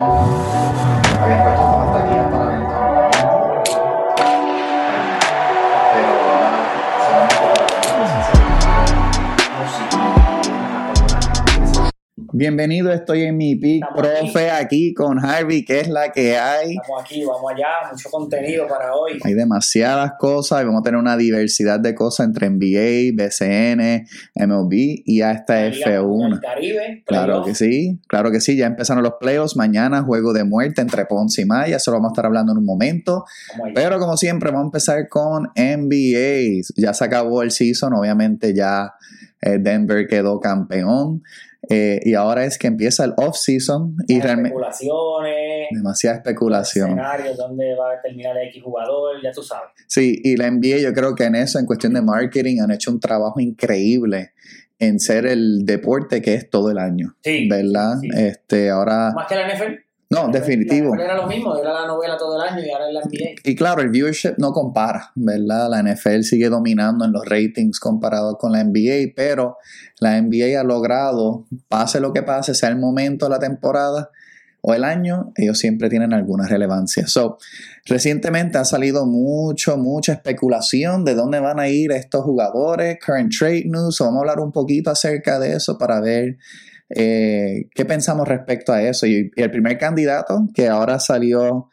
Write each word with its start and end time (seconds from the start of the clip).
Habían 0.00 0.47
Bienvenido, 12.38 12.92
estoy 12.92 13.22
en 13.22 13.36
mi 13.36 13.56
pick, 13.56 13.82
Estamos 13.82 14.00
profe, 14.00 14.48
aquí 14.52 14.94
con 14.94 15.18
Harvey, 15.18 15.64
que 15.64 15.80
es 15.80 15.88
la 15.88 16.12
que 16.12 16.38
hay. 16.38 16.76
Vamos 16.76 17.02
aquí, 17.02 17.24
vamos 17.24 17.52
allá, 17.52 17.90
mucho 17.90 18.08
contenido 18.10 18.68
para 18.68 18.94
hoy. 18.94 19.18
Hay 19.24 19.34
demasiadas 19.34 20.12
cosas 20.20 20.62
y 20.62 20.64
vamos 20.64 20.82
a 20.82 20.84
tener 20.84 21.00
una 21.00 21.16
diversidad 21.16 21.80
de 21.80 21.96
cosas 21.96 22.28
entre 22.28 22.48
NBA, 22.48 23.10
BCN, 23.12 24.06
MLB 24.36 25.02
y 25.04 25.20
hasta 25.22 25.62
La 25.62 25.70
Liga 25.70 26.00
Mundial 26.00 26.38
F1. 26.38 26.40
Caribe, 26.40 27.02
Claro 27.04 27.42
que 27.42 27.56
sí, 27.56 27.98
claro 28.06 28.30
que 28.30 28.40
sí, 28.40 28.56
ya 28.56 28.66
empezaron 28.66 29.02
los 29.02 29.14
playoffs, 29.18 29.56
mañana 29.56 30.04
juego 30.04 30.32
de 30.32 30.44
muerte 30.44 30.80
entre 30.80 31.06
Ponce 31.06 31.42
y 31.42 31.44
Maya, 31.44 31.78
eso 31.78 31.90
lo 31.90 31.96
vamos 31.96 32.10
a 32.10 32.12
estar 32.12 32.26
hablando 32.26 32.52
en 32.52 32.58
un 32.58 32.66
momento, 32.66 33.24
pero 33.74 33.98
como 33.98 34.16
siempre 34.16 34.52
vamos 34.52 34.66
a 34.66 34.68
empezar 34.68 35.08
con 35.08 35.50
NBA, 35.56 36.62
ya 36.76 36.94
se 36.94 37.04
acabó 37.04 37.42
el 37.42 37.50
season, 37.50 37.94
obviamente 37.94 38.54
ya 38.54 38.94
eh, 39.40 39.58
Denver 39.58 40.06
quedó 40.06 40.38
campeón 40.38 41.24
eh, 41.70 42.00
y 42.04 42.14
ahora 42.14 42.44
es 42.44 42.56
que 42.58 42.66
empieza 42.66 43.04
el 43.04 43.14
off-season 43.16 43.96
y 44.06 44.20
realmente 44.20 44.48
especulaciones, 44.54 45.68
demasiada 45.70 46.16
especulación. 46.16 46.90
escenarios, 46.90 47.36
dónde 47.36 47.74
va 47.74 47.92
a 47.92 48.00
terminar 48.02 48.36
el 48.38 48.48
X 48.48 48.62
jugador, 48.62 49.16
ya 49.22 49.32
tú 49.32 49.42
sabes. 49.42 49.70
Sí, 49.86 50.20
y 50.22 50.36
la 50.36 50.50
NBA 50.50 50.78
yo 50.78 50.92
creo 50.92 51.14
que 51.14 51.24
en 51.24 51.34
eso, 51.34 51.58
en 51.58 51.66
cuestión 51.66 51.94
de 51.94 52.02
marketing, 52.02 52.60
han 52.62 52.70
hecho 52.70 52.90
un 52.90 53.00
trabajo 53.00 53.40
increíble 53.40 54.32
en 54.78 55.00
ser 55.00 55.26
el 55.26 55.64
deporte 55.66 56.22
que 56.22 56.34
es 56.34 56.48
todo 56.48 56.70
el 56.70 56.78
año, 56.78 57.16
Sí. 57.24 57.48
¿verdad? 57.48 57.96
sí. 58.00 58.08
Este, 58.16 58.70
ahora, 58.70 59.12
Más 59.14 59.26
que 59.26 59.34
la 59.34 59.48
NFL. 59.52 59.72
No, 60.10 60.28
definitivo. 60.28 60.94
Era 60.94 61.14
lo 61.14 61.26
mismo, 61.26 61.54
era 61.54 61.72
la 61.72 61.86
novela 61.86 62.16
todo 62.16 62.42
el 62.42 62.48
año 62.48 62.64
y 62.64 62.70
ahora 62.70 62.88
es 62.88 62.94
la 62.94 63.00
NBA. 63.02 63.40
Y 63.44 63.54
claro, 63.54 63.82
el 63.82 63.90
viewership 63.90 64.38
no 64.38 64.52
compara, 64.52 65.12
¿verdad? 65.14 65.68
La 65.68 65.82
NFL 65.82 66.22
sigue 66.22 66.48
dominando 66.48 67.04
en 67.04 67.12
los 67.12 67.26
ratings 67.26 67.78
comparado 67.78 68.38
con 68.38 68.52
la 68.52 68.64
NBA, 68.64 69.12
pero 69.14 69.58
la 70.00 70.20
NBA 70.20 70.58
ha 70.58 70.64
logrado, 70.64 71.46
pase 71.68 72.00
lo 72.00 72.14
que 72.14 72.22
pase, 72.22 72.54
sea 72.54 72.70
el 72.70 72.78
momento 72.78 73.26
de 73.26 73.32
la 73.32 73.38
temporada 73.38 74.10
o 74.62 74.72
el 74.74 74.82
año, 74.82 75.32
ellos 75.36 75.58
siempre 75.58 75.90
tienen 75.90 76.14
alguna 76.14 76.48
relevancia. 76.48 77.06
So, 77.06 77.38
recientemente 77.84 78.56
ha 78.56 78.64
salido 78.64 79.04
mucho, 79.04 79.76
mucha 79.76 80.14
especulación 80.14 81.04
de 81.04 81.14
dónde 81.14 81.38
van 81.40 81.60
a 81.60 81.68
ir 81.68 81.92
estos 81.92 82.24
jugadores, 82.24 82.98
current 83.04 83.32
trade 83.38 83.64
news, 83.66 83.96
so 83.96 84.06
vamos 84.06 84.18
a 84.18 84.20
hablar 84.20 84.40
un 84.40 84.52
poquito 84.52 84.90
acerca 84.90 85.38
de 85.38 85.52
eso 85.52 85.76
para 85.76 86.00
ver 86.00 86.38
eh, 86.90 87.68
qué 87.74 87.84
pensamos 87.84 88.26
respecto 88.26 88.72
a 88.72 88.82
eso. 88.82 89.06
Y, 89.06 89.30
y 89.34 89.42
el 89.42 89.50
primer 89.50 89.78
candidato 89.78 90.48
que 90.54 90.68
ahora 90.68 90.98
salió 91.00 91.68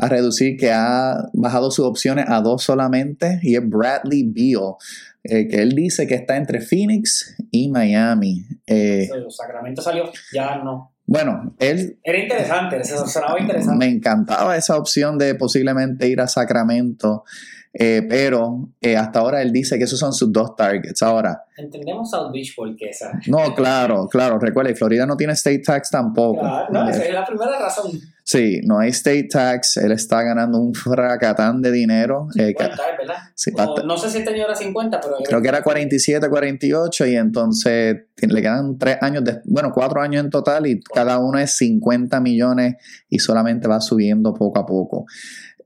a 0.00 0.08
reducir, 0.08 0.56
que 0.56 0.72
ha 0.72 1.28
bajado 1.34 1.70
sus 1.70 1.84
opciones 1.84 2.24
a 2.28 2.40
dos 2.40 2.62
solamente, 2.62 3.38
y 3.42 3.56
es 3.56 3.68
Bradley 3.68 4.24
Beal, 4.24 4.74
eh, 5.22 5.46
que 5.48 5.60
él 5.60 5.74
dice 5.74 6.06
que 6.06 6.14
está 6.14 6.36
entre 6.36 6.60
Phoenix 6.60 7.36
y 7.50 7.68
Miami. 7.68 8.46
Eh, 8.66 9.10
Sacramento 9.28 9.82
salió, 9.82 10.10
ya 10.32 10.56
no. 10.56 10.94
bueno, 11.04 11.54
él 11.58 11.98
Era 12.02 12.18
interesante, 12.18 12.82
sonaba 12.84 13.38
interesante. 13.38 13.76
me 13.76 13.92
encantaba 13.92 14.56
esa 14.56 14.78
opción 14.78 15.18
de 15.18 15.34
posiblemente 15.34 16.08
ir 16.08 16.22
a 16.22 16.26
Sacramento, 16.26 17.24
eh, 17.72 18.04
pero 18.08 18.68
eh, 18.80 18.96
hasta 18.96 19.20
ahora 19.20 19.42
él 19.42 19.52
dice 19.52 19.78
que 19.78 19.84
esos 19.84 19.98
son 19.98 20.12
sus 20.12 20.32
dos 20.32 20.56
targets. 20.56 21.02
Ahora, 21.02 21.44
Entendemos 21.56 22.10
South 22.10 22.30
Beach 22.32 22.54
porque 22.56 22.88
esa. 22.90 23.12
no, 23.26 23.54
claro, 23.54 24.08
claro, 24.08 24.38
recuerda, 24.38 24.70
y 24.70 24.74
Florida 24.74 25.04
no 25.06 25.16
tiene 25.16 25.34
state 25.34 25.58
tax 25.60 25.90
tampoco. 25.90 26.40
Claro, 26.40 26.66
no, 26.72 26.88
esa 26.90 27.04
es 27.04 27.12
la 27.14 27.24
primera 27.24 27.58
razón. 27.58 27.92
Sí, 28.24 28.60
no 28.64 28.78
hay 28.78 28.90
state 28.90 29.24
tax, 29.30 29.76
él 29.76 29.90
está 29.92 30.22
ganando 30.22 30.58
un 30.58 30.72
fracatán 30.74 31.60
de 31.60 31.70
dinero. 31.72 32.28
eh, 32.38 32.54
que- 32.56 32.64
50, 32.64 32.82
¿verdad? 32.98 33.14
sí, 33.34 33.50
O 33.56 33.82
no 33.84 33.96
sé 33.98 34.08
si 34.10 34.18
este 34.18 34.30
año 34.30 34.44
era 34.44 34.54
50, 34.54 35.00
pero. 35.00 35.16
creo 35.24 35.42
que 35.42 35.48
era 35.48 35.62
47, 35.62 36.28
48 36.30 37.06
y 37.06 37.16
entonces 37.16 37.96
le 38.20 38.42
quedan 38.42 38.78
tres 38.78 38.98
años, 39.00 39.24
de, 39.24 39.40
bueno, 39.44 39.70
cuatro 39.74 40.00
años 40.00 40.24
en 40.24 40.30
total 40.30 40.66
y 40.66 40.80
cada 40.80 41.18
uno 41.18 41.38
es 41.38 41.56
50 41.56 42.20
millones 42.20 42.76
y 43.08 43.18
solamente 43.18 43.66
va 43.68 43.80
subiendo 43.80 44.32
poco 44.32 44.58
a 44.60 44.66
poco. 44.66 45.06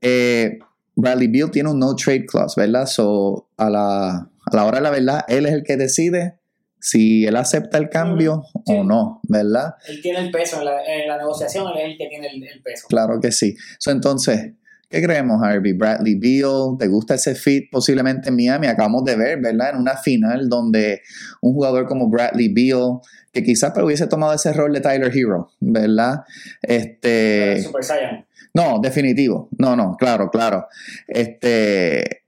Eh, 0.01 0.59
Bradley 0.95 1.27
Beal 1.27 1.51
tiene 1.51 1.69
un 1.69 1.79
no 1.79 1.95
trade 1.95 2.25
clause, 2.25 2.59
¿verdad? 2.59 2.85
So, 2.85 3.49
a 3.57 3.69
la, 3.69 4.09
a 4.11 4.55
la 4.55 4.65
hora 4.65 4.77
de 4.77 4.83
la 4.83 4.89
verdad, 4.91 5.25
él 5.27 5.45
es 5.45 5.53
el 5.53 5.63
que 5.63 5.77
decide 5.77 6.35
si 6.79 7.25
él 7.25 7.35
acepta 7.35 7.77
el 7.77 7.89
cambio 7.89 8.43
Sí. 8.65 8.73
o 8.77 8.83
no, 8.83 9.19
¿verdad? 9.27 9.75
Él 9.87 10.01
tiene 10.01 10.19
el 10.19 10.31
peso 10.31 10.59
en 10.59 10.65
la, 10.65 10.83
en 10.85 11.07
la 11.07 11.17
negociación, 11.17 11.67
él 11.73 11.77
es 11.79 11.91
el 11.91 11.97
que 11.97 12.07
tiene 12.07 12.27
el, 12.27 12.43
el 12.43 12.61
peso. 12.61 12.87
Claro 12.87 13.19
que 13.19 13.31
sí. 13.31 13.55
So, 13.79 13.91
entonces, 13.91 14.53
¿qué 14.89 15.01
creemos, 15.01 15.41
Harvey? 15.43 15.73
Bradley 15.73 16.15
Beal, 16.15 16.77
¿te 16.77 16.87
gusta 16.87 17.15
ese 17.15 17.33
fit 17.35 17.69
posiblemente 17.71 18.29
en 18.29 18.35
Miami? 18.35 18.67
Acabamos 18.67 19.03
de 19.03 19.15
ver, 19.15 19.41
¿verdad? 19.41 19.71
En 19.73 19.77
una 19.81 19.97
final 19.97 20.47
donde 20.47 21.01
un 21.41 21.53
jugador 21.53 21.87
como 21.87 22.07
Bradley 22.09 22.53
Beal, 22.53 22.99
que 23.33 23.43
quizás 23.43 23.73
hubiese 23.77 24.07
tomado 24.07 24.33
ese 24.33 24.53
rol 24.53 24.71
de 24.71 24.79
Tyler 24.81 25.11
Hero, 25.13 25.49
¿verdad? 25.59 26.21
Este, 26.61 27.61
Super 27.63 27.83
Saiyan. 27.83 28.24
No, 28.55 28.79
definitivo. 28.79 29.49
No, 29.59 29.75
no, 29.75 29.95
claro, 29.97 30.29
claro. 30.31 30.65
Este, 31.07 32.23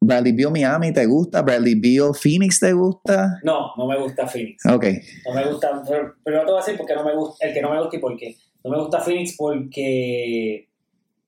Bradley 0.00 0.32
Beal 0.32 0.52
Miami, 0.52 0.92
¿te 0.92 1.06
gusta? 1.06 1.40
Bradley 1.42 1.74
Beal 1.80 2.14
Phoenix, 2.14 2.60
¿te 2.60 2.72
gusta? 2.72 3.38
No, 3.42 3.72
no 3.76 3.86
me 3.86 3.98
gusta 3.98 4.26
Phoenix. 4.26 4.64
Ok, 4.66 4.84
No 5.26 5.34
me 5.34 5.44
gusta, 5.50 5.82
pero, 5.88 6.14
pero 6.22 6.36
no 6.38 6.44
te 6.44 6.50
voy 6.52 6.60
a 6.60 6.64
decir 6.64 6.76
porque 6.76 6.94
no 6.94 7.04
me 7.04 7.14
gusta, 7.16 7.46
el 7.46 7.54
que 7.54 7.62
no 7.62 7.70
me 7.70 7.80
gusta 7.80 7.96
y 7.96 8.00
por 8.00 8.16
qué. 8.16 8.36
No 8.62 8.70
me 8.70 8.78
gusta 8.78 9.00
Phoenix 9.00 9.34
porque, 9.36 10.68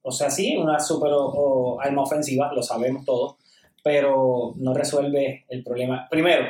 o 0.02 0.10
sea, 0.12 0.30
sí, 0.30 0.56
una 0.56 0.78
super 0.80 1.10
o- 1.12 1.26
o 1.26 1.80
arma 1.80 2.02
ofensiva, 2.02 2.52
lo 2.52 2.62
sabemos 2.62 3.04
todos, 3.04 3.36
pero 3.82 4.52
no 4.56 4.74
resuelve 4.74 5.44
el 5.48 5.62
problema. 5.64 6.06
Primero, 6.10 6.46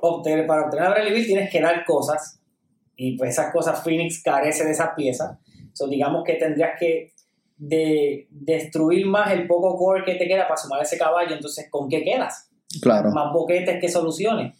obtener, 0.00 0.46
para 0.46 0.64
obtener 0.64 0.86
a 0.86 0.90
Bradley 0.90 1.12
Beal 1.12 1.26
tienes 1.26 1.50
que 1.50 1.60
dar 1.60 1.84
cosas 1.84 2.40
y 2.96 3.16
pues 3.16 3.30
esas 3.30 3.52
cosas 3.52 3.82
Phoenix 3.82 4.22
carece 4.22 4.64
de 4.64 4.72
esas 4.72 4.90
piezas. 4.96 5.38
So, 5.72 5.88
digamos 5.88 6.24
que 6.24 6.34
tendrías 6.34 6.72
que 6.78 7.12
de, 7.56 8.26
destruir 8.30 9.06
más 9.06 9.32
el 9.32 9.46
poco 9.46 9.76
core 9.76 10.04
que 10.04 10.14
te 10.14 10.26
queda 10.26 10.48
para 10.48 10.56
sumar 10.56 10.82
ese 10.82 10.98
caballo, 10.98 11.34
entonces 11.34 11.68
¿con 11.70 11.88
qué 11.88 12.02
quedas? 12.02 12.48
claro. 12.80 13.10
más 13.10 13.32
boquetes 13.32 13.80
que 13.80 13.88
soluciones. 13.88 14.54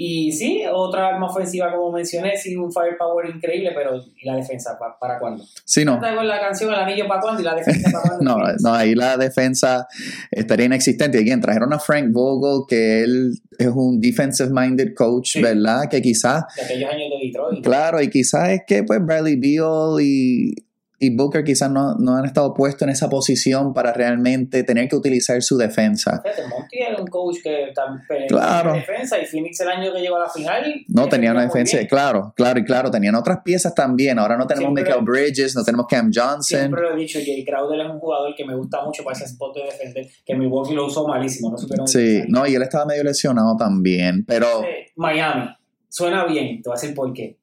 Y 0.00 0.30
sí, 0.30 0.62
otra 0.72 1.08
arma 1.08 1.26
ofensiva, 1.26 1.72
como 1.74 1.90
mencioné, 1.90 2.36
sí, 2.36 2.54
un 2.54 2.72
firepower 2.72 3.28
increíble, 3.34 3.72
pero 3.74 3.96
¿y 3.96 4.24
la 4.24 4.36
defensa? 4.36 4.78
¿Pa- 4.78 4.96
¿Para 4.96 5.18
cuándo? 5.18 5.42
Sí, 5.64 5.84
no. 5.84 5.98
Traigo 5.98 6.22
la 6.22 6.38
canción 6.38 6.70
El 6.72 6.76
Anillo 6.78 7.08
para 7.08 7.20
cuándo 7.20 7.40
y 7.42 7.44
la 7.44 7.56
defensa 7.56 7.90
para 7.90 8.02
cuándo. 8.16 8.24
No, 8.38 8.38
no, 8.62 8.74
ahí 8.74 8.94
la 8.94 9.16
defensa 9.16 9.88
estaría 10.30 10.66
inexistente. 10.66 11.18
Y 11.18 11.22
again, 11.22 11.40
trajeron 11.40 11.72
a 11.72 11.80
Frank 11.80 12.12
Vogel, 12.12 12.62
que 12.68 13.02
él 13.02 13.32
es 13.58 13.66
un 13.74 14.00
defensive 14.00 14.50
minded 14.52 14.94
coach, 14.94 15.30
Sí. 15.32 15.42
¿verdad? 15.42 15.88
Que 15.90 16.00
quizás, 16.00 16.44
De 16.54 16.62
aquellos 16.62 16.90
años 16.90 17.10
de 17.20 17.26
Detroit. 17.26 17.64
claro, 17.64 18.00
y 18.00 18.08
quizás 18.08 18.50
es 18.50 18.60
que 18.68 18.84
pues 18.84 19.04
Bradley 19.04 19.34
Beal 19.34 20.00
y, 20.00 20.54
y 21.00 21.14
Booker 21.14 21.44
quizás 21.44 21.70
no, 21.70 21.94
no 21.96 22.16
han 22.16 22.24
estado 22.24 22.52
puestos 22.54 22.82
en 22.82 22.88
esa 22.90 23.08
posición 23.08 23.72
para 23.72 23.92
realmente 23.92 24.62
tener 24.64 24.88
que 24.88 24.96
utilizar 24.96 25.40
su 25.42 25.56
defensa. 25.56 26.22
Monty 26.50 26.78
era 26.78 27.00
un 27.00 27.06
coach 27.06 27.36
que 27.42 27.70
también 27.74 28.26
Claro. 28.28 28.72
defensa 28.72 29.18
y 29.18 29.26
Phoenix 29.26 29.60
el 29.60 29.68
año 29.68 29.92
que 29.92 30.00
llegó 30.00 30.16
a 30.16 30.20
la 30.20 30.28
final. 30.28 30.64
No 30.88 31.08
tenía 31.08 31.30
una 31.30 31.42
defendía 31.42 31.62
muy 31.62 31.70
defensa, 31.84 31.88
claro, 31.88 32.32
claro 32.36 32.58
y 32.60 32.64
claro, 32.64 32.90
tenían 32.90 33.14
otras 33.14 33.38
piezas 33.44 33.74
también. 33.74 34.18
Ahora 34.18 34.36
no 34.36 34.46
tenemos 34.46 34.74
Siempre- 34.74 34.84
Michael 34.84 35.04
Bridges, 35.04 35.54
no 35.54 35.64
tenemos 35.64 35.86
Cam 35.88 36.10
Johnson. 36.12 36.42
Siempre 36.42 36.82
lo 36.82 36.94
he 36.94 36.96
dicho, 36.96 37.18
Jay 37.24 37.44
Crowder 37.44 37.80
es 37.80 37.86
un 37.90 37.98
jugador 38.00 38.34
que 38.36 38.44
me 38.44 38.56
gusta 38.56 38.84
mucho 38.84 39.04
para 39.04 39.16
ese 39.16 39.26
spot 39.26 39.54
de 39.56 39.64
defender, 39.64 40.06
que 40.26 40.34
Milwaukee 40.34 40.74
lo 40.74 40.86
usó 40.86 41.06
malísimo, 41.06 41.50
no 41.50 41.58
supieron 41.58 41.86
Sí, 41.86 42.22
no, 42.28 42.46
y 42.46 42.54
él 42.54 42.62
estaba 42.62 42.84
medio 42.86 43.04
lesionado 43.04 43.56
también, 43.56 44.24
pero 44.26 44.64
Eh, 44.64 44.86
Miami, 44.96 45.48
suena 45.88 46.24
bien, 46.26 46.60
te 46.60 46.68
voy 46.68 46.76
a 46.76 46.80
decir 46.80 46.94
por 46.94 47.12
qué. 47.12 47.36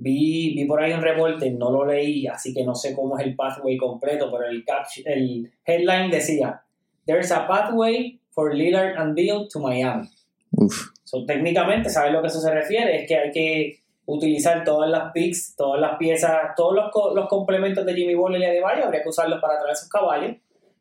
Vi, 0.00 0.54
vi 0.54 0.64
por 0.64 0.80
ahí 0.80 0.92
un 0.92 1.02
reporte, 1.02 1.50
no 1.50 1.70
lo 1.72 1.84
leí, 1.84 2.26
así 2.28 2.54
que 2.54 2.64
no 2.64 2.74
sé 2.74 2.94
cómo 2.94 3.18
es 3.18 3.26
el 3.26 3.34
pathway 3.34 3.76
completo, 3.76 4.30
pero 4.30 4.48
el, 4.48 4.64
cap, 4.64 4.86
el 5.04 5.50
headline 5.66 6.08
decía: 6.10 6.62
There's 7.04 7.32
a 7.32 7.48
pathway 7.48 8.20
for 8.30 8.54
Lillard 8.54 8.96
and 8.96 9.14
Beal 9.16 9.48
to 9.52 9.58
Miami. 9.58 10.08
uf, 10.52 10.90
So, 11.02 11.24
técnicamente, 11.26 11.88
¿sabes 11.90 12.12
lo 12.12 12.20
que 12.22 12.28
eso 12.28 12.40
se 12.40 12.52
refiere? 12.52 13.02
Es 13.02 13.08
que 13.08 13.16
hay 13.16 13.30
que 13.32 13.78
utilizar 14.06 14.62
todas 14.62 14.88
las 14.88 15.10
picks, 15.12 15.56
todas 15.56 15.80
las 15.80 15.96
piezas, 15.98 16.54
todos 16.56 16.74
los, 16.74 16.90
co- 16.92 17.14
los 17.14 17.26
complementos 17.28 17.84
de 17.84 17.94
Jimmy 17.94 18.14
Butler 18.14 18.40
y 18.40 18.44
Adebayo, 18.44 18.84
habría 18.84 19.02
que 19.02 19.08
usarlos 19.08 19.40
para 19.40 19.58
traer 19.58 19.72
esos 19.72 19.88
caballos. 19.88 20.36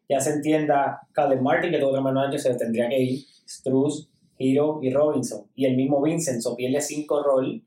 Ya 0.10 0.20
se 0.20 0.34
entienda 0.34 1.02
Caleb 1.12 1.42
Martin, 1.42 1.72
que 1.72 1.80
todo 1.80 1.90
otro 1.90 2.02
menos 2.04 2.28
año 2.28 2.38
se 2.38 2.54
tendría 2.56 2.88
que 2.88 3.00
ir, 3.00 3.20
Struz, 3.48 4.10
Hero 4.38 4.80
y 4.84 4.92
Robinson. 4.94 5.48
Y 5.56 5.66
el 5.66 5.76
mismo 5.76 6.02
Vincent, 6.02 6.42
so 6.42 6.56
pierde 6.56 6.80
cinco 6.82 7.24
rol 7.24 7.62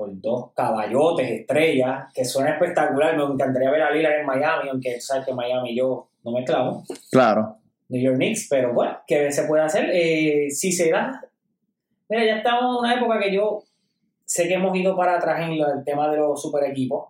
por 0.00 0.18
dos 0.18 0.52
caballotes, 0.56 1.30
estrellas, 1.30 2.06
que 2.14 2.24
suena 2.24 2.52
espectacular. 2.52 3.14
Me 3.18 3.22
encantaría 3.24 3.70
ver 3.70 3.82
a 3.82 3.90
Lillard 3.90 4.20
en 4.20 4.24
Miami, 4.26 4.70
aunque 4.70 4.98
sabes 4.98 5.26
que 5.26 5.34
Miami 5.34 5.76
yo 5.76 6.08
no 6.24 6.32
me 6.32 6.42
clavo. 6.42 6.82
claro. 7.10 7.56
New 7.90 8.00
York 8.00 8.16
Knicks, 8.16 8.46
pero 8.48 8.72
bueno, 8.72 8.96
¿qué 9.06 9.30
se 9.30 9.44
puede 9.44 9.62
hacer? 9.64 9.90
Eh, 9.92 10.48
si 10.50 10.72
se 10.72 10.90
da, 10.90 11.20
mira, 12.08 12.24
ya 12.24 12.36
estamos 12.38 12.62
en 12.62 12.78
una 12.84 12.94
época 12.94 13.18
que 13.20 13.34
yo 13.34 13.62
sé 14.24 14.48
que 14.48 14.54
hemos 14.54 14.74
ido 14.76 14.96
para 14.96 15.16
atrás 15.18 15.42
en 15.42 15.52
el 15.52 15.84
tema 15.84 16.08
de 16.10 16.16
los 16.16 16.40
super 16.40 16.64
equipos, 16.64 17.08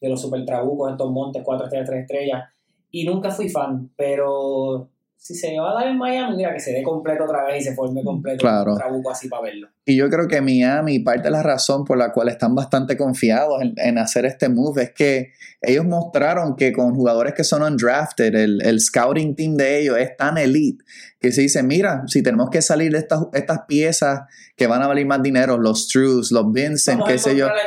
de 0.00 0.08
los 0.10 0.20
super 0.20 0.44
trabucos, 0.44 0.92
estos 0.92 1.10
montes, 1.10 1.42
4 1.44 1.64
estrellas, 1.64 1.88
3 1.88 2.00
estrellas, 2.02 2.44
y 2.92 3.04
nunca 3.04 3.30
fui 3.30 3.48
fan, 3.48 3.90
pero 3.96 4.88
si 5.16 5.34
se 5.34 5.58
va 5.58 5.70
a 5.72 5.74
dar 5.74 5.88
en 5.88 5.98
Miami, 5.98 6.36
mira, 6.36 6.52
que 6.52 6.60
se 6.60 6.72
dé 6.72 6.82
completo 6.84 7.24
otra 7.24 7.44
vez 7.44 7.62
y 7.62 7.64
se 7.64 7.74
forme 7.74 8.04
completo 8.04 8.38
Claro. 8.38 8.72
un 8.72 8.78
trabuco 8.78 9.10
así 9.10 9.28
para 9.28 9.42
verlo. 9.42 9.68
Y 9.88 9.96
yo 9.96 10.10
creo 10.10 10.28
que 10.28 10.42
Miami, 10.42 10.98
parte 10.98 11.22
de 11.22 11.30
la 11.30 11.42
razón 11.42 11.86
por 11.86 11.96
la 11.96 12.12
cual 12.12 12.28
están 12.28 12.54
bastante 12.54 12.98
confiados 12.98 13.62
en, 13.62 13.72
en 13.78 13.96
hacer 13.96 14.26
este 14.26 14.50
move 14.50 14.82
es 14.82 14.90
que 14.92 15.32
ellos 15.62 15.86
mostraron 15.86 16.56
que 16.56 16.74
con 16.74 16.94
jugadores 16.94 17.32
que 17.32 17.42
son 17.42 17.62
undrafted, 17.62 18.34
el, 18.34 18.60
el 18.66 18.80
scouting 18.80 19.34
team 19.34 19.56
de 19.56 19.80
ellos 19.80 19.96
es 19.96 20.14
tan 20.14 20.36
elite 20.36 20.84
que 21.20 21.32
se 21.32 21.40
dice, 21.40 21.64
mira, 21.64 22.04
si 22.06 22.22
tenemos 22.22 22.48
que 22.48 22.62
salir 22.62 22.92
de 22.92 22.98
estas, 22.98 23.24
estas 23.32 23.60
piezas 23.66 24.20
que 24.56 24.68
van 24.68 24.82
a 24.82 24.86
valer 24.86 25.04
más 25.04 25.20
dinero, 25.20 25.58
los 25.58 25.84
Struz, 25.84 26.30
los 26.30 26.52
Vincent, 26.52 27.00
Vamos 27.00 27.12
qué 27.12 27.18
sé 27.18 27.36
yo, 27.36 27.46
encontrar 27.46 27.66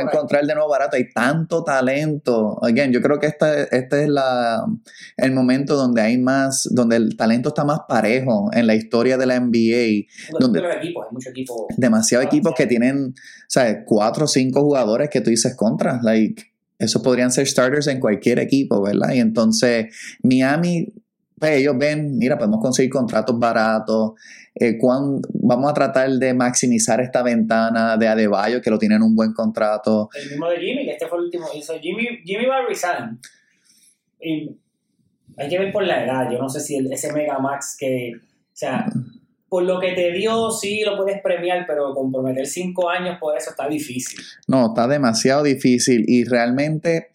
a 0.00 0.02
encontrar 0.16 0.44
de 0.46 0.54
nuevo 0.54 0.68
barato. 0.68 0.96
Hay 0.96 1.10
tanto 1.10 1.62
talento. 1.62 2.58
Again, 2.64 2.92
yo 2.92 3.00
creo 3.02 3.20
que 3.20 3.28
este, 3.28 3.76
este 3.76 4.02
es 4.04 4.08
la, 4.08 4.64
el 5.16 5.32
momento 5.32 5.76
donde 5.76 6.00
hay 6.02 6.18
más, 6.18 6.68
donde 6.72 6.96
el 6.96 7.16
talento 7.16 7.50
está 7.50 7.64
más 7.64 7.80
parejo 7.88 8.50
en 8.52 8.66
la 8.66 8.74
historia 8.74 9.16
de 9.16 9.26
la 9.26 9.38
NBA. 9.38 10.06
donde- 10.40 10.60
equipos, 10.82 11.06
hay 11.06 11.12
muchos 11.12 11.30
equipos. 11.30 11.66
Demasiados 11.76 12.26
equipos 12.26 12.54
que 12.56 12.66
tienen, 12.66 13.14
¿sabes? 13.46 13.78
Cuatro 13.86 14.24
o 14.24 14.28
cinco 14.28 14.62
jugadores 14.62 15.08
que 15.10 15.20
tú 15.20 15.30
dices 15.30 15.54
contra. 15.56 16.00
Like, 16.02 16.42
esos 16.78 17.02
podrían 17.02 17.30
ser 17.32 17.46
starters 17.46 17.86
en 17.88 18.00
cualquier 18.00 18.38
equipo, 18.38 18.80
¿verdad? 18.82 19.12
Y 19.12 19.18
entonces, 19.20 19.86
Miami, 20.22 20.88
pues 21.38 21.52
ellos 21.52 21.76
ven, 21.78 22.16
mira, 22.18 22.36
podemos 22.38 22.60
conseguir 22.60 22.90
contratos 22.90 23.38
baratos. 23.38 24.12
eh, 24.60 24.76
cuán- 24.76 25.20
vamos 25.34 25.70
a 25.70 25.74
tratar 25.74 26.10
de 26.10 26.34
maximizar 26.34 27.00
esta 27.00 27.22
ventana 27.22 27.96
de 27.96 28.08
Adebayo, 28.08 28.60
que 28.60 28.70
lo 28.70 28.76
tienen 28.78 29.02
un 29.02 29.14
buen 29.14 29.32
contrato. 29.32 30.08
El 30.20 30.30
mismo 30.30 30.48
de 30.48 30.56
Jimmy, 30.58 30.84
que 30.84 30.90
este 30.94 31.06
fue 31.06 31.18
el 31.18 31.24
último. 31.26 31.46
Hizo 31.54 31.78
Jimmy, 31.78 32.04
Jimmy 32.24 32.46
va 32.46 32.56
a 32.56 32.66
resign. 32.66 33.20
Y 34.20 34.56
hay 35.36 35.48
que 35.48 35.58
ver 35.60 35.72
por 35.72 35.84
la 35.84 36.04
edad. 36.04 36.28
Yo 36.32 36.38
no 36.38 36.48
sé 36.48 36.58
si 36.58 36.74
el- 36.76 36.92
ese 36.92 37.12
Mega 37.12 37.38
Max 37.38 37.76
que. 37.78 38.14
O 38.16 38.20
sea, 38.52 38.86
por 39.48 39.62
lo 39.62 39.80
que 39.80 39.92
te 39.92 40.12
dio, 40.12 40.50
sí 40.50 40.82
lo 40.84 40.96
puedes 40.96 41.20
premiar, 41.22 41.64
pero 41.66 41.94
comprometer 41.94 42.46
cinco 42.46 42.90
años 42.90 43.18
por 43.18 43.36
eso 43.36 43.50
está 43.50 43.68
difícil. 43.68 44.20
No, 44.46 44.68
está 44.68 44.86
demasiado 44.86 45.42
difícil 45.42 46.04
y 46.06 46.24
realmente 46.24 47.08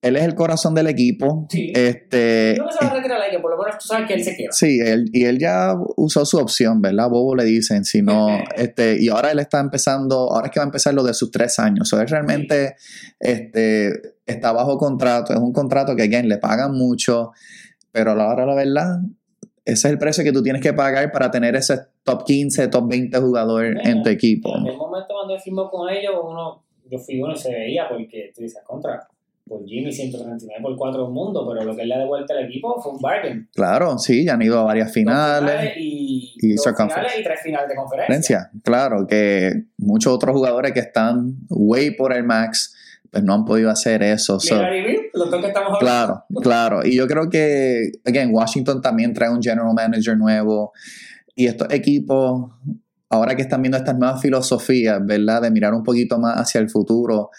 él 0.00 0.16
es 0.16 0.22
el 0.22 0.34
corazón 0.34 0.74
del 0.74 0.86
equipo. 0.86 1.46
Sí. 1.50 1.72
Este, 1.74 2.54
que 2.54 2.72
se 2.78 2.84
va 2.84 2.92
a 2.92 2.94
retirar 2.94 3.20
que 3.30 3.38
por 3.40 3.50
lo 3.50 3.62
menos 3.62 3.78
tú 3.78 3.88
sabes 3.88 4.06
que 4.06 4.14
él 4.14 4.24
se 4.24 4.36
queda. 4.36 4.52
Sí, 4.52 4.78
él, 4.80 5.10
y 5.12 5.24
él 5.24 5.38
ya 5.38 5.74
usó 5.96 6.24
su 6.24 6.38
opción, 6.38 6.80
¿verdad? 6.80 7.08
Bobo 7.10 7.34
le 7.34 7.44
dicen, 7.44 7.84
si 7.84 8.00
no, 8.00 8.28
este, 8.56 8.96
y 9.00 9.08
ahora 9.08 9.32
él 9.32 9.40
está 9.40 9.58
empezando, 9.60 10.30
ahora 10.30 10.46
es 10.46 10.52
que 10.52 10.60
va 10.60 10.64
a 10.64 10.68
empezar 10.68 10.94
lo 10.94 11.02
de 11.02 11.14
sus 11.14 11.30
tres 11.30 11.58
años. 11.58 11.92
O 11.92 11.96
sea, 11.96 12.02
él 12.02 12.08
realmente 12.08 12.76
este, 13.18 14.14
está 14.24 14.52
bajo 14.52 14.78
contrato, 14.78 15.32
es 15.32 15.40
un 15.40 15.52
contrato 15.52 15.96
que, 15.96 16.04
again, 16.04 16.28
le 16.28 16.38
pagan 16.38 16.72
mucho, 16.72 17.32
pero 17.90 18.12
a 18.12 18.14
la 18.14 18.28
hora 18.28 18.46
la 18.46 18.54
verdad, 18.54 19.00
ese 19.68 19.88
es 19.88 19.92
el 19.92 19.98
precio 19.98 20.24
que 20.24 20.32
tú 20.32 20.42
tienes 20.42 20.62
que 20.62 20.72
pagar 20.72 21.12
para 21.12 21.30
tener 21.30 21.54
ese 21.54 21.78
top 22.02 22.24
15, 22.24 22.68
top 22.68 22.88
20 22.88 23.18
jugador 23.18 23.66
en 23.86 24.02
tu 24.02 24.08
equipo. 24.08 24.56
En 24.56 24.66
el 24.66 24.76
momento 24.78 25.08
cuando 25.12 25.34
él 25.34 25.40
firmó 25.40 25.68
con 25.70 25.90
ellos, 25.90 26.14
uno, 26.24 26.62
yo 26.90 26.98
fui 26.98 27.20
uno 27.20 27.34
y 27.34 27.36
se 27.36 27.52
veía 27.52 27.86
porque 27.86 28.32
tú 28.34 28.40
dices, 28.40 28.62
contra, 28.64 29.06
por 29.46 29.62
Jimmy 29.66 29.92
139 29.92 30.62
por 30.62 30.74
4 30.74 31.04
del 31.04 31.12
mundo, 31.12 31.46
pero 31.46 31.66
lo 31.66 31.76
que 31.76 31.82
él 31.82 31.88
le 31.88 31.96
ha 31.96 31.98
devuelto 31.98 32.32
al 32.32 32.46
equipo 32.46 32.80
fue 32.80 32.92
un 32.92 32.98
bargain. 32.98 33.46
Claro, 33.54 33.98
sí, 33.98 34.24
ya 34.24 34.34
han 34.34 34.42
ido 34.42 34.58
a 34.58 34.64
varias 34.64 34.90
finales. 34.90 35.74
y, 35.76 36.34
y 36.38 36.54
dos 36.54 36.64
circunferencia. 36.64 37.02
finales 37.02 37.20
y 37.20 37.24
tres 37.24 37.40
finales 37.42 37.68
de. 37.68 37.74
Conferencia, 37.74 38.50
claro, 38.64 39.06
que 39.06 39.64
muchos 39.76 40.14
otros 40.14 40.34
jugadores 40.34 40.72
que 40.72 40.80
están 40.80 41.36
way 41.50 41.90
por 41.90 42.14
el 42.14 42.24
max, 42.24 42.74
pues 43.10 43.24
no 43.24 43.34
han 43.34 43.44
podido 43.44 43.70
hacer 43.70 44.02
eso. 44.02 44.38
So, 44.38 44.60
los 45.14 45.30
dos 45.30 45.40
que 45.40 45.48
estamos 45.48 45.78
claro, 45.78 46.24
claro. 46.42 46.84
Y 46.84 46.96
yo 46.96 47.06
creo 47.06 47.28
que, 47.28 47.92
again, 48.04 48.30
Washington 48.32 48.82
también 48.82 49.14
trae 49.14 49.30
un 49.30 49.42
general 49.42 49.72
manager 49.74 50.16
nuevo. 50.16 50.72
Y 51.34 51.46
estos 51.46 51.72
equipos, 51.72 52.50
ahora 53.08 53.34
que 53.34 53.42
están 53.42 53.62
viendo 53.62 53.78
estas 53.78 53.96
nuevas 53.96 54.20
filosofías, 54.20 55.00
¿verdad? 55.04 55.42
De 55.42 55.50
mirar 55.50 55.72
un 55.74 55.82
poquito 55.82 56.18
más 56.18 56.36
hacia 56.36 56.60
el 56.60 56.68
futuro, 56.68 57.30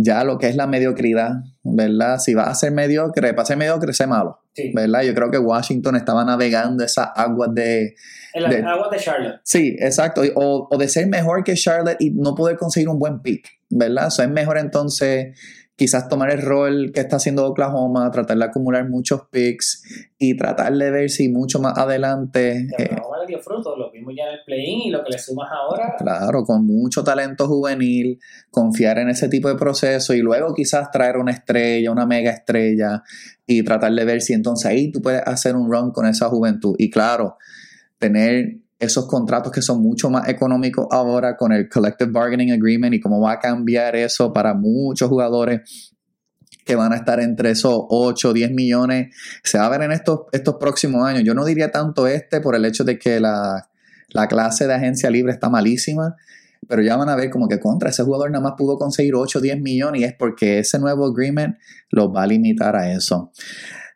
ya 0.00 0.22
lo 0.22 0.38
que 0.38 0.46
es 0.48 0.54
la 0.54 0.68
mediocridad, 0.68 1.42
¿verdad? 1.64 2.18
Si 2.18 2.32
vas 2.32 2.48
a 2.48 2.54
ser 2.54 2.70
mediocre, 2.70 3.34
para 3.34 3.44
ser 3.44 3.56
mediocre, 3.56 3.92
sé 3.92 4.06
malo, 4.06 4.38
Sí, 4.54 4.70
¿verdad? 4.72 5.02
Yo 5.02 5.12
creo 5.12 5.28
que 5.28 5.38
Washington 5.38 5.96
estaba 5.96 6.24
navegando 6.24 6.84
esas 6.84 7.08
aguas 7.16 7.52
de, 7.52 7.96
las 8.34 8.64
aguas 8.64 8.90
de 8.92 8.96
Charlotte. 8.98 9.40
Sí, 9.42 9.76
exacto. 9.80 10.22
O, 10.36 10.68
o 10.70 10.78
de 10.78 10.88
ser 10.88 11.08
mejor 11.08 11.42
que 11.42 11.54
Charlotte 11.54 11.96
y 11.98 12.10
no 12.12 12.36
poder 12.36 12.56
conseguir 12.56 12.88
un 12.88 13.00
buen 13.00 13.22
pick, 13.22 13.48
¿verdad? 13.70 14.06
O 14.06 14.10
sea, 14.12 14.24
es 14.26 14.30
mejor 14.30 14.58
entonces 14.58 15.36
quizás 15.78 16.08
tomar 16.08 16.32
el 16.32 16.42
rol 16.42 16.90
que 16.92 16.98
está 16.98 17.16
haciendo 17.16 17.46
Oklahoma, 17.46 18.10
tratar 18.10 18.36
de 18.36 18.44
acumular 18.44 18.88
muchos 18.88 19.22
picks 19.30 19.84
y 20.18 20.36
tratar 20.36 20.72
de 20.72 20.90
ver 20.90 21.08
si 21.08 21.28
mucho 21.28 21.60
más 21.60 21.78
adelante, 21.78 22.66
Que 22.76 22.82
eh, 22.82 22.88
Oklahoma 22.90 23.18
le 23.20 23.26
dio 23.28 23.38
fruto, 23.38 23.76
lo 23.76 23.88
vimos 23.92 24.12
ya 24.16 24.24
en 24.24 24.34
el 24.34 24.40
play-in 24.44 24.80
y 24.80 24.90
lo 24.90 25.04
que 25.04 25.12
le 25.12 25.18
sumas 25.18 25.48
ahora. 25.52 25.94
claro, 25.96 26.42
con 26.42 26.66
mucho 26.66 27.04
talento 27.04 27.46
juvenil, 27.46 28.18
confiar 28.50 28.98
en 28.98 29.08
ese 29.10 29.28
tipo 29.28 29.48
de 29.48 29.54
proceso 29.54 30.12
y 30.14 30.18
luego 30.18 30.52
quizás 30.52 30.90
traer 30.90 31.16
una 31.16 31.30
estrella, 31.30 31.92
una 31.92 32.06
mega 32.06 32.32
estrella 32.32 33.04
y 33.46 33.62
tratar 33.62 33.92
de 33.92 34.04
ver 34.04 34.20
si 34.20 34.32
entonces 34.32 34.66
ahí 34.66 34.90
tú 34.90 35.00
puedes 35.00 35.22
hacer 35.24 35.54
un 35.54 35.70
run 35.70 35.92
con 35.92 36.06
esa 36.06 36.28
juventud. 36.28 36.74
Y 36.76 36.90
claro, 36.90 37.36
tener 37.98 38.56
esos 38.78 39.06
contratos 39.06 39.52
que 39.52 39.60
son 39.60 39.82
mucho 39.82 40.08
más 40.08 40.28
económicos 40.28 40.86
ahora 40.90 41.36
con 41.36 41.52
el 41.52 41.68
Collective 41.68 42.10
Bargaining 42.12 42.52
Agreement 42.52 42.94
y 42.94 43.00
cómo 43.00 43.20
va 43.20 43.32
a 43.32 43.38
cambiar 43.40 43.96
eso 43.96 44.32
para 44.32 44.54
muchos 44.54 45.08
jugadores 45.08 45.92
que 46.64 46.76
van 46.76 46.92
a 46.92 46.96
estar 46.96 47.18
entre 47.18 47.50
esos 47.50 47.86
8 47.88 48.28
o 48.28 48.32
10 48.32 48.52
millones. 48.52 49.16
Se 49.42 49.58
va 49.58 49.66
a 49.66 49.70
ver 49.70 49.82
en 49.82 49.92
estos, 49.92 50.26
próximos 50.60 51.02
años. 51.02 51.24
Yo 51.24 51.34
no 51.34 51.44
diría 51.44 51.72
tanto 51.72 52.06
este 52.06 52.40
por 52.40 52.54
el 52.54 52.64
hecho 52.64 52.84
de 52.84 52.98
que 52.98 53.20
la, 53.20 53.70
la 54.10 54.28
clase 54.28 54.66
de 54.66 54.74
agencia 54.74 55.10
libre 55.10 55.32
está 55.32 55.48
malísima, 55.48 56.14
pero 56.68 56.82
ya 56.82 56.96
van 56.96 57.08
a 57.08 57.16
ver 57.16 57.30
como 57.30 57.48
que 57.48 57.58
contra 57.58 57.88
ese 57.88 58.02
jugador 58.02 58.30
nada 58.30 58.44
más 58.44 58.52
pudo 58.56 58.76
conseguir 58.76 59.14
8 59.14 59.38
o 59.38 59.42
10 59.42 59.60
millones 59.60 60.02
y 60.02 60.04
es 60.04 60.14
porque 60.14 60.58
ese 60.58 60.78
nuevo 60.78 61.06
agreement 61.06 61.56
los 61.90 62.14
va 62.14 62.24
a 62.24 62.26
limitar 62.26 62.76
a 62.76 62.92
eso. 62.92 63.32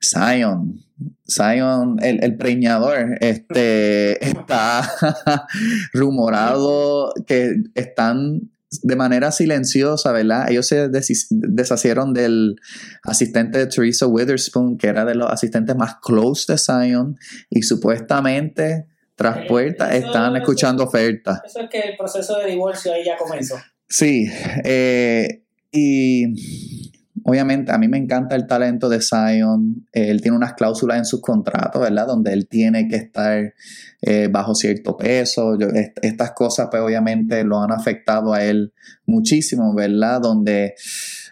Zion, 0.02 0.80
Zion, 1.28 1.98
el, 2.02 2.22
el 2.22 2.36
preñador, 2.36 3.18
este, 3.20 4.24
está 4.26 4.90
rumorado 5.92 7.12
que 7.26 7.54
están 7.74 8.50
de 8.82 8.96
manera 8.96 9.32
silenciosa, 9.32 10.12
¿verdad? 10.12 10.50
Ellos 10.50 10.66
se 10.66 10.88
deshacieron 11.30 12.14
del 12.14 12.56
asistente 13.02 13.58
de 13.58 13.66
Teresa 13.66 14.06
Witherspoon, 14.06 14.78
que 14.78 14.86
era 14.86 15.04
de 15.04 15.14
los 15.14 15.30
asistentes 15.30 15.76
más 15.76 15.96
close 16.02 16.50
de 16.50 16.58
Zion, 16.58 17.18
y 17.50 17.62
supuestamente 17.62 18.86
tras 19.14 19.36
Eh, 19.36 19.44
puertas 19.46 19.94
están 19.94 20.36
escuchando 20.36 20.84
ofertas. 20.84 21.40
Eso 21.44 21.60
es 21.60 21.70
que 21.70 21.80
el 21.80 21.96
proceso 21.96 22.38
de 22.38 22.50
divorcio 22.50 22.92
ahí 22.92 23.04
ya 23.04 23.16
comenzó. 23.16 23.56
Sí, 23.88 24.26
eh, 24.64 25.44
y 25.70 26.81
obviamente 27.24 27.72
a 27.72 27.78
mí 27.78 27.88
me 27.88 27.98
encanta 27.98 28.36
el 28.36 28.46
talento 28.46 28.88
de 28.88 29.00
Zion. 29.00 29.86
Él 29.92 30.20
tiene 30.20 30.36
unas 30.36 30.54
cláusulas 30.54 30.98
en 30.98 31.04
sus 31.04 31.20
contratos, 31.20 31.80
¿verdad? 31.80 32.06
Donde 32.06 32.32
él 32.32 32.48
tiene 32.48 32.88
que 32.88 32.96
estar 32.96 33.54
eh, 34.00 34.28
bajo 34.30 34.54
cierto 34.54 34.96
peso. 34.96 35.56
Estas 36.00 36.32
cosas, 36.32 36.68
pues 36.70 36.82
obviamente 36.82 37.44
lo 37.44 37.60
han 37.60 37.72
afectado 37.72 38.32
a 38.32 38.44
él 38.44 38.72
muchísimo, 39.06 39.74
¿verdad? 39.74 40.20
Donde... 40.20 40.74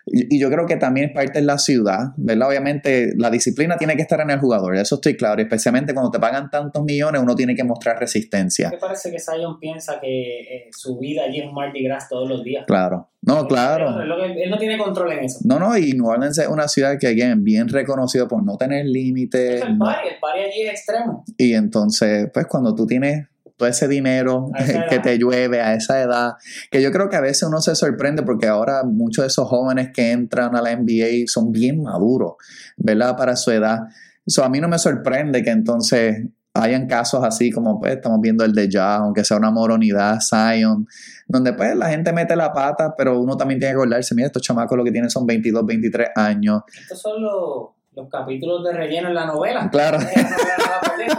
Y 0.07 0.37
y 0.37 0.41
yo 0.41 0.49
creo 0.51 0.67
que 0.67 0.77
también 0.77 1.09
es 1.09 1.15
parte 1.15 1.41
de 1.41 1.45
la 1.45 1.59
ciudad, 1.59 2.13
¿verdad? 2.17 2.49
Obviamente 2.49 3.13
la 3.17 3.31
disciplina 3.31 3.77
tiene 3.77 3.97
que 3.97 4.03
estar 4.03 4.21
en 4.21 4.31
el 4.31 4.39
jugador, 4.39 4.77
eso 4.77 4.97
estoy 4.97 5.17
claro, 5.17 5.41
especialmente 5.43 5.93
cuando 5.93 6.11
te 6.11 6.19
pagan 6.19 6.51
tantos 6.51 6.83
millones, 6.85 7.21
uno 7.23 7.35
tiene 7.35 7.55
que 7.55 7.65
mostrar 7.65 7.99
resistencia. 7.99 8.71
¿Qué 8.71 8.77
parece 8.79 9.11
que 9.11 9.19
Zion 9.19 9.59
piensa 9.61 9.99
que 10.01 10.41
eh, 10.41 10.69
su 10.73 10.99
vida 10.99 11.25
allí 11.25 11.41
es 11.41 11.47
un 11.47 11.55
Mardi 11.55 11.83
Gras 11.85 12.09
todos 12.09 12.29
los 12.29 12.43
días? 12.45 12.65
Claro. 12.67 13.09
No, 13.23 13.47
claro. 13.47 14.01
Él, 14.01 14.49
no 14.51 14.57
tiene 14.57 14.79
control 14.79 15.13
en 15.13 15.25
eso. 15.25 15.41
No, 15.45 15.59
no, 15.59 15.77
y 15.77 15.93
New 15.93 16.07
Orleans 16.07 16.39
es 16.39 16.49
una 16.49 16.69
ciudad 16.69 16.97
que, 16.99 17.07
again, 17.09 17.45
bien 17.45 17.69
reconocido 17.69 18.27
por 18.27 18.43
no 18.43 18.57
tener 18.57 18.87
límites. 18.87 19.57
Es 19.61 19.63
el 19.63 19.77
no- 19.77 19.85
party, 19.85 20.09
el 20.09 20.19
party 20.19 20.39
allí 20.41 20.63
es 20.63 20.71
extremo. 20.71 21.25
y 21.37 21.53
entonces, 21.53 22.31
pues 22.33 22.47
cuando 22.47 22.75
tú 22.75 22.87
tienes 22.87 23.27
todo 23.61 23.69
ese 23.69 23.87
dinero 23.89 24.51
que 24.89 24.99
te 25.01 25.19
llueve 25.19 25.61
a 25.61 25.75
esa 25.75 26.01
edad, 26.01 26.33
que 26.71 26.81
yo 26.81 26.91
creo 26.91 27.11
que 27.11 27.17
a 27.17 27.21
veces 27.21 27.43
uno 27.43 27.61
se 27.61 27.77
sorprende 27.77 28.23
porque 28.23 28.47
ahora 28.47 28.85
muchos 28.85 29.23
de 29.23 29.27
esos 29.27 29.47
jóvenes 29.49 29.91
que 29.93 30.13
entran 30.13 30.57
a 30.57 30.63
la 30.63 30.75
NBA 30.75 31.27
son 31.27 31.53
bien 31.53 31.83
maduros, 31.83 32.37
¿verdad? 32.79 33.17
Para 33.19 33.37
su 33.37 33.51
edad. 33.51 33.81
So, 34.27 34.43
a 34.45 34.49
mí 34.49 34.61
no 34.61 34.69
me 34.69 34.79
sorprende 34.79 35.43
que 35.43 35.51
entonces 35.51 36.27
hayan 36.55 36.87
casos 36.87 37.23
así 37.23 37.51
como 37.53 37.79
pues 37.79 37.93
estamos 37.97 38.19
viendo 38.21 38.45
el 38.45 38.55
de 38.55 38.69
Ya, 38.69 38.97
aunque 38.97 39.25
sea 39.25 39.37
una 39.37 39.51
moronidad, 39.51 40.19
Zion, 40.21 40.87
donde 41.29 41.53
pues 41.53 41.77
la 41.77 41.91
gente 41.91 42.15
mete 42.15 42.35
la 42.37 42.53
pata, 42.55 42.95
pero 42.97 43.21
uno 43.21 43.37
también 43.37 43.61
tiene 43.61 43.75
que 43.75 43.77
acordarse, 43.77 44.15
mira, 44.15 44.29
estos 44.29 44.43
chamacos 44.43 44.77
lo 44.77 44.85
que 44.85 44.91
tienen 44.91 45.11
son 45.11 45.27
22, 45.27 45.67
23 45.67 46.09
años. 46.17 46.63
Estos 46.81 47.03
son 47.03 47.23
los, 47.23 47.69
los 47.93 48.09
capítulos 48.09 48.65
de 48.65 48.73
relleno 48.73 49.09
en 49.09 49.15
la 49.15 49.27
novela. 49.27 49.69
Claro. 49.71 49.99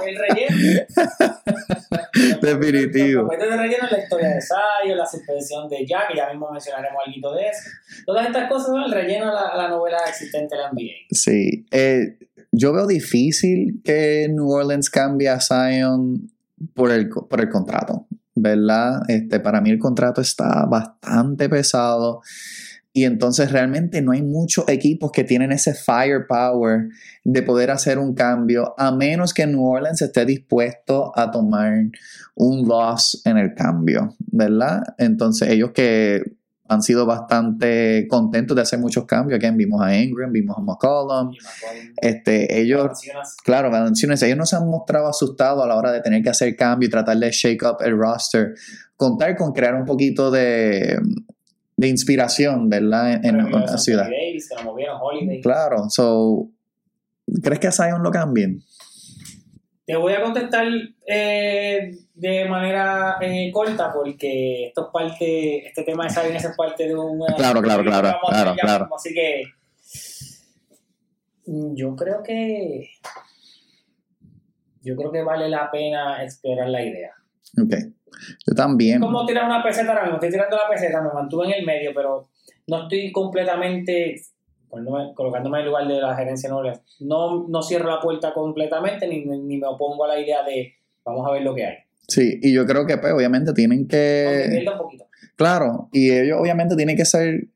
El 0.05 0.15
relleno. 0.15 0.85
Definitivo. 2.41 3.21
Los 3.23 3.31
capítulos 3.31 3.57
de 3.57 3.63
relleno 3.63 3.85
es 3.85 3.91
la 3.91 3.99
historia 3.99 4.29
de 4.29 4.41
Sayo, 4.41 4.95
la 4.95 5.05
suspensión 5.05 5.67
de 5.69 5.85
Jack, 5.85 6.09
que 6.09 6.17
ya 6.17 6.29
mismo 6.29 6.51
mencionaremos 6.51 7.01
algo 7.05 7.35
de 7.35 7.47
eso. 7.47 7.69
Todas 8.05 8.27
estas 8.27 8.49
cosas 8.49 8.67
son 8.67 8.83
el 8.83 8.91
relleno 8.91 9.29
a 9.29 9.33
la, 9.33 9.47
a 9.47 9.57
la 9.57 9.69
novela 9.69 9.97
existente 10.07 10.55
de 10.55 10.61
la 10.61 10.71
NBA. 10.71 11.07
Sí. 11.09 11.65
Eh, 11.71 12.17
yo 12.51 12.73
veo 12.73 12.85
difícil 12.85 13.81
que 13.83 14.27
New 14.29 14.49
Orleans 14.49 14.89
cambie 14.89 15.29
a 15.29 15.39
Zion 15.39 16.29
por 16.73 16.91
el, 16.91 17.09
por 17.09 17.39
el 17.41 17.49
contrato, 17.49 18.07
¿verdad? 18.35 19.01
Este, 19.07 19.39
para 19.39 19.61
mí 19.61 19.69
el 19.69 19.79
contrato 19.79 20.21
está 20.21 20.65
bastante 20.65 21.49
pesado. 21.49 22.21
Y 22.93 23.05
entonces 23.05 23.51
realmente 23.51 24.01
no 24.01 24.11
hay 24.11 24.21
muchos 24.21 24.67
equipos 24.67 25.11
que 25.11 25.23
tienen 25.23 25.51
ese 25.51 25.73
firepower 25.73 26.89
de 27.23 27.41
poder 27.41 27.71
hacer 27.71 27.97
un 27.97 28.13
cambio, 28.13 28.73
a 28.77 28.91
menos 28.91 29.33
que 29.33 29.47
New 29.47 29.63
Orleans 29.63 30.01
esté 30.01 30.25
dispuesto 30.25 31.17
a 31.17 31.31
tomar 31.31 31.73
un 32.35 32.67
loss 32.67 33.21
en 33.23 33.37
el 33.37 33.53
cambio, 33.53 34.15
¿verdad? 34.19 34.81
Entonces 34.97 35.49
ellos 35.49 35.71
que 35.71 36.21
han 36.67 36.81
sido 36.81 37.05
bastante 37.05 38.07
contentos 38.09 38.55
de 38.55 38.61
hacer 38.61 38.79
muchos 38.79 39.05
cambios, 39.05 39.39
que 39.39 39.51
vimos 39.51 39.81
a 39.81 39.93
Ingram, 39.95 40.31
vimos 40.31 40.57
a 40.57 40.61
McCollum, 40.61 41.33
este, 41.97 42.61
ellos 42.61 42.91
Claro, 43.43 43.69
Valenciunas, 43.69 44.23
ellos 44.23 44.37
no 44.37 44.45
se 44.45 44.55
han 44.55 44.69
mostrado 44.69 45.07
asustados 45.07 45.63
a 45.63 45.67
la 45.67 45.75
hora 45.75 45.91
de 45.91 45.99
tener 45.99 46.23
que 46.23 46.29
hacer 46.29 46.55
cambio 46.55 46.87
y 46.87 46.89
tratar 46.89 47.17
de 47.17 47.29
shake 47.29 47.63
up 47.63 47.77
el 47.81 47.97
roster. 47.97 48.53
Contar 48.95 49.35
con 49.35 49.51
crear 49.51 49.75
un 49.75 49.83
poquito 49.83 50.31
de, 50.31 50.97
de 51.81 51.87
inspiración, 51.87 52.69
¿verdad? 52.69 53.25
En, 53.25 53.37
la 53.37 53.77
ciudad. 53.79 54.03
Davis, 54.03 54.47
que 54.47 54.55
lo 54.55 54.71
movieron, 54.71 54.99
Holiday. 55.01 55.41
Claro, 55.41 55.89
so, 55.89 56.47
¿crees 57.41 57.59
que 57.59 57.67
a 57.67 57.71
Zion 57.71 58.03
lo 58.03 58.11
cambien? 58.11 58.61
Te 59.83 59.95
voy 59.95 60.13
a 60.13 60.21
contestar 60.21 60.67
eh, 61.07 61.97
de 62.13 62.45
manera 62.47 63.17
eh, 63.19 63.49
corta 63.51 63.91
porque 63.91 64.67
esto 64.67 64.85
es 64.85 64.87
parte, 64.93 65.67
este 65.67 65.83
tema 65.83 66.03
de 66.03 66.11
Sabines 66.11 66.45
es 66.45 66.55
parte 66.55 66.87
de 66.87 66.95
una... 66.95 67.33
Claro, 67.35 67.63
claro, 67.63 67.83
claro, 67.83 68.15
claro, 68.29 68.55
claro. 68.61 68.83
mismo, 68.83 68.95
Así 68.95 69.13
que 69.15 69.43
mm, 71.47 71.73
yo 71.73 71.95
creo 71.95 72.21
que 72.21 72.91
yo 74.83 74.95
creo 74.95 75.11
que 75.11 75.23
vale 75.23 75.49
la 75.49 75.71
pena 75.71 76.23
explorar 76.23 76.69
la 76.69 76.83
idea. 76.83 77.11
Ok. 77.57 77.75
Yo 78.47 78.55
también. 78.55 78.99
Como 78.99 79.25
tirar 79.25 79.45
una 79.45 79.63
peseta 79.63 79.89
ahora 79.89 80.03
mismo, 80.03 80.17
estoy 80.17 80.31
tirando 80.31 80.57
la 80.57 80.69
peseta, 80.69 81.01
me 81.01 81.13
mantuve 81.13 81.47
en 81.47 81.53
el 81.53 81.65
medio, 81.65 81.91
pero 81.93 82.29
no 82.67 82.83
estoy 82.83 83.11
completamente 83.11 84.21
colocándome 85.15 85.57
en 85.57 85.63
el 85.63 85.69
lugar 85.69 85.87
de 85.87 85.99
la 85.99 86.15
gerencia 86.15 86.49
Nueva. 86.49 86.79
No, 86.99 87.47
no 87.47 87.61
cierro 87.61 87.89
la 87.89 87.99
puerta 87.99 88.33
completamente 88.33 89.07
ni, 89.07 89.25
ni 89.25 89.57
me 89.57 89.67
opongo 89.67 90.05
a 90.05 90.09
la 90.09 90.19
idea 90.19 90.43
de 90.43 90.73
vamos 91.03 91.27
a 91.27 91.31
ver 91.31 91.41
lo 91.41 91.53
que 91.53 91.65
hay. 91.65 91.75
Sí, 92.07 92.39
y 92.41 92.53
yo 92.53 92.65
creo 92.65 92.85
que 92.85 92.97
pues 92.97 93.13
obviamente 93.13 93.53
tienen 93.53 93.87
que... 93.87 94.47
pierda 94.49 94.73
un 94.73 94.77
poquito. 94.77 95.05
Claro, 95.35 95.89
y 95.91 96.11
ellos 96.11 96.37
obviamente 96.39 96.75
tienen 96.75 96.95
que 96.95 97.05
ser 97.05 97.47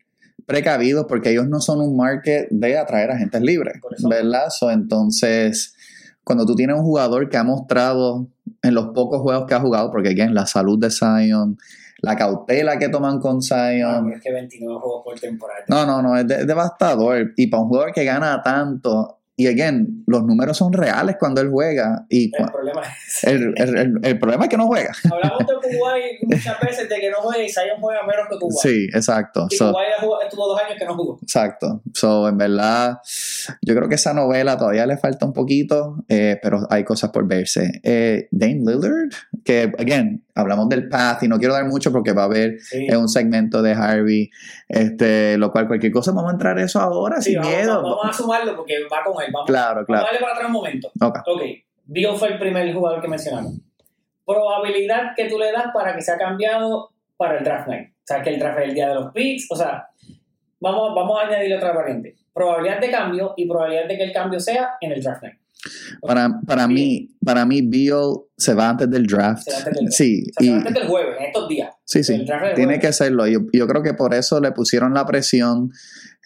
precavidos 0.45 1.05
porque 1.07 1.31
ellos 1.31 1.47
no 1.47 1.59
son 1.59 1.81
un 1.81 1.95
market 1.95 2.47
de 2.49 2.77
atraer 2.77 3.11
agentes 3.11 3.41
libres. 3.41 3.79
¿verdad? 4.09 4.49
So, 4.49 4.71
entonces, 4.71 5.75
cuando 6.23 6.45
tú 6.45 6.55
tienes 6.55 6.77
un 6.77 6.83
jugador 6.83 7.29
que 7.29 7.37
ha 7.37 7.43
mostrado 7.43 8.27
en 8.65 8.73
los 8.75 8.87
pocos 8.87 9.21
juegos 9.21 9.45
que 9.47 9.53
ha 9.53 9.59
jugado, 9.59 9.91
porque 9.91 10.09
again, 10.09 10.33
la 10.33 10.45
salud 10.45 10.77
de 10.79 10.89
Zion, 10.91 11.57
la 12.01 12.15
cautela 12.15 12.77
que 12.77 12.89
toman 12.89 13.19
con 13.19 13.37
Ah, 13.37 13.41
Zion, 13.71 14.03
pero 14.05 14.17
es 14.17 14.21
que 14.23 14.31
29 14.31 14.79
juegos 14.79 15.01
por 15.03 15.19
temporada. 15.19 15.59
no, 15.67 15.85
no, 15.85 16.01
no, 16.01 16.17
es, 16.17 16.27
de- 16.27 16.41
es 16.41 16.47
devastador. 16.47 17.33
Y 17.37 17.47
para 17.47 17.63
un 17.63 17.69
jugador 17.69 17.91
que 17.93 18.03
gana 18.03 18.41
tanto, 18.43 19.19
y 19.37 19.47
again, 19.47 20.03
los 20.07 20.23
números 20.23 20.57
son 20.57 20.71
reales 20.73 21.17
cuando 21.19 21.41
él 21.41 21.49
juega, 21.49 22.05
y 22.09 22.31
El 22.35 22.45
problema 22.51 22.81
es 22.83 23.23
el, 23.25 23.99
el- 24.03 24.19
problema 24.19 24.43
es 24.45 24.49
que 24.49 24.57
no 24.57 24.67
juega. 24.67 24.93
Hablamos 25.11 25.39
de 25.45 25.77
Kuwait 25.77 26.23
muchas 26.23 26.59
veces 26.61 26.89
de 26.89 26.95
que 26.99 27.09
no 27.11 27.17
juega 27.17 27.43
y 27.43 27.49
Zion 27.49 27.79
juega 27.79 28.01
menos 28.07 28.27
que 28.29 28.37
Kuwait. 28.39 28.57
Sí, 28.59 28.87
exacto. 28.93 29.47
Y 29.49 29.55
So- 29.57 29.71
Kuwait 29.71 29.89
estuvo 30.25 30.47
dos 30.47 30.61
años 30.61 30.77
que 30.79 30.85
no 30.85 30.95
jugó. 30.95 31.19
Exacto. 31.21 31.81
So, 31.93 32.27
en 32.29 32.37
verdad, 32.37 32.99
yo 33.61 33.75
creo 33.75 33.87
que 33.89 33.95
esa 33.95 34.13
novela 34.13 34.57
todavía 34.57 34.85
le 34.85 34.97
falta 34.97 35.25
un 35.25 35.33
poquito, 35.33 36.03
eh, 36.09 36.39
pero 36.41 36.65
hay 36.69 36.83
cosas 36.83 37.11
por 37.11 37.27
verse. 37.27 37.81
Eh, 37.83 38.27
Dame 38.31 38.61
Lillard, 38.65 39.09
que, 39.43 39.71
again, 39.77 40.24
hablamos 40.35 40.67
del 40.69 40.89
path 40.89 41.23
y 41.23 41.27
no 41.27 41.37
quiero 41.39 41.53
dar 41.53 41.65
mucho 41.65 41.91
porque 41.91 42.11
va 42.13 42.23
a 42.23 42.25
haber 42.25 42.59
Sí. 42.59 42.87
un 42.93 43.07
segmento 43.09 43.61
de 43.61 43.71
Harvey, 43.73 44.29
este, 44.67 45.37
lo 45.37 45.51
cual 45.51 45.67
cualquier 45.67 45.91
cosa, 45.93 46.11
vamos 46.11 46.29
a 46.29 46.33
entrar 46.33 46.59
eso 46.59 46.79
ahora 46.81 47.21
Sí, 47.21 47.31
sin 47.31 47.39
vamos, 47.39 47.55
miedo. 47.55 47.81
vamos 47.81 48.05
a 48.09 48.13
sumarlo 48.13 48.55
porque 48.57 48.73
va 48.91 49.03
con 49.03 49.23
él. 49.23 49.29
Vamos, 49.33 49.47
Claro, 49.47 49.73
vamos 49.75 49.85
claro. 49.87 50.03
a 50.03 50.05
darle 50.05 50.19
para 50.19 50.31
atrás 50.33 50.47
un 50.47 50.53
momento. 50.53 50.91
Ok. 51.01 51.17
Ok, 51.25 51.41
Bill 51.85 52.15
fue 52.17 52.27
el 52.33 52.37
primer 52.39 52.73
jugador 52.73 53.01
que 53.01 53.07
mencionamos. 53.07 53.53
Probabilidad 54.25 55.13
que 55.15 55.29
tú 55.29 55.37
le 55.37 55.51
das 55.51 55.67
para 55.73 55.95
que 55.95 56.01
sea 56.01 56.17
cambiado 56.17 56.89
para 57.15 57.37
el 57.37 57.43
draft 57.43 57.67
night. 57.67 57.89
O 57.91 58.01
sea, 58.03 58.21
que 58.21 58.31
el 58.31 58.39
draft 58.39 58.59
es 58.59 58.65
el 58.65 58.73
día 58.73 58.89
de 58.89 58.95
los 58.95 59.11
picks. 59.13 59.47
O 59.51 59.55
sea, 59.55 59.87
vamos, 60.59 60.93
vamos 60.95 61.19
a 61.21 61.27
añadirle 61.27 61.57
otra 61.57 61.71
variante. 61.73 62.15
Probabilidad 62.33 62.79
de 62.81 62.91
cambio 62.91 63.33
y 63.37 63.47
probabilidad 63.47 63.87
de 63.87 63.97
que 63.97 64.03
el 64.03 64.11
cambio 64.13 64.39
sea 64.39 64.71
en 64.81 64.91
el 64.91 65.01
draft 65.01 65.21
night. 65.23 65.37
Para, 66.01 66.39
para 66.45 66.67
mí, 66.67 67.09
para 67.23 67.45
mí, 67.45 67.61
Bill 67.61 67.93
se 68.37 68.53
va 68.53 68.69
antes 68.69 68.89
del 68.89 69.05
draft. 69.07 69.43
Se 69.43 69.51
va 69.51 69.57
antes 69.59 69.73
del. 69.75 69.91
Sí, 69.91 70.23
O 70.37 70.43
sea, 70.43 70.51
y, 70.51 70.53
antes 70.57 70.73
del 70.73 70.87
jueves, 70.87 71.15
en 71.19 71.25
estos 71.25 71.49
días. 71.49 71.73
sí, 71.83 72.03
sí. 72.03 72.23
Tiene 72.25 72.53
jueves. 72.65 72.79
que 72.79 72.87
hacerlo. 72.87 73.27
Yo, 73.27 73.39
yo 73.51 73.67
creo 73.67 73.81
que 73.83 73.93
por 73.93 74.13
eso 74.13 74.39
le 74.39 74.51
pusieron 74.51 74.93
la 74.93 75.05
presión, 75.05 75.71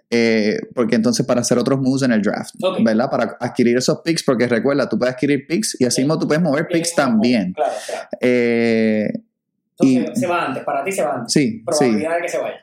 eh, 0.10 0.60
porque 0.74 0.96
entonces 0.96 1.26
para 1.26 1.42
hacer 1.42 1.58
otros 1.60 1.80
moves 1.80 2.02
en 2.04 2.12
el 2.12 2.22
draft. 2.22 2.56
¿verdad? 2.84 3.10
Para 3.10 3.38
adquirir 3.40 3.78
esos 3.78 4.00
picks, 4.04 4.24
porque 4.24 4.48
recuerda, 4.48 4.90
tú 4.90 4.98
puedes 4.98 5.14
adquirir 5.16 5.46
picks 5.48 5.80
y 5.80 5.86
así 5.86 5.98
Sí. 5.98 6.02
mismo 6.02 6.18
tú 6.20 6.28
puedes 6.28 6.42
mover 6.44 6.68
picks 6.68 6.96
también. 6.96 7.54
Claro, 7.54 7.72
claro. 7.86 8.10
Eh, 8.22 9.12
Entonces, 9.82 10.14
Y- 10.18 10.20
se 10.20 10.28
va 10.28 10.46
antes, 10.48 10.64
para 10.66 10.84
ti 10.84 10.92
se 10.92 11.02
va 11.04 11.16
antes. 11.16 11.32
sí, 11.32 11.52
sí, 11.52 11.64
Probabilidad 11.66 12.16
de 12.18 12.22
que 12.24 12.28
se 12.28 12.38
vaya. 12.38 12.58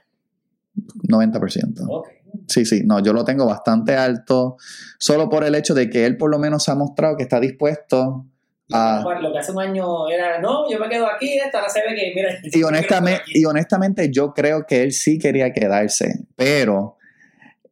90%. 1.09 1.85
Ok. 1.88 2.09
Sí, 2.49 2.64
sí, 2.64 2.83
no, 2.85 3.02
yo 3.02 3.12
lo 3.12 3.25
tengo 3.25 3.47
bastante 3.47 3.97
alto, 3.97 4.56
solo 4.99 5.28
por 5.28 5.45
el 5.45 5.54
hecho 5.54 5.75
de 5.75 5.90
que 5.90 6.06
él 6.06 6.16
por 6.16 6.30
lo 6.30 6.38
menos 6.38 6.68
ha 6.68 6.75
mostrado 6.75 7.16
que 7.16 7.25
está 7.25 7.40
dispuesto 7.40 8.26
a... 8.73 9.04
Lo 9.21 9.33
que 9.33 9.38
hace 9.38 9.52
un 9.52 9.61
año 9.61 10.09
era, 10.09 10.40
no, 10.40 10.71
yo 10.71 10.78
me 10.78 10.88
quedo 10.88 11.06
aquí, 11.06 11.38
esta 11.38 11.59
ahora 11.59 11.71
se 11.71 11.80
ve 11.80 11.95
que, 11.95 12.12
mira, 12.14 12.30
Y 12.52 12.62
honestamente, 12.62 13.23
y 13.26 13.45
honestamente 13.45 14.11
yo 14.12 14.33
creo 14.33 14.66
que 14.66 14.83
él 14.83 14.92
sí 14.92 15.18
quería 15.18 15.52
quedarse, 15.52 16.26
pero 16.37 16.97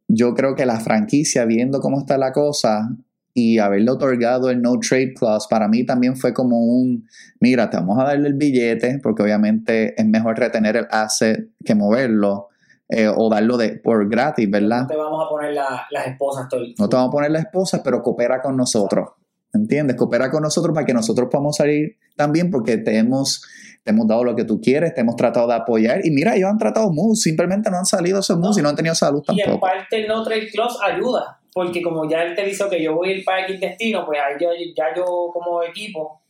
yo 0.07 0.33
creo 0.33 0.55
que 0.55 0.65
la 0.65 0.79
franquicia, 0.79 1.45
viendo 1.45 1.79
cómo 1.79 1.99
está 1.99 2.17
la 2.17 2.31
cosa 2.31 2.89
y 3.33 3.59
haberle 3.59 3.91
otorgado 3.91 4.49
el 4.49 4.61
no 4.61 4.79
trade 4.79 5.13
clause, 5.13 5.47
para 5.49 5.67
mí 5.67 5.85
también 5.85 6.15
fue 6.15 6.33
como 6.33 6.57
un, 6.57 7.05
mira, 7.39 7.69
te 7.69 7.77
vamos 7.77 7.99
a 7.99 8.05
darle 8.05 8.29
el 8.29 8.35
billete, 8.35 8.99
porque 9.03 9.23
obviamente 9.23 9.99
es 9.99 10.05
mejor 10.05 10.39
retener 10.39 10.77
el 10.77 10.87
asset 10.89 11.49
que 11.63 11.75
moverlo, 11.75 12.49
eh, 12.89 13.07
o 13.07 13.29
darlo 13.29 13.57
de, 13.57 13.79
por 13.79 14.07
gratis, 14.09 14.49
¿verdad? 14.49 14.81
no 14.81 14.87
te 14.87 14.95
vamos 14.95 15.25
a 15.25 15.29
poner 15.29 15.53
la- 15.53 15.87
las 15.89 16.07
esposas 16.07 16.47
todo 16.47 16.59
el 16.61 16.75
No 16.77 16.87
te 16.89 16.95
vamos 16.95 17.09
a 17.09 17.11
poner 17.11 17.31
la 17.31 17.39
esposa, 17.39 17.81
pero 17.83 18.01
coopera 18.01 18.41
con 18.41 18.55
nosotros. 18.55 19.09
¿Entiendes? 19.53 19.95
Coopera 19.95 20.29
con 20.29 20.43
nosotros 20.43 20.73
para 20.73 20.85
que 20.85 20.93
nosotros 20.93 21.29
podamos 21.31 21.55
salir 21.55 21.97
también 22.17 22.51
porque 22.51 22.77
te 22.77 22.97
hemos, 22.97 23.41
te 23.83 23.91
hemos 23.91 24.05
dado 24.05 24.23
lo 24.25 24.35
que 24.35 24.43
tú 24.43 24.59
quieres, 24.59 24.93
te 24.93 24.99
hemos 25.01 25.15
tratado 25.15 25.47
de 25.47 25.53
apoyar. 25.55 26.05
Y 26.05 26.11
mira, 26.11 26.35
ellos 26.35 26.49
han 26.49 26.57
tratado 26.57 26.91
moves, 26.91 27.21
simplemente 27.21 27.71
no 27.71 27.77
han 27.77 27.85
salido 27.85 28.19
esos 28.19 28.37
No. 28.37 28.51
y 28.57 28.61
no 28.61 28.67
han 28.69 28.75
tenido 28.75 28.93
salud 28.95 29.23
Y 29.29 29.39
en 29.39 29.45
tampoco. 29.45 29.65
parte 29.65 30.01
el 30.01 30.07
no 30.09 30.23
trade 30.23 30.49
clause 30.51 30.77
ayuda, 30.83 31.39
porque 31.53 31.81
como 31.81 32.07
ya 32.09 32.23
él 32.23 32.35
te 32.35 32.43
dice 32.43 32.65
que 32.69 32.83
yo 32.83 32.95
voy 32.95 33.09
a 33.09 33.15
ir 33.15 33.23
para 33.23 33.45
X 33.45 33.61
destino, 33.61 34.05
pues 34.05 34.19
ahí 34.19 34.35
yo, 34.41 34.49
ya 34.75 34.87
yo 34.93 35.05
como 35.33 35.63
equipo, 35.63 36.21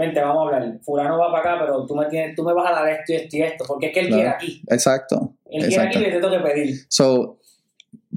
vente, 0.00 0.20
vamos 0.20 0.52
a 0.52 0.56
hablar, 0.56 0.78
fulano 0.82 1.18
va 1.18 1.30
para 1.30 1.54
acá, 1.54 1.64
pero 1.64 1.86
tú 1.86 1.94
me, 1.94 2.06
tienes, 2.06 2.34
tú 2.34 2.42
me 2.42 2.52
vas 2.52 2.70
a 2.70 2.74
dar 2.74 2.88
esto 2.88 3.12
y 3.12 3.16
esto 3.16 3.36
y 3.36 3.42
esto, 3.42 3.64
porque 3.66 3.86
es 3.86 3.92
que 3.92 4.00
él 4.00 4.06
Claro. 4.08 4.20
quiere 4.22 4.34
aquí. 4.36 4.62
Exacto. 4.68 5.34
Él 5.50 5.66
quiere 5.68 5.82
aquí 5.86 5.98
y 5.98 6.02
le 6.02 6.10
tengo 6.12 6.30
que 6.30 6.38
pedir. 6.40 6.74
So, 6.88 7.38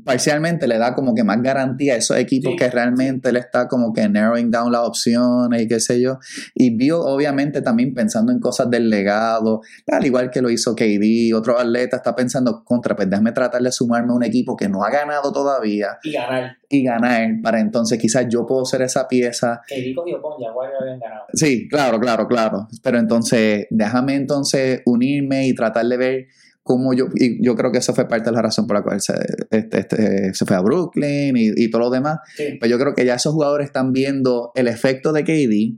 parcialmente 0.03 0.67
le 0.67 0.77
da 0.77 0.93
como 0.95 1.13
que 1.15 1.23
más 1.23 1.41
garantía 1.41 1.93
a 1.93 1.97
esos 1.97 2.17
equipos 2.17 2.51
Sí. 2.51 2.57
que 2.57 2.69
realmente 2.69 3.31
le 3.31 3.39
está 3.39 3.67
como 3.67 3.93
que 3.93 4.07
narrowing 4.09 4.51
down 4.51 4.71
las 4.71 4.81
opciones 4.81 5.61
y 5.61 5.67
qué 5.67 5.79
sé 5.79 6.01
yo. 6.01 6.19
Y 6.53 6.75
vio 6.75 7.01
obviamente 7.01 7.61
también 7.61 7.93
pensando 7.93 8.31
en 8.31 8.39
cosas 8.39 8.69
del 8.69 8.89
legado, 8.89 9.61
al 9.91 10.05
igual 10.05 10.29
que 10.29 10.41
lo 10.41 10.49
hizo 10.49 10.75
KD, 10.75 11.33
otro 11.35 11.57
atleta 11.59 11.97
está 11.97 12.15
pensando 12.15 12.63
contra, 12.63 12.95
pues 12.95 13.09
déjame 13.09 13.31
tratar 13.31 13.61
de 13.61 13.71
sumarme 13.71 14.11
a 14.11 14.15
un 14.15 14.23
equipo 14.23 14.55
que 14.55 14.67
no 14.69 14.83
ha 14.83 14.89
ganado 14.89 15.31
todavía 15.31 15.97
Y 16.03 16.11
ganar. 16.11 16.57
y 16.69 16.83
ganar 16.83 17.29
para 17.41 17.59
entonces 17.59 17.97
quizás 17.99 18.25
yo 18.29 18.45
puedo 18.45 18.65
ser 18.65 18.81
esa 18.81 19.07
pieza. 19.07 19.61
Dico 19.69 20.03
y 20.07 20.11
con 20.21 20.39
Jaguar 20.41 20.71
ya 20.71 20.77
habían 20.81 20.99
ganado. 20.99 21.25
Sí, 21.33 21.67
claro, 21.69 21.99
claro, 21.99 22.27
claro. 22.27 22.67
Pero 22.81 22.97
entonces 22.99 23.67
déjame 23.69 24.15
entonces 24.15 24.81
unirme 24.85 25.47
y 25.47 25.53
tratar 25.55 25.85
de 25.85 25.97
ver 25.97 26.27
cómo 26.63 26.93
yo, 26.93 27.07
y 27.15 27.43
yo 27.45 27.55
creo 27.55 27.71
que 27.71 27.79
eso 27.79 27.93
fue 27.93 28.07
parte 28.07 28.29
de 28.29 28.35
la 28.35 28.41
razón 28.41 28.65
por 28.65 28.77
la 28.77 28.83
cual 28.83 29.01
se, 29.01 29.13
este, 29.51 29.79
este, 29.79 30.33
se 30.33 30.45
fue 30.45 30.55
a 30.55 30.61
Brooklyn 30.61 31.35
y, 31.35 31.51
y 31.55 31.69
todo 31.69 31.83
lo 31.83 31.89
demás. 31.89 32.19
Sí. 32.35 32.57
Pero 32.59 32.71
yo 32.71 32.79
creo 32.79 32.95
que 32.95 33.05
ya 33.05 33.15
esos 33.15 33.33
jugadores 33.33 33.67
están 33.67 33.91
viendo 33.91 34.51
el 34.55 34.67
efecto 34.67 35.11
de 35.13 35.23
KD 35.23 35.77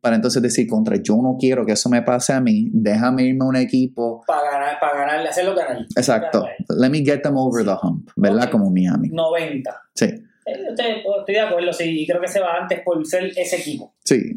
para 0.00 0.16
entonces 0.16 0.40
decir 0.40 0.66
contra, 0.66 0.96
yo 0.96 1.16
no 1.16 1.36
quiero 1.38 1.66
que 1.66 1.72
eso 1.72 1.90
me 1.90 2.00
pase 2.02 2.32
a 2.32 2.40
mí, 2.40 2.70
déjame 2.72 3.24
irme 3.24 3.44
a 3.44 3.48
un 3.48 3.56
equipo. 3.56 4.22
Para 4.26 4.50
ganar, 4.50 4.80
para 4.80 4.98
ganarle, 4.98 5.28
hacerlo 5.28 5.54
ganar. 5.54 5.82
Exacto. 5.94 6.40
Ganar. 6.40 6.56
Let 6.80 6.90
me 6.90 7.04
get 7.04 7.20
them 7.22 7.36
over 7.36 7.64
the 7.64 7.74
hump, 7.82 8.08
¿verdad? 8.16 8.50
Como 8.50 8.70
Miami. 8.70 9.10
90. 9.10 9.82
Sí. 9.94 10.06
Eh, 10.06 10.24
estoy, 10.70 10.86
estoy 11.18 11.34
de 11.34 11.40
acuerdo, 11.40 11.72
sí, 11.72 12.02
y 12.02 12.06
creo 12.06 12.20
que 12.20 12.28
se 12.28 12.40
va 12.40 12.56
antes 12.62 12.80
por 12.82 13.04
ser 13.06 13.30
ese 13.36 13.56
equipo. 13.56 13.94
Sí, 14.02 14.36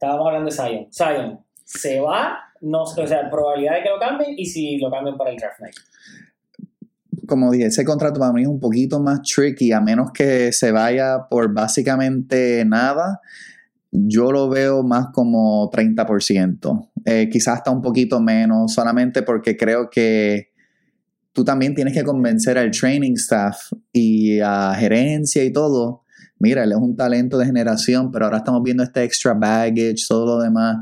Estábamos 0.00 0.28
hablando 0.28 0.48
de 0.48 0.56
Zion. 0.56 0.86
Zion 0.92 1.40
se 1.64 1.98
va, 1.98 2.47
no, 2.60 2.82
o 2.82 3.06
sea, 3.06 3.30
probabilidad 3.30 3.76
de 3.76 3.82
que 3.82 3.88
lo 3.88 3.98
cambien 3.98 4.34
y 4.36 4.46
si 4.46 4.78
lo 4.78 4.90
cambian 4.90 5.16
para 5.16 5.30
el 5.30 5.36
draft 5.36 5.60
night. 5.60 5.74
como 7.26 7.50
dije, 7.50 7.66
ese 7.66 7.84
contrato 7.84 8.20
para 8.20 8.32
mí 8.32 8.42
es 8.42 8.48
un 8.48 8.60
poquito 8.60 9.00
más 9.00 9.22
tricky, 9.22 9.72
a 9.72 9.80
menos 9.80 10.12
que 10.12 10.52
se 10.52 10.72
vaya 10.72 11.26
por 11.28 11.52
básicamente 11.52 12.64
nada. 12.64 13.20
Yo 13.90 14.32
lo 14.32 14.48
veo 14.48 14.82
más 14.82 15.08
como 15.12 15.70
30%, 15.70 16.90
eh, 17.04 17.28
quizás 17.30 17.58
hasta 17.58 17.70
un 17.70 17.80
poquito 17.80 18.20
menos, 18.20 18.72
solamente 18.74 19.22
porque 19.22 19.56
creo 19.56 19.88
que 19.90 20.48
tú 21.32 21.44
también 21.44 21.74
tienes 21.74 21.94
que 21.94 22.02
convencer 22.02 22.58
al 22.58 22.70
training 22.70 23.12
staff 23.12 23.72
y 23.92 24.40
a 24.40 24.74
gerencia 24.74 25.44
y 25.44 25.52
todo. 25.52 26.02
Mira, 26.40 26.64
él 26.64 26.72
es 26.72 26.78
un 26.78 26.96
talento 26.96 27.38
de 27.38 27.46
generación, 27.46 28.10
pero 28.10 28.24
ahora 28.24 28.38
estamos 28.38 28.62
viendo 28.62 28.82
este 28.82 29.04
extra 29.04 29.34
baggage, 29.34 30.04
todo 30.08 30.26
lo 30.26 30.42
demás. 30.42 30.78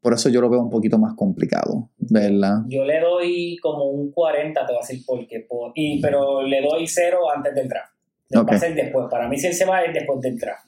Por 0.00 0.14
eso 0.14 0.28
yo 0.30 0.40
lo 0.40 0.48
veo 0.48 0.60
un 0.60 0.70
poquito 0.70 0.98
más 0.98 1.14
complicado, 1.14 1.90
¿verdad? 1.98 2.60
Yo 2.68 2.84
le 2.84 3.00
doy 3.00 3.56
como 3.60 3.84
un 3.84 4.10
40, 4.10 4.60
te 4.66 4.72
voy 4.72 4.78
a 4.82 4.86
decir 4.86 5.04
por 5.04 5.26
qué. 5.26 5.40
por- 5.40 5.72
y, 5.74 6.00
pero 6.00 6.42
le 6.42 6.62
doy 6.62 6.86
cero 6.86 7.18
antes 7.34 7.54
del 7.54 7.68
draft. 7.68 7.92
Ok. 8.34 8.50
Va 8.50 8.54
a 8.56 8.58
ser 8.58 8.74
después. 8.74 9.06
Para 9.10 9.28
mí, 9.28 9.36
si 9.36 9.48
él 9.48 9.54
se 9.54 9.64
va, 9.66 9.82
es 9.84 9.92
después 9.92 10.20
del 10.20 10.38
draft. 10.38 10.66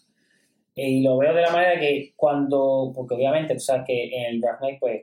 Y 0.75 1.03
lo 1.03 1.17
veo 1.19 1.35
de 1.35 1.43
la 1.43 1.51
manera 1.51 1.79
que 1.81 2.13
cuando, 2.17 2.93
porque 2.95 3.15
obviamente 3.15 3.55
tú 3.55 3.61
sabes 3.61 3.85
que 3.87 4.05
en 4.17 4.35
el 4.35 4.41
draft 4.41 4.61
night, 4.63 4.79
pues, 4.81 5.03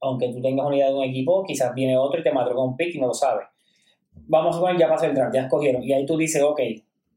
aunque 0.00 0.32
tú 0.32 0.40
tengas 0.40 0.66
una 0.66 0.76
idea 0.76 0.88
de 0.88 0.94
un 0.94 1.04
equipo, 1.04 1.44
quizás 1.44 1.74
viene 1.74 1.96
otro 1.98 2.20
y 2.20 2.22
te 2.22 2.32
mató 2.32 2.54
con 2.54 2.68
un 2.70 2.76
pick 2.76 2.94
y 2.94 3.00
no 3.00 3.08
lo 3.08 3.14
sabes. 3.14 3.46
Vamos 4.26 4.54
a 4.54 4.58
suponer, 4.58 4.78
ya 4.78 4.88
pasó 4.88 5.06
el 5.06 5.14
draft, 5.14 5.34
ya 5.34 5.42
escogieron. 5.42 5.82
Y 5.82 5.92
ahí 5.92 6.06
tú 6.06 6.16
dices, 6.16 6.42
ok, 6.42 6.60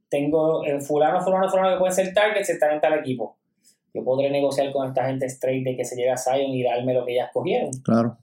tengo 0.10 0.64
el 0.66 0.82
fulano, 0.82 1.22
fulano, 1.22 1.48
fulano 1.50 1.74
que 1.76 1.80
puede 1.80 1.92
ser 1.94 2.14
target, 2.14 2.44
se 2.44 2.54
está 2.54 2.74
en 2.74 2.82
tal 2.82 2.94
equipo. 3.00 3.38
Yo 3.94 4.04
podré 4.04 4.30
negociar 4.32 4.72
con 4.72 4.88
esta 4.88 5.06
gente 5.06 5.26
straight 5.28 5.64
de 5.64 5.76
que 5.78 5.86
se 5.86 5.96
llegue 5.96 6.10
a 6.12 6.18
Zion 6.18 6.52
y 6.52 6.64
darme 6.64 6.94
lo 6.94 7.06
que 7.06 7.16
ya 7.16 7.26
escogieron. 7.26 7.72
Claro. 7.84 8.18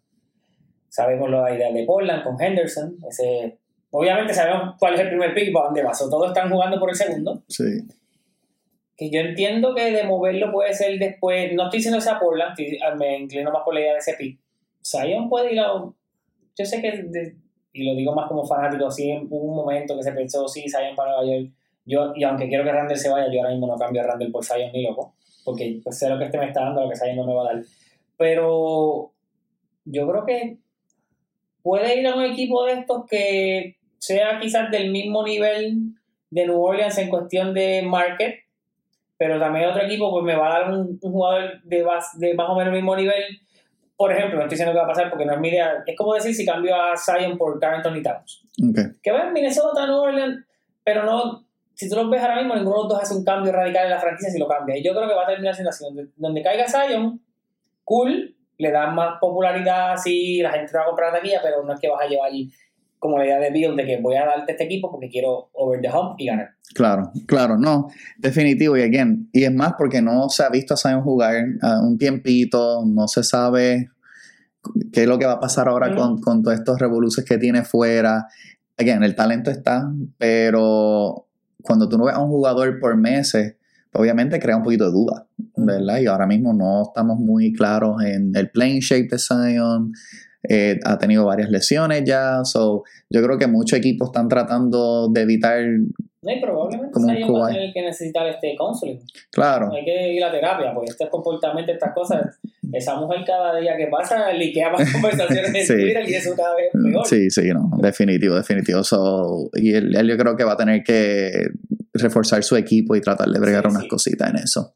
Sabemos 0.89 1.31
la 1.31 1.55
idea 1.55 1.71
de 1.73 1.85
Portland 1.85 2.25
con 2.25 2.41
Henderson. 2.41 2.97
Ese, 3.09 3.59
obviamente 3.91 4.35
sabemos 4.35 4.75
cuál 4.79 4.95
es 4.95 5.01
el 5.01 5.09
primer 5.09 5.33
pick 5.35 5.49
y 5.49 5.53
para 5.53 5.67
dónde 5.67 5.83
va. 5.85 5.93
Todos 5.93 6.29
están 6.29 6.51
jugando 6.51 6.81
por 6.81 6.91
el 6.91 6.97
segundo. 6.97 7.43
Sí. 7.49 7.65
Que 8.97 9.11
yo 9.11 9.21
entiendo 9.21 9.75
que 9.75 9.93
de 9.93 10.03
moverlo 10.05 10.51
puede 10.53 10.75
ser 10.75 10.99
después. 10.99 11.53
No 11.55 11.65
estoy 11.65 11.79
diciendo 11.79 11.99
que 11.99 12.05
sea 12.05 12.19
Portland, 12.19 12.59
estoy- 12.59 12.79
me 12.99 13.19
inclino 13.21 13.51
más 13.53 13.63
por 13.65 13.73
la 13.75 13.81
idea 13.81 13.93
de 13.93 13.99
ese 14.01 14.15
pick. 14.15 14.41
Zion 14.85 15.29
puede 15.29 15.53
ir 15.53 15.61
a. 15.61 15.73
Yo 15.75 16.65
sé 16.67 16.83
que, 16.83 17.03
de- 17.05 17.37
y 17.73 17.85
lo 17.89 17.95
digo 17.95 18.13
más 18.15 18.27
como 18.29 18.45
fanático, 18.45 18.91
sí 18.91 19.17
hubo 19.31 19.45
un 19.45 19.57
momento 19.57 19.97
que 19.97 20.03
se 20.03 20.13
pensó, 20.13 20.47
sí, 20.49 20.65
Zion 20.69 20.97
para 20.97 21.13
Nueva 21.17 21.33
York. 21.33 21.53
Yo, 21.87 22.13
y 22.17 22.25
aunque 22.25 22.49
quiero 22.49 22.65
que 22.65 22.73
Randall 22.73 22.97
se 22.99 23.09
vaya, 23.09 23.33
yo 23.33 23.39
ahora 23.41 23.53
mismo 23.53 23.69
no 23.69 23.77
cambio 23.77 24.03
a 24.03 24.07
Randall 24.07 24.33
por 24.33 24.45
Zion 24.45 24.71
ni 24.73 24.83
loco. 24.83 25.15
Porque 25.45 25.81
pues, 25.83 25.99
sé 25.99 26.09
lo 26.09 26.19
que 26.19 26.27
este 26.27 26.39
me 26.39 26.47
está 26.47 26.65
dando, 26.65 26.83
lo 26.83 26.91
que 26.91 26.97
Zion 26.97 27.17
no 27.17 27.27
me 27.27 27.35
va 27.35 27.43
a 27.43 27.55
dar. 27.55 27.63
Pero 28.17 29.13
yo 29.85 30.09
creo 30.09 30.27
que 30.27 30.59
puede 31.63 32.01
ir 32.01 32.07
a 32.07 32.15
un 32.15 32.25
equipo 32.25 32.65
de 32.65 32.73
estos 32.73 33.07
que 33.07 33.77
sea 33.99 34.39
quizás 34.41 34.71
del 34.71 34.91
mismo 34.91 35.25
nivel 35.25 35.95
de 36.31 36.47
New 36.47 36.61
Orleans 36.61 36.97
en 36.99 37.09
cuestión 37.09 37.53
de 37.55 37.83
market, 37.83 38.37
pero 39.19 39.39
también 39.39 39.69
otro 39.69 39.83
equipo 39.83 40.11
pues 40.11 40.25
me 40.25 40.37
va 40.37 40.49
a 40.49 40.61
dar 40.61 40.71
un, 40.71 40.99
un 41.01 41.13
jugador 41.13 41.61
de 41.63 41.85
más, 41.85 42.19
de 42.19 42.35
más 42.35 42.49
o 42.49 42.55
menos 42.55 42.73
el 42.73 42.81
mismo 42.81 42.97
nivel. 42.97 43.23
Por 43.97 44.13
ejemplo, 44.13 44.39
no 44.39 44.45
estoy 44.45 44.57
diciendo 44.57 44.73
que 44.73 44.79
va 44.79 44.85
a 44.85 44.95
pasar 44.95 45.11
porque 45.11 45.27
no 45.27 45.35
es 45.35 45.41
mi 45.41 45.49
idea. 45.49 45.83
Es 45.87 45.95
como 45.95 46.15
decir 46.15 46.35
si 46.35 46.47
cambio 46.47 46.75
a 46.75 46.95
Zion 46.97 47.37
por 47.37 47.61
Carrington 47.61 47.97
y 47.97 48.03
Towns. 48.03 48.47
Que 49.03 49.13
va 49.13 49.27
en 49.27 49.33
Minnesota, 49.35 49.87
New 49.87 49.97
Orleans, 49.97 50.47
pero 50.83 51.05
no. 51.05 51.45
Si 51.81 51.89
tú 51.89 51.97
los 51.97 52.11
ves 52.11 52.21
ahora 52.21 52.37
mismo, 52.37 52.55
ninguno 52.55 52.77
de 52.77 52.83
los 52.83 52.89
dos 52.91 53.03
hace 53.03 53.15
un 53.15 53.25
cambio 53.25 53.53
radical 53.53 53.85
en 53.85 53.91
la 53.93 53.99
franquicia 53.99 54.31
si 54.31 54.39
lo 54.39 54.47
cambia. 54.47 54.77
Y 54.77 54.85
yo 54.85 54.93
creo 54.93 55.09
que 55.09 55.15
va 55.15 55.23
a 55.23 55.29
terminar 55.29 55.55
siendo 55.55 55.71
así. 55.71 55.83
Donde, 55.83 56.09
donde 56.15 56.43
caiga 56.43 56.67
Zion, 56.69 57.23
cool, 57.85 58.37
le 58.59 58.71
dan 58.71 58.95
más 58.95 59.17
popularidad 59.19 59.95
así, 59.95 60.43
la 60.43 60.53
gente 60.53 60.71
te 60.71 60.77
va 60.77 60.85
a 60.85 60.89
comprar 60.89 61.11
la 61.11 61.21
taquilla, 61.21 61.41
pero 61.43 61.65
no 61.65 61.73
es 61.73 61.81
que 61.81 61.89
vas 61.89 62.03
a 62.03 62.07
llevar 62.07 62.31
como 62.99 63.17
la 63.17 63.25
idea 63.25 63.39
de 63.39 63.51
Bill 63.51 63.77
de 63.77 63.87
que 63.87 63.99
voy 63.99 64.15
a 64.17 64.27
darte 64.27 64.53
este 64.53 64.65
equipo 64.65 64.91
porque 64.91 65.09
quiero 65.09 65.49
over 65.55 65.81
the 65.81 65.89
hump 65.89 66.17
y 66.19 66.27
ganar. 66.27 66.51
Claro, 66.75 67.11
claro, 67.27 67.57
no, 67.57 67.89
definitivo. 68.19 68.77
Y 68.77 68.83
again, 68.83 69.31
y 69.33 69.45
es 69.45 69.55
más 69.55 69.73
porque 69.79 70.03
no 70.03 70.29
se 70.29 70.43
ha 70.43 70.51
visto 70.51 70.75
a 70.75 70.77
Zion 70.77 71.01
jugar 71.01 71.47
ah, 71.63 71.81
un 71.83 71.97
tiempito, 71.97 72.85
no 72.85 73.09
se 73.09 73.23
sabe 73.23 73.89
qué 74.93 75.05
es 75.05 75.09
lo 75.09 75.19
que 75.19 75.25
va 75.25 75.33
a 75.33 75.41
pasar 75.41 75.67
ahora 75.67 75.97
con, 75.97 76.21
con 76.21 76.43
todos 76.43 76.59
estos 76.59 76.79
revoluciones 76.79 77.27
que 77.27 77.39
tiene 77.39 77.65
fuera. 77.65 78.27
Again, 78.77 79.03
el 79.03 79.15
talento 79.15 79.51
está, 79.51 79.91
pero 80.19 81.30
cuando 81.63 81.89
tú 81.89 81.99
no 81.99 82.05
ves 82.05 82.15
a 82.15 82.21
un 82.21 82.29
jugador 82.29 82.79
por 82.79 82.97
meses, 82.97 83.57
pues 83.91 84.03
obviamente 84.03 84.39
crea 84.39 84.57
un 84.57 84.63
poquito 84.63 84.87
de 84.87 84.93
duda, 84.93 85.27
¿verdad? 85.57 86.01
Y 86.01 86.07
ahora 86.07 86.27
mismo 86.27 86.53
no 86.53 86.83
estamos 86.83 87.19
muy 87.19 87.53
claros 87.53 88.03
en 88.03 88.33
el 88.35 88.51
playing 88.51 88.81
shape 88.81 89.09
de 89.11 89.19
Zion. 89.19 89.93
eh, 90.49 90.79
ha 90.85 90.97
tenido 90.99 91.27
varias 91.27 91.51
lesiones 91.51 92.03
ya, 92.05 92.45
so 92.45 92.85
yo 93.11 93.23
creo 93.23 93.37
que 93.37 93.47
muchos 93.47 93.79
equipos 93.79 94.09
están 94.09 94.29
tratando 94.29 95.09
de 95.09 95.21
evitar, 95.23 95.63
No, 96.23 96.31
y 96.33 96.39
probablemente 96.41 96.93
Como 96.93 97.07
un 97.07 97.17
Zion 97.17 97.31
va 97.35 97.39
a 97.39 97.41
Kawhi. 97.47 97.55
tener 97.55 97.73
que 97.73 97.83
necesitar 97.83 98.27
este 98.27 98.55
counseling. 98.57 99.01
claro, 99.31 99.73
Hay 99.73 99.85
que 99.87 100.13
ir 100.13 100.23
a 100.23 100.31
terapia, 100.31 100.75
porque 100.75 100.91
este 100.91 101.09
comportamiento, 101.09 101.73
estas 101.73 101.95
cosas, 101.95 102.39
esa 102.73 102.95
mujer 102.97 103.21
cada 103.27 103.59
día 103.59 103.75
que 103.77 103.87
pasa 103.87 104.31
liquea 104.33 104.71
más 104.71 104.81
conversaciones 104.93 105.55
en 105.55 105.67
Sí. 105.67 105.73
Twitter 105.75 106.09
y 106.09 106.15
eso 106.15 106.35
cada 106.37 106.55
vez 106.57 106.67
es 106.75 106.81
peor. 106.83 107.07
Sí, 107.07 107.31
sí, 107.31 107.49
no, 107.55 107.71
definitivo, 107.81 108.35
definitivo. 108.35 108.85
So, 108.85 109.49
y 109.55 109.73
él, 109.75 109.97
él 109.97 110.09
yo 110.09 110.19
creo 110.19 110.37
que 110.37 110.45
va 110.45 110.53
a 110.53 110.57
tener 110.59 110.83
que 110.83 111.49
reforzar 111.95 112.43
su 112.45 112.55
equipo 112.57 112.95
y 112.95 113.01
tratar 113.01 113.29
de 113.29 113.41
bregar 113.41 113.63
Sí, 113.65 113.71
unas 113.71 113.83
sí. 113.85 113.89
cositas 113.89 114.29
en 114.31 114.37
eso. 114.37 114.75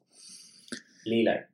Lillard. 1.05 1.45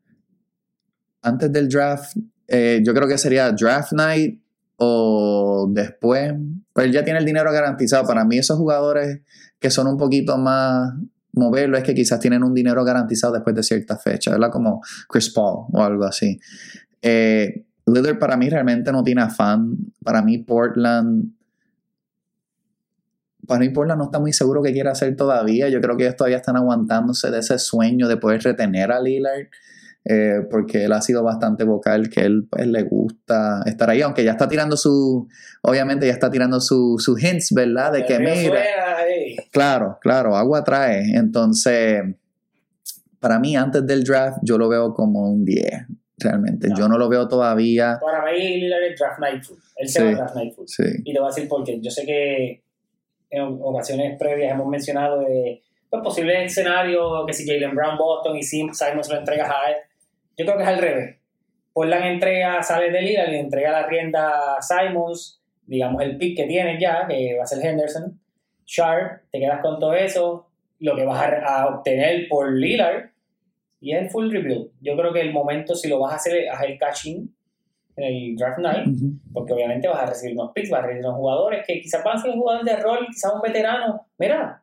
Antes 1.22 1.52
del 1.52 1.68
draft, 1.68 2.16
eh, 2.46 2.80
yo 2.84 2.94
creo 2.94 3.08
que 3.08 3.18
sería 3.18 3.50
draft 3.50 3.92
night 3.92 4.40
o 4.76 5.66
después. 5.68 6.32
Pero 6.72 6.86
él 6.86 6.92
ya 6.92 7.04
tiene 7.04 7.18
el 7.18 7.24
dinero 7.26 7.52
garantizado. 7.52 8.06
Para 8.06 8.24
mí, 8.24 8.38
esos 8.38 8.56
jugadores 8.56 9.20
que 9.60 9.70
son 9.70 9.86
un 9.86 9.96
poquito 9.96 10.38
más 10.38 10.94
moverlo 11.32 11.76
es 11.76 11.84
que 11.84 11.94
quizás 11.94 12.18
tienen 12.18 12.42
un 12.42 12.54
dinero 12.54 12.84
garantizado 12.84 13.34
después 13.34 13.54
de 13.54 13.62
cierta 13.62 13.96
fecha, 13.96 14.32
¿verdad? 14.32 14.50
Como 14.50 14.80
Chris 15.08 15.30
Paul 15.30 15.66
o 15.72 15.82
algo 15.82 16.04
así. 16.04 16.40
Eh, 17.02 17.66
Lillard 17.86 18.18
para 18.18 18.36
mí 18.36 18.48
realmente 18.48 18.90
no 18.92 19.02
tiene 19.02 19.22
afán. 19.22 19.76
Para 20.02 20.22
mí 20.22 20.38
Portland... 20.38 21.32
Para 23.46 23.60
mí 23.60 23.70
Portland 23.70 23.98
no 23.98 24.04
está 24.04 24.20
muy 24.20 24.32
seguro 24.32 24.62
que 24.62 24.72
quiere 24.72 24.90
hacer 24.90 25.16
todavía. 25.16 25.68
Yo 25.68 25.80
creo 25.80 25.96
que 25.96 26.04
ellos 26.04 26.16
todavía 26.16 26.36
están 26.36 26.56
aguantándose 26.56 27.30
de 27.30 27.40
ese 27.40 27.58
sueño 27.58 28.06
de 28.06 28.16
poder 28.16 28.42
retener 28.42 28.92
a 28.92 29.00
Lillard. 29.00 29.48
Eh, 30.04 30.40
porque 30.50 30.84
él 30.84 30.92
ha 30.92 31.00
sido 31.02 31.22
bastante 31.22 31.64
vocal, 31.64 32.08
que 32.08 32.20
él 32.22 32.46
pues, 32.50 32.66
le 32.66 32.82
gusta 32.84 33.62
estar 33.66 33.90
ahí, 33.90 34.00
aunque 34.02 34.24
ya 34.24 34.32
está 34.32 34.48
tirando 34.48 34.76
su, 34.76 35.28
obviamente 35.62 36.06
ya 36.06 36.12
está 36.12 36.30
tirando 36.30 36.60
sus 36.60 37.02
su 37.04 37.16
hints, 37.18 37.52
¿verdad? 37.54 37.92
De 37.92 38.04
que 38.04 38.18
mira. 38.18 38.62
Claro, 39.52 39.98
claro, 40.00 40.36
agua 40.36 40.64
trae. 40.64 41.14
Entonces, 41.14 42.02
para 43.18 43.38
mí, 43.38 43.56
antes 43.56 43.86
del 43.86 44.02
draft, 44.04 44.38
yo 44.42 44.56
lo 44.56 44.68
veo 44.68 44.94
como 44.94 45.30
un 45.30 45.44
10, 45.44 45.86
realmente. 46.18 46.68
No. 46.68 46.76
Yo 46.78 46.88
no 46.88 46.96
lo 46.96 47.08
veo 47.08 47.28
todavía. 47.28 47.98
Para 48.00 48.24
mí, 48.30 48.60
Lillard 48.60 48.82
es 48.84 48.98
draft 48.98 49.20
night 49.20 49.42
full. 49.42 49.58
Él 49.76 49.88
se 49.88 49.98
Sí. 49.98 50.04
va 50.04 50.10
a 50.10 50.14
draft 50.14 50.34
night 50.36 50.54
full. 50.54 50.64
Sí, 50.66 50.82
Y 51.04 51.12
te 51.12 51.18
voy 51.20 51.28
a 51.28 51.34
decir 51.34 51.48
por 51.48 51.62
qué. 51.64 51.78
Yo 51.80 51.90
sé 51.90 52.06
que 52.06 52.62
en 53.30 53.58
ocasiones 53.60 54.18
previas 54.18 54.52
hemos 54.52 54.66
mencionado 54.68 55.20
de 55.20 55.62
pues, 55.90 56.02
posibles 56.02 56.50
escenarios 56.50 57.24
que 57.26 57.32
si 57.32 57.46
Jalen 57.46 57.74
Brown, 57.74 57.98
Boston 57.98 58.36
y 58.36 58.42
Sim- 58.42 58.72
Simon 58.72 59.04
se 59.04 59.12
lo 59.12 59.18
entregas 59.18 59.50
a 59.50 59.70
él. 59.70 59.76
Yo 60.40 60.46
creo 60.46 60.56
que 60.56 60.62
es 60.62 60.68
al 60.70 60.78
revés. 60.78 61.16
Portland 61.74 62.04
entrega, 62.06 62.62
sale 62.62 62.90
de 62.90 63.02
Lillard 63.02 63.28
y 63.28 63.32
le 63.32 63.40
entrega 63.40 63.72
la 63.72 63.86
rienda 63.86 64.56
a 64.56 64.62
Simons, 64.62 65.42
digamos 65.66 66.02
el 66.02 66.16
pick 66.16 66.34
que 66.34 66.46
tienes 66.46 66.80
ya, 66.80 67.06
que 67.06 67.36
va 67.36 67.42
a 67.42 67.46
ser 67.46 67.62
Henderson. 67.62 68.18
Sharp, 68.64 69.20
te 69.30 69.38
quedas 69.38 69.60
con 69.60 69.78
todo 69.78 69.92
eso, 69.92 70.48
lo 70.78 70.96
que 70.96 71.04
vas 71.04 71.30
a, 71.44 71.66
obtener 71.66 72.26
por 72.26 72.52
Lillard 72.54 73.10
y 73.82 73.92
es 73.94 74.00
el 74.00 74.08
full 74.08 74.30
rebuild. 74.32 74.70
Yo 74.80 74.96
creo 74.96 75.12
que 75.12 75.20
el 75.20 75.34
momento, 75.34 75.74
si 75.74 75.88
lo 75.88 76.00
vas 76.00 76.14
a 76.14 76.16
hacer, 76.16 76.38
es 76.38 76.60
el 76.66 76.78
catching 76.78 77.34
en 77.96 78.04
el 78.04 78.36
draft 78.36 78.60
night 78.60 78.86
Ujú. 78.88 79.12
porque 79.34 79.52
obviamente 79.52 79.88
vas 79.88 80.02
a 80.04 80.06
recibir 80.06 80.38
unos 80.38 80.52
picks, 80.54 80.70
vas 80.70 80.84
a 80.84 80.86
recibir 80.86 81.04
unos 81.04 81.18
jugadores 81.18 81.66
que 81.66 81.82
quizás 81.82 82.02
van 82.02 82.16
a 82.16 82.22
ser 82.22 82.32
jugadores 82.32 82.64
de 82.64 82.82
rol, 82.82 83.06
quizás 83.08 83.34
un 83.34 83.42
veterano. 83.42 84.06
Mira, 84.16 84.62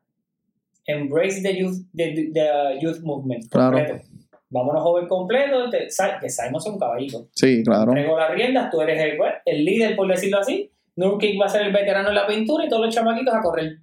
embrace 0.87 1.43
the 1.43 1.55
youth, 1.55 1.77
the, 1.95 2.31
the 2.33 2.79
youth 2.81 3.01
movement 3.03 3.47
Claro. 3.51 3.77
completo. 3.77 4.16
Vámonos 4.49 4.81
joven 4.81 5.07
completo, 5.07 5.69
te- 5.69 5.89
sa- 5.91 6.19
que 6.19 6.29
Simon 6.29 6.55
es 6.61 6.65
un 6.67 6.79
caballito. 6.79 7.27
sí, 7.35 7.63
claro. 7.63 7.91
Entrego 7.91 8.17
las 8.17 8.31
riendas, 8.31 8.71
tú 8.71 8.81
eres 8.81 8.99
el, 9.01 9.17
pues, 9.17 9.33
el 9.45 9.65
líder, 9.65 9.95
por 9.95 10.07
decirlo 10.07 10.39
así. 10.39 10.71
Nurkic 10.95 11.39
va 11.39 11.45
a 11.45 11.49
ser 11.49 11.63
el 11.63 11.73
veterano 11.73 12.09
en 12.09 12.15
la 12.15 12.25
pintura 12.25 12.65
y 12.65 12.69
todos 12.69 12.85
los 12.85 12.95
chamaquitos 12.95 13.33
a 13.33 13.41
correr. 13.41 13.77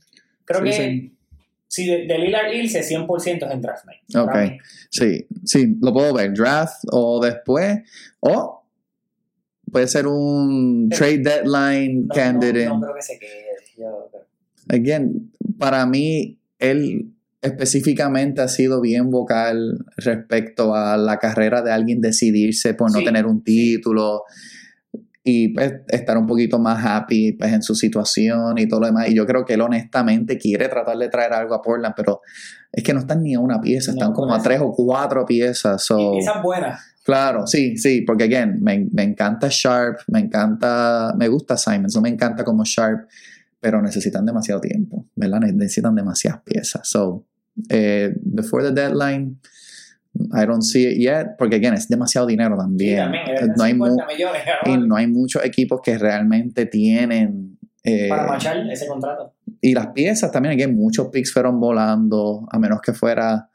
Creo 0.45 0.61
Sí, 0.61 0.65
que 0.67 0.73
sí. 0.73 1.17
si 1.69 1.87
de, 1.87 2.07
de 2.07 2.19
Lillard 2.19 2.53
irse 2.53 2.81
100% 2.83 3.47
es 3.47 3.53
en 3.53 3.61
draft 3.61 3.85
night. 3.87 4.01
Ok. 4.17 4.27
Para 4.33 4.43
mí. 4.47 4.59
Sí, 4.91 5.27
sí, 5.45 5.77
lo 5.81 5.93
puedo 5.93 6.13
ver. 6.15 6.33
Draft 6.35 6.85
o 6.91 7.21
después. 7.25 7.79
O 8.21 8.65
puede 9.71 9.87
ser 9.87 10.07
un 10.07 10.89
trade 10.89 11.19
deadline 11.19 12.07
No, 12.07 12.15
candidate. 12.15 12.67
no, 12.67 12.75
no 12.75 12.81
creo 12.81 12.95
que 12.95 13.03
se 13.03 13.19
quede. 13.19 13.45
Yo 13.77 14.09
creo- 14.11 14.25
again, 14.69 15.31
para 15.59 15.85
mí, 15.87 16.39
él 16.59 17.13
específicamente 17.45 18.41
ha 18.41 18.49
sido 18.49 18.81
bien 18.81 19.11
vocal 19.11 19.79
respecto 19.97 20.75
a 20.75 20.97
la 20.97 21.19
carrera 21.19 21.63
de 21.63 21.71
alguien 21.73 22.01
decidirse 22.01 22.75
por 22.75 22.91
no 22.93 22.99
Sí, 22.99 23.05
tener 23.05 23.27
un 23.27 23.43
título 23.45 24.23
y 25.23 25.49
pues, 25.55 25.73
estar 25.89 26.19
un 26.19 26.27
poquito 26.27 26.59
más 26.59 26.85
happy 26.85 27.33
pues, 27.33 27.53
en 27.53 27.63
su 27.63 27.75
situación 27.75 28.59
y 28.59 28.69
todo 28.69 28.81
lo 28.81 28.87
demás. 28.87 29.09
Y 29.09 29.15
yo 29.15 29.25
creo 29.27 29.45
que 29.45 29.55
él 29.55 29.61
honestamente 29.63 30.37
quiere 30.39 30.69
tratar 30.69 30.99
de 30.99 31.09
traer 31.09 31.33
algo 31.33 31.55
a 31.55 31.63
Portland, 31.63 31.95
pero 31.97 32.21
es 32.73 32.83
que 32.83 32.93
no 32.93 33.01
están 33.01 33.23
ni 33.23 33.35
a 33.35 33.41
una 33.41 33.61
pieza, 33.61 33.93
están 33.93 34.09
No, 34.09 34.15
como 34.15 34.29
por 34.29 34.41
a 34.41 34.43
tres 34.43 34.61
o 34.63 34.73
cuatro 34.73 35.25
piezas. 35.25 35.83
so- 35.85 35.99
Y 35.99 36.19
piezas 36.19 36.43
buenas. 36.43 36.81
Claro, 37.05 37.47
sí, 37.47 37.77
sí, 37.77 38.01
porque 38.03 38.25
again, 38.25 38.59
me, 38.63 38.87
me 38.93 39.03
encanta 39.03 39.49
Sharp, 39.51 39.99
me 40.09 40.21
encanta, 40.21 41.15
me 41.19 41.29
gusta 41.29 41.57
Simons, 41.59 41.95
no 41.95 42.01
me 42.01 42.09
encanta 42.09 42.45
como 42.45 42.65
Sharp, 42.65 43.07
pero 43.61 43.81
necesitan 43.83 44.25
demasiado 44.25 44.61
tiempo, 44.63 45.07
¿verdad? 45.15 45.41
Ne- 45.41 45.53
Necesitan 45.53 45.95
demasiadas 45.95 46.41
piezas. 46.43 46.89
So, 46.89 47.25
eh, 47.71 48.13
before 48.23 48.65
the 48.65 48.73
deadline, 48.73 49.39
I 50.33 50.47
don't 50.47 50.63
see 50.63 50.87
it 50.87 50.99
yet, 50.99 51.37
porque 51.39 51.57
again, 51.57 51.75
es 51.75 51.89
demasiado 51.89 52.27
dinero 52.27 52.55
Sí, 52.55 52.61
también. 52.63 53.11
no, 53.57 53.65
hay 53.65 53.75
mu- 53.75 53.87
50 53.87 54.07
millones 54.07 54.43
y 54.67 54.77
no 54.79 54.97
hay 54.97 55.07
muchos 55.09 55.45
equipos 55.45 55.81
que 55.83 55.99
realmente 55.99 56.67
tienen... 56.67 57.59
eh, 57.83 58.09
para 58.09 58.27
machar 58.29 58.57
ese 58.71 58.87
contrato. 58.87 59.35
y 59.61 59.75
las 59.75 59.89
piezas 59.89 60.31
también, 60.31 60.55
again, 60.55 60.75
muchos 60.77 61.09
picks 61.09 61.33
fueron 61.33 61.59
volando, 61.61 62.47
a 62.51 62.59
menos 62.59 62.81
que 62.81 62.93
fuera. 62.93 63.49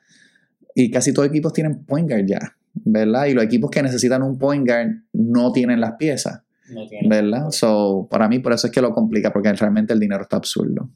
Y 0.75 0.91
casi 0.91 1.13
todos 1.13 1.27
los 1.27 1.33
equipos 1.33 1.51
tienen 1.53 1.83
point 1.85 2.09
guard 2.09 2.25
ya, 2.27 2.55
¿verdad? 2.73 3.25
Y 3.25 3.33
los 3.33 3.43
equipos 3.43 3.69
que 3.71 3.81
necesitan 3.81 4.21
un 4.23 4.37
point 4.37 4.67
guard 4.67 4.87
no 5.13 5.51
tienen 5.51 5.79
las 5.81 5.93
piezas, 5.93 6.41
No. 6.69 6.81
¿verdad? 7.09 7.49
So, 7.51 8.07
para 8.09 8.27
mí, 8.27 8.39
por 8.39 8.53
eso 8.53 8.67
es 8.67 8.73
que 8.73 8.81
lo 8.81 8.91
complica, 8.93 9.31
porque 9.33 9.51
realmente 9.53 9.93
el 9.93 9.99
dinero 9.99 10.21
está 10.23 10.37
absurdo. 10.37 10.89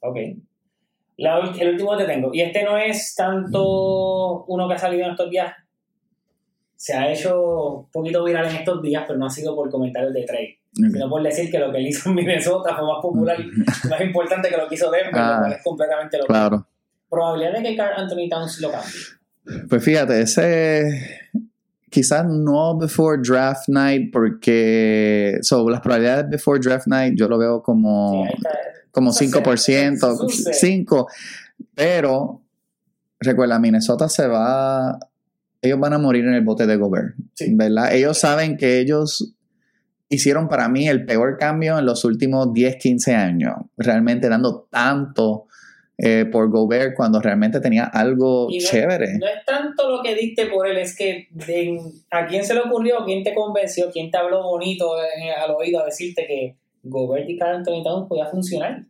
Ok. 0.00 0.16
La 1.16 1.38
el 1.38 1.68
último 1.70 1.96
que 1.96 2.04
te 2.04 2.12
tengo. 2.12 2.30
Y 2.32 2.40
este 2.40 2.64
no 2.64 2.76
es 2.76 3.14
tanto 3.14 4.44
uno 4.46 4.68
que 4.68 4.74
ha 4.74 4.78
salido 4.78 5.04
en 5.04 5.12
estos 5.12 5.30
días. 5.30 5.52
Se 6.76 6.92
ha 6.94 7.10
hecho 7.10 7.78
un 7.78 7.90
poquito 7.90 8.24
viral 8.24 8.46
en 8.46 8.56
estos 8.56 8.82
días, 8.82 9.04
pero 9.06 9.18
no 9.18 9.26
ha 9.26 9.30
sido 9.30 9.54
por 9.54 9.70
comentarios 9.70 10.12
de 10.12 10.24
trade. 10.24 10.58
Sino 10.72 11.08
por 11.08 11.22
decir 11.22 11.50
que 11.50 11.58
lo 11.58 11.70
que 11.70 11.78
él 11.78 11.86
hizo 11.86 12.08
en 12.08 12.16
Minnesota 12.16 12.74
fue 12.76 12.84
más 12.84 13.00
popular 13.00 13.36
y 13.40 13.88
más 13.88 14.00
importante 14.00 14.48
que 14.48 14.56
lo 14.56 14.68
que 14.68 14.74
hizo 14.74 14.90
Denver, 14.90 15.12
Ah, 15.14 15.34
lo 15.36 15.40
cual 15.42 15.52
es 15.52 15.62
completamente 15.62 16.18
lo 16.18 16.24
Claro. 16.26 16.66
Probabilidad 17.08 17.52
de 17.52 17.62
que 17.62 17.76
Carl 17.76 18.00
Anthony 18.00 18.28
Towns 18.28 18.60
lo 18.60 18.72
cambie. 18.72 18.90
Pues 19.68 19.84
fíjate, 19.84 20.20
ese 20.20 21.30
quizás 21.90 22.26
no 22.26 22.76
before 22.76 23.22
draft 23.22 23.68
night, 23.68 24.10
porque 24.12 25.38
so, 25.42 25.68
las 25.70 25.80
probabilidades 25.80 26.28
before 26.28 26.58
draft 26.58 26.88
night 26.88 27.14
yo 27.16 27.28
lo 27.28 27.38
veo 27.38 27.62
como. 27.62 28.24
Sí, 28.24 28.28
ahí 28.30 28.34
está. 28.36 28.50
Como 28.94 29.10
Eso 29.10 29.18
5%, 29.24 29.56
se- 29.56 29.96
eso 29.96 30.28
se- 30.28 30.52
5%. 30.54 31.06
Pero, 31.74 32.40
recuerda, 33.20 33.58
Minnesota 33.58 34.08
se 34.08 34.26
va, 34.26 34.98
ellos 35.60 35.78
van 35.80 35.92
a 35.92 35.98
morir 35.98 36.24
en 36.24 36.34
el 36.34 36.42
bote 36.44 36.66
de 36.66 36.76
Gobert, 36.76 37.14
Sí. 37.34 37.52
¿verdad? 37.54 37.92
Ellos 37.94 38.18
saben 38.18 38.56
que 38.56 38.78
ellos 38.80 39.34
hicieron 40.08 40.48
para 40.48 40.68
mí 40.68 40.88
el 40.88 41.04
peor 41.06 41.38
cambio 41.38 41.78
en 41.78 41.86
los 41.86 42.04
últimos 42.04 42.52
10, 42.52 42.76
15 42.76 43.14
años, 43.14 43.54
realmente 43.76 44.28
dando 44.28 44.66
tanto 44.70 45.46
eh, 45.96 46.24
por 46.24 46.50
Gobert 46.50 46.96
cuando 46.96 47.20
realmente 47.20 47.60
tenía 47.60 47.84
algo 47.84 48.48
no- 48.50 48.58
chévere. 48.58 49.16
No 49.16 49.26
es 49.26 49.44
tanto 49.46 49.88
lo 49.88 50.02
que 50.02 50.16
diste 50.16 50.46
por 50.46 50.66
él, 50.66 50.76
es 50.78 50.96
que 50.96 51.28
de- 51.30 51.78
a 52.10 52.26
quién 52.26 52.44
se 52.44 52.52
le 52.52 52.60
ocurrió, 52.62 53.04
quién 53.04 53.22
te 53.22 53.32
convenció, 53.32 53.92
quién 53.92 54.10
te 54.10 54.18
habló 54.18 54.42
bonito 54.42 54.96
en- 54.98 55.30
al 55.40 55.52
oído 55.52 55.80
a 55.80 55.84
decirte 55.84 56.26
que 56.26 56.56
Gobert 56.84 57.28
y 57.28 57.38
Carl 57.38 57.56
Anthony 57.56 57.82
Towns 57.82 58.08
podía 58.08 58.26
funcionar. 58.26 58.86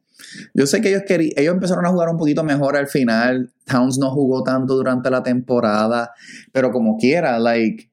Yo 0.55 0.67
sé 0.67 0.81
que 0.81 0.91
ellos 0.91 1.03
querían, 1.07 1.33
ellos 1.37 1.55
empezaron 1.55 1.87
a 1.87 1.91
jugar 1.91 2.09
un 2.09 2.17
poquito 2.17 2.45
mejor 2.45 2.77
al 2.77 2.87
final. 2.87 3.51
Towns 3.67 3.99
no 3.99 4.11
jugó 4.11 4.43
tanto 4.43 4.75
durante 4.75 5.11
la 5.11 5.23
temporada, 5.23 6.13
pero 6.53 6.71
como 6.71 6.97
quiera, 6.97 7.39
like 7.39 7.91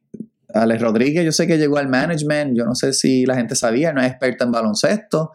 Alex 0.53 0.81
Rodríguez, 0.81 1.25
yo 1.25 1.31
sé 1.31 1.47
que 1.47 1.57
llegó 1.57 1.77
al 1.77 1.87
management, 1.87 2.55
yo 2.55 2.65
no 2.65 2.75
sé 2.75 2.93
si 2.93 3.25
la 3.25 3.35
gente 3.35 3.55
sabía, 3.55 3.93
no 3.93 4.01
es 4.01 4.07
experta 4.07 4.45
en 4.45 4.51
baloncesto, 4.51 5.31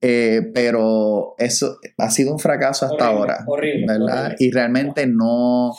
eh, 0.00 0.50
pero 0.54 1.34
eso 1.38 1.76
ha 1.98 2.10
sido 2.10 2.32
un 2.32 2.38
fracaso 2.38 2.86
hasta 2.86 3.10
Horrible, 3.10 3.20
ahora, 3.20 3.44
horrible, 3.46 3.86
¿verdad? 3.86 4.24
horrible. 4.26 4.36
Y 4.38 4.50
realmente 4.50 5.06
no, 5.06 5.74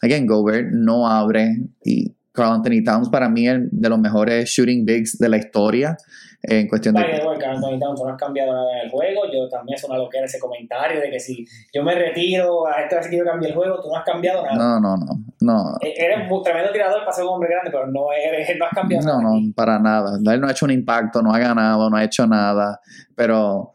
again, 0.00 0.26
Gobert 0.26 0.68
no 0.72 1.08
abre 1.08 1.56
y 1.84 2.14
Carl 2.32 2.52
Anthony 2.54 2.82
Towns 2.84 3.08
para 3.10 3.28
mí 3.28 3.46
es 3.48 3.58
de 3.70 3.88
los 3.88 3.98
mejores 3.98 4.48
shooting 4.48 4.84
bigs 4.86 5.18
de 5.18 5.28
la 5.28 5.36
historia 5.36 5.96
eh, 6.42 6.60
en 6.60 6.68
cuestión 6.68 6.94
de... 6.94 7.02
By 7.02 7.20
the 7.20 7.26
way, 7.26 7.38
Carl 7.38 7.56
Anthony 7.56 7.78
Towns 7.78 8.00
tú 8.00 8.06
no 8.06 8.10
has 8.12 8.18
cambiado 8.18 8.52
nada 8.52 8.72
en 8.78 8.86
el 8.86 8.90
juego. 8.90 9.20
Yo 9.32 9.48
también 9.48 9.76
es 9.76 9.84
una 9.84 9.98
loquera 9.98 10.24
ese 10.24 10.38
comentario 10.38 11.00
de 11.00 11.10
que 11.10 11.20
si 11.20 11.44
yo 11.74 11.82
me 11.84 11.94
retiro, 11.94 12.66
a 12.66 12.80
esta 12.82 12.96
vez 12.96 13.08
que 13.08 13.18
yo 13.18 13.24
cambié 13.24 13.50
el 13.50 13.54
juego, 13.54 13.80
tú 13.82 13.88
no 13.88 13.96
has 13.96 14.04
cambiado 14.04 14.42
nada. 14.44 14.56
No, 14.56 14.80
no, 14.80 14.96
no, 14.96 15.24
no. 15.40 15.76
E- 15.82 15.94
Eres 16.04 16.30
un 16.30 16.42
tremendo 16.42 16.72
tirador 16.72 17.00
para 17.00 17.12
ser 17.12 17.24
un 17.24 17.30
hombre 17.34 17.50
grande, 17.50 17.70
pero 17.70 17.86
no, 17.86 18.06
eres, 18.12 18.48
no 18.58 18.64
has 18.64 18.72
cambiado 18.72 19.04
No, 19.06 19.12
nada. 19.18 19.22
no, 19.22 19.36
aquí. 19.36 19.52
para 19.52 19.78
nada. 19.78 20.18
Él 20.34 20.40
no 20.40 20.48
ha 20.48 20.50
hecho 20.52 20.64
un 20.64 20.72
impacto, 20.72 21.20
no 21.22 21.32
ha 21.34 21.38
ganado, 21.38 21.88
no 21.90 21.96
ha 21.96 22.02
hecho 22.04 22.26
nada. 22.26 22.80
Pero, 23.14 23.72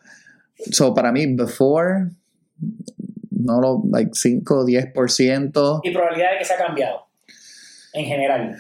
so 0.72 0.93
para 0.93 1.12
mí, 1.12 1.26
before, 1.36 2.10
no 3.32 3.62
lo, 3.62 3.84
like 3.91 4.12
5 4.13 4.56
o 4.62 4.65
10%. 4.65 5.80
Y 5.84 5.91
probabilidad 5.91 6.32
de 6.32 6.38
que 6.39 6.46
se 6.46 6.54
ha 6.54 6.58
cambiado. 6.58 7.07
En 7.97 8.05
general. 8.05 8.55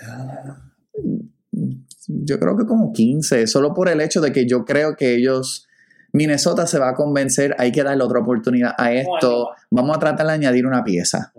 Yo 2.07 2.39
creo 2.39 2.57
que 2.57 2.65
como 2.65 2.91
15, 2.93 3.47
solo 3.47 3.73
por 3.73 3.89
el 3.89 4.01
hecho 4.01 4.21
de 4.21 4.31
que 4.31 4.47
yo 4.47 4.65
creo 4.65 4.95
que 4.95 5.15
ellos, 5.15 5.67
Minnesota 6.13 6.65
se 6.65 6.79
va 6.79 6.89
a 6.89 6.93
convencer, 6.95 7.55
hay 7.59 7.71
que 7.71 7.83
darle 7.83 8.03
otra 8.03 8.19
oportunidad 8.19 8.73
a 8.77 8.93
esto, 8.93 9.49
vamos 9.69 9.97
a 9.97 9.99
tratar 9.99 10.27
de 10.27 10.33
añadir 10.33 10.65
una 10.65 10.83
pieza. 10.83 11.33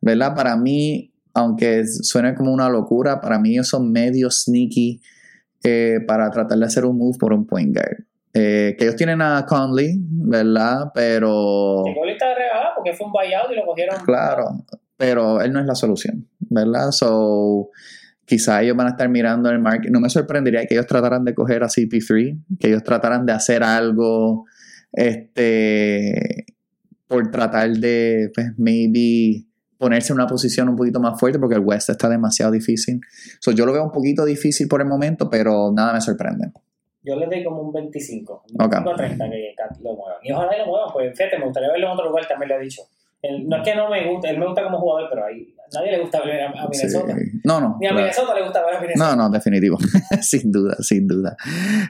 ¿verdad? 0.00 0.34
Para 0.34 0.56
mí, 0.56 1.12
aunque 1.34 1.86
suene 1.86 2.34
como 2.34 2.52
una 2.52 2.68
locura, 2.68 3.20
para 3.20 3.38
mí 3.38 3.52
ellos 3.52 3.68
son 3.68 3.90
medio 3.90 4.30
sneaky 4.30 5.00
eh, 5.64 5.98
para 6.06 6.30
tratar 6.30 6.58
de 6.58 6.64
hacer 6.64 6.84
un 6.84 6.96
move 6.96 7.16
por 7.18 7.32
un 7.32 7.46
point 7.46 7.74
guard. 7.74 8.04
Eh, 8.34 8.76
que 8.78 8.84
ellos 8.84 8.96
tienen 8.96 9.20
a 9.22 9.44
Conley, 9.46 9.96
¿verdad? 10.00 10.90
Pero... 10.94 11.82
Lista 12.06 12.28
de 12.28 12.34
regalada 12.34 12.74
porque 12.76 12.92
fue 12.92 13.06
un 13.06 13.12
buyout 13.12 13.50
y 13.50 13.56
lo 13.56 13.64
cogieron. 13.64 13.96
Claro, 14.04 14.64
pero 14.96 15.40
él 15.40 15.52
no 15.52 15.60
es 15.60 15.66
la 15.66 15.74
solución, 15.74 16.27
¿verdad? 16.50 16.90
So, 16.90 17.70
quizá 18.24 18.62
ellos 18.62 18.76
van 18.76 18.88
a 18.88 18.90
estar 18.90 19.08
mirando 19.08 19.50
el 19.50 19.58
market. 19.58 19.90
No 19.90 20.00
me 20.00 20.10
sorprendería 20.10 20.66
que 20.66 20.74
ellos 20.74 20.86
trataran 20.86 21.24
de 21.24 21.34
coger 21.34 21.62
a 21.62 21.66
CP3, 21.68 22.58
que 22.58 22.68
ellos 22.68 22.82
trataran 22.82 23.24
de 23.26 23.32
hacer 23.32 23.62
algo, 23.62 24.44
este, 24.92 26.46
por 27.06 27.30
tratar 27.30 27.70
de, 27.70 28.30
pues, 28.34 28.52
maybe 28.58 29.44
ponerse 29.78 30.12
en 30.12 30.18
una 30.18 30.26
posición 30.26 30.68
un 30.68 30.76
poquito 30.76 31.00
más 31.00 31.18
fuerte, 31.18 31.38
porque 31.38 31.54
el 31.54 31.62
West 31.64 31.88
está 31.88 32.08
demasiado 32.08 32.50
difícil. 32.52 33.00
So, 33.40 33.52
yo 33.52 33.64
lo 33.64 33.72
veo 33.72 33.84
un 33.84 33.92
poquito 33.92 34.24
difícil 34.24 34.68
por 34.68 34.80
el 34.80 34.88
momento, 34.88 35.30
pero 35.30 35.72
nada 35.72 35.92
me 35.92 36.00
sorprende. 36.00 36.50
Yo 37.02 37.14
le 37.16 37.26
doy 37.26 37.44
como 37.44 37.62
un 37.62 37.72
25. 37.72 38.44
Un 38.54 38.64
Ok. 38.64 38.72
25 38.72 38.90
a 38.90 38.96
30 38.96 39.30
que 39.30 39.54
lo 39.82 39.94
muevan. 39.94 40.16
Y 40.22 40.32
ojalá 40.32 40.56
y 40.56 40.58
lo 40.58 40.66
muevan, 40.66 40.88
pues 40.92 41.16
fíjate, 41.16 41.38
me 41.38 41.44
gustaría 41.44 41.70
verlo 41.70 41.86
en 41.86 41.92
otro 41.92 42.08
lugar, 42.08 42.26
también 42.26 42.50
lo 42.50 42.56
he 42.56 42.64
dicho. 42.64 42.82
No 43.46 43.56
es 43.56 43.62
que 43.62 43.74
no 43.74 43.88
me 43.88 44.10
guste, 44.10 44.30
él 44.30 44.38
me 44.38 44.46
gusta 44.46 44.64
como 44.64 44.78
jugador, 44.78 45.08
pero 45.10 45.24
ahí 45.24 45.54
nadie 45.72 45.92
le 45.92 46.00
gusta 46.00 46.22
ver 46.24 46.42
a, 46.42 46.68
Minnesota. 46.68 47.14
Sí. 47.16 47.40
No, 47.44 47.60
no. 47.60 47.76
Ni 47.80 47.86
a 47.86 47.90
claro. 47.90 48.04
Minnesota 48.04 48.34
le 48.34 48.42
gusta 48.42 48.64
ver 48.64 48.74
a 48.74 48.80
Minnesota. 48.80 49.16
No, 49.16 49.22
no, 49.22 49.30
definitivo. 49.30 49.78
sin 50.22 50.52
duda, 50.52 50.76
sin 50.80 51.06
duda. 51.06 51.36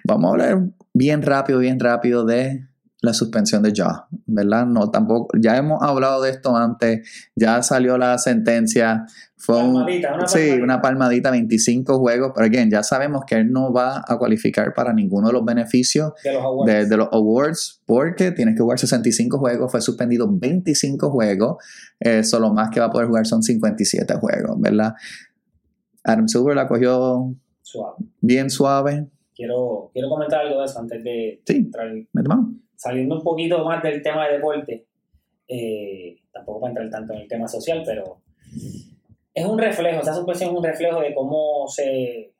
Vamos 0.04 0.28
a 0.28 0.32
hablar 0.32 0.58
bien 0.94 1.22
rápido, 1.22 1.58
bien 1.58 1.78
rápido 1.78 2.24
de 2.24 2.66
la 3.00 3.12
suspensión 3.14 3.62
de 3.62 3.72
Ja, 3.76 4.08
¿verdad? 4.26 4.66
No, 4.66 4.90
tampoco, 4.90 5.28
ya 5.40 5.56
hemos 5.56 5.80
hablado 5.82 6.20
de 6.22 6.30
esto 6.30 6.56
antes, 6.56 7.30
ya 7.36 7.62
salió 7.62 7.96
la 7.96 8.18
sentencia, 8.18 9.06
fue 9.36 9.62
un, 9.62 9.74
Palmadita, 9.74 10.14
una 10.14 10.26
sí, 10.26 10.38
palmadita. 10.38 10.64
una 10.64 10.82
palmadita, 10.82 11.30
25 11.30 11.98
juegos, 12.00 12.32
pero 12.34 12.46
again, 12.46 12.68
ya 12.70 12.82
sabemos 12.82 13.22
que 13.24 13.36
él 13.36 13.52
no 13.52 13.72
va 13.72 14.02
a 14.04 14.18
cualificar 14.18 14.74
para 14.74 14.92
ninguno 14.92 15.28
de 15.28 15.32
los 15.34 15.44
beneficios 15.44 16.12
De 16.24 16.32
los 16.32 16.42
awards. 16.42 16.72
de, 16.72 16.86
de 16.86 16.96
los 16.96 17.08
awards 17.12 17.82
porque 17.86 18.32
tienes 18.32 18.56
que 18.56 18.62
jugar 18.62 18.80
65 18.80 19.38
juegos, 19.38 19.70
fue 19.70 19.80
suspendido 19.80 20.26
25 20.28 21.10
juegos, 21.10 21.64
eh, 22.00 22.24
solo 22.24 22.52
más 22.52 22.70
que 22.70 22.80
va 22.80 22.86
a 22.86 22.90
poder 22.90 23.06
jugar 23.06 23.26
son 23.26 23.44
57 23.44 24.12
juegos, 24.14 24.60
¿verdad? 24.60 24.94
Adam 26.02 26.26
Silver 26.26 26.56
la 26.56 26.66
cogió 26.66 27.32
Suave. 27.62 27.96
bien 28.20 28.50
suave. 28.50 29.06
Quiero, 29.36 29.90
quiero 29.92 30.08
comentar 30.08 30.40
algo 30.40 30.58
de 30.60 30.64
eso 30.66 30.80
antes 30.80 31.04
de 31.04 31.40
Sí, 31.46 31.56
entrar. 31.58 31.88
mano. 32.12 32.54
Saliendo 32.78 33.16
un 33.16 33.24
poquito 33.24 33.64
más 33.64 33.82
del 33.82 34.00
tema 34.00 34.28
de 34.28 34.34
deporte, 34.34 34.86
eh, 35.48 36.16
tampoco 36.32 36.60
para 36.60 36.70
entrar 36.70 36.90
tanto 36.90 37.12
en 37.12 37.22
el 37.22 37.28
tema 37.28 37.48
social, 37.48 37.82
pero 37.84 38.20
es 39.34 39.44
un 39.44 39.58
reflejo, 39.58 40.00
esa 40.00 40.14
suspensión 40.14 40.50
es 40.50 40.56
un 40.56 40.62
reflejo 40.62 41.00
de 41.00 41.12
cómo 41.12 41.66
se, 41.66 42.30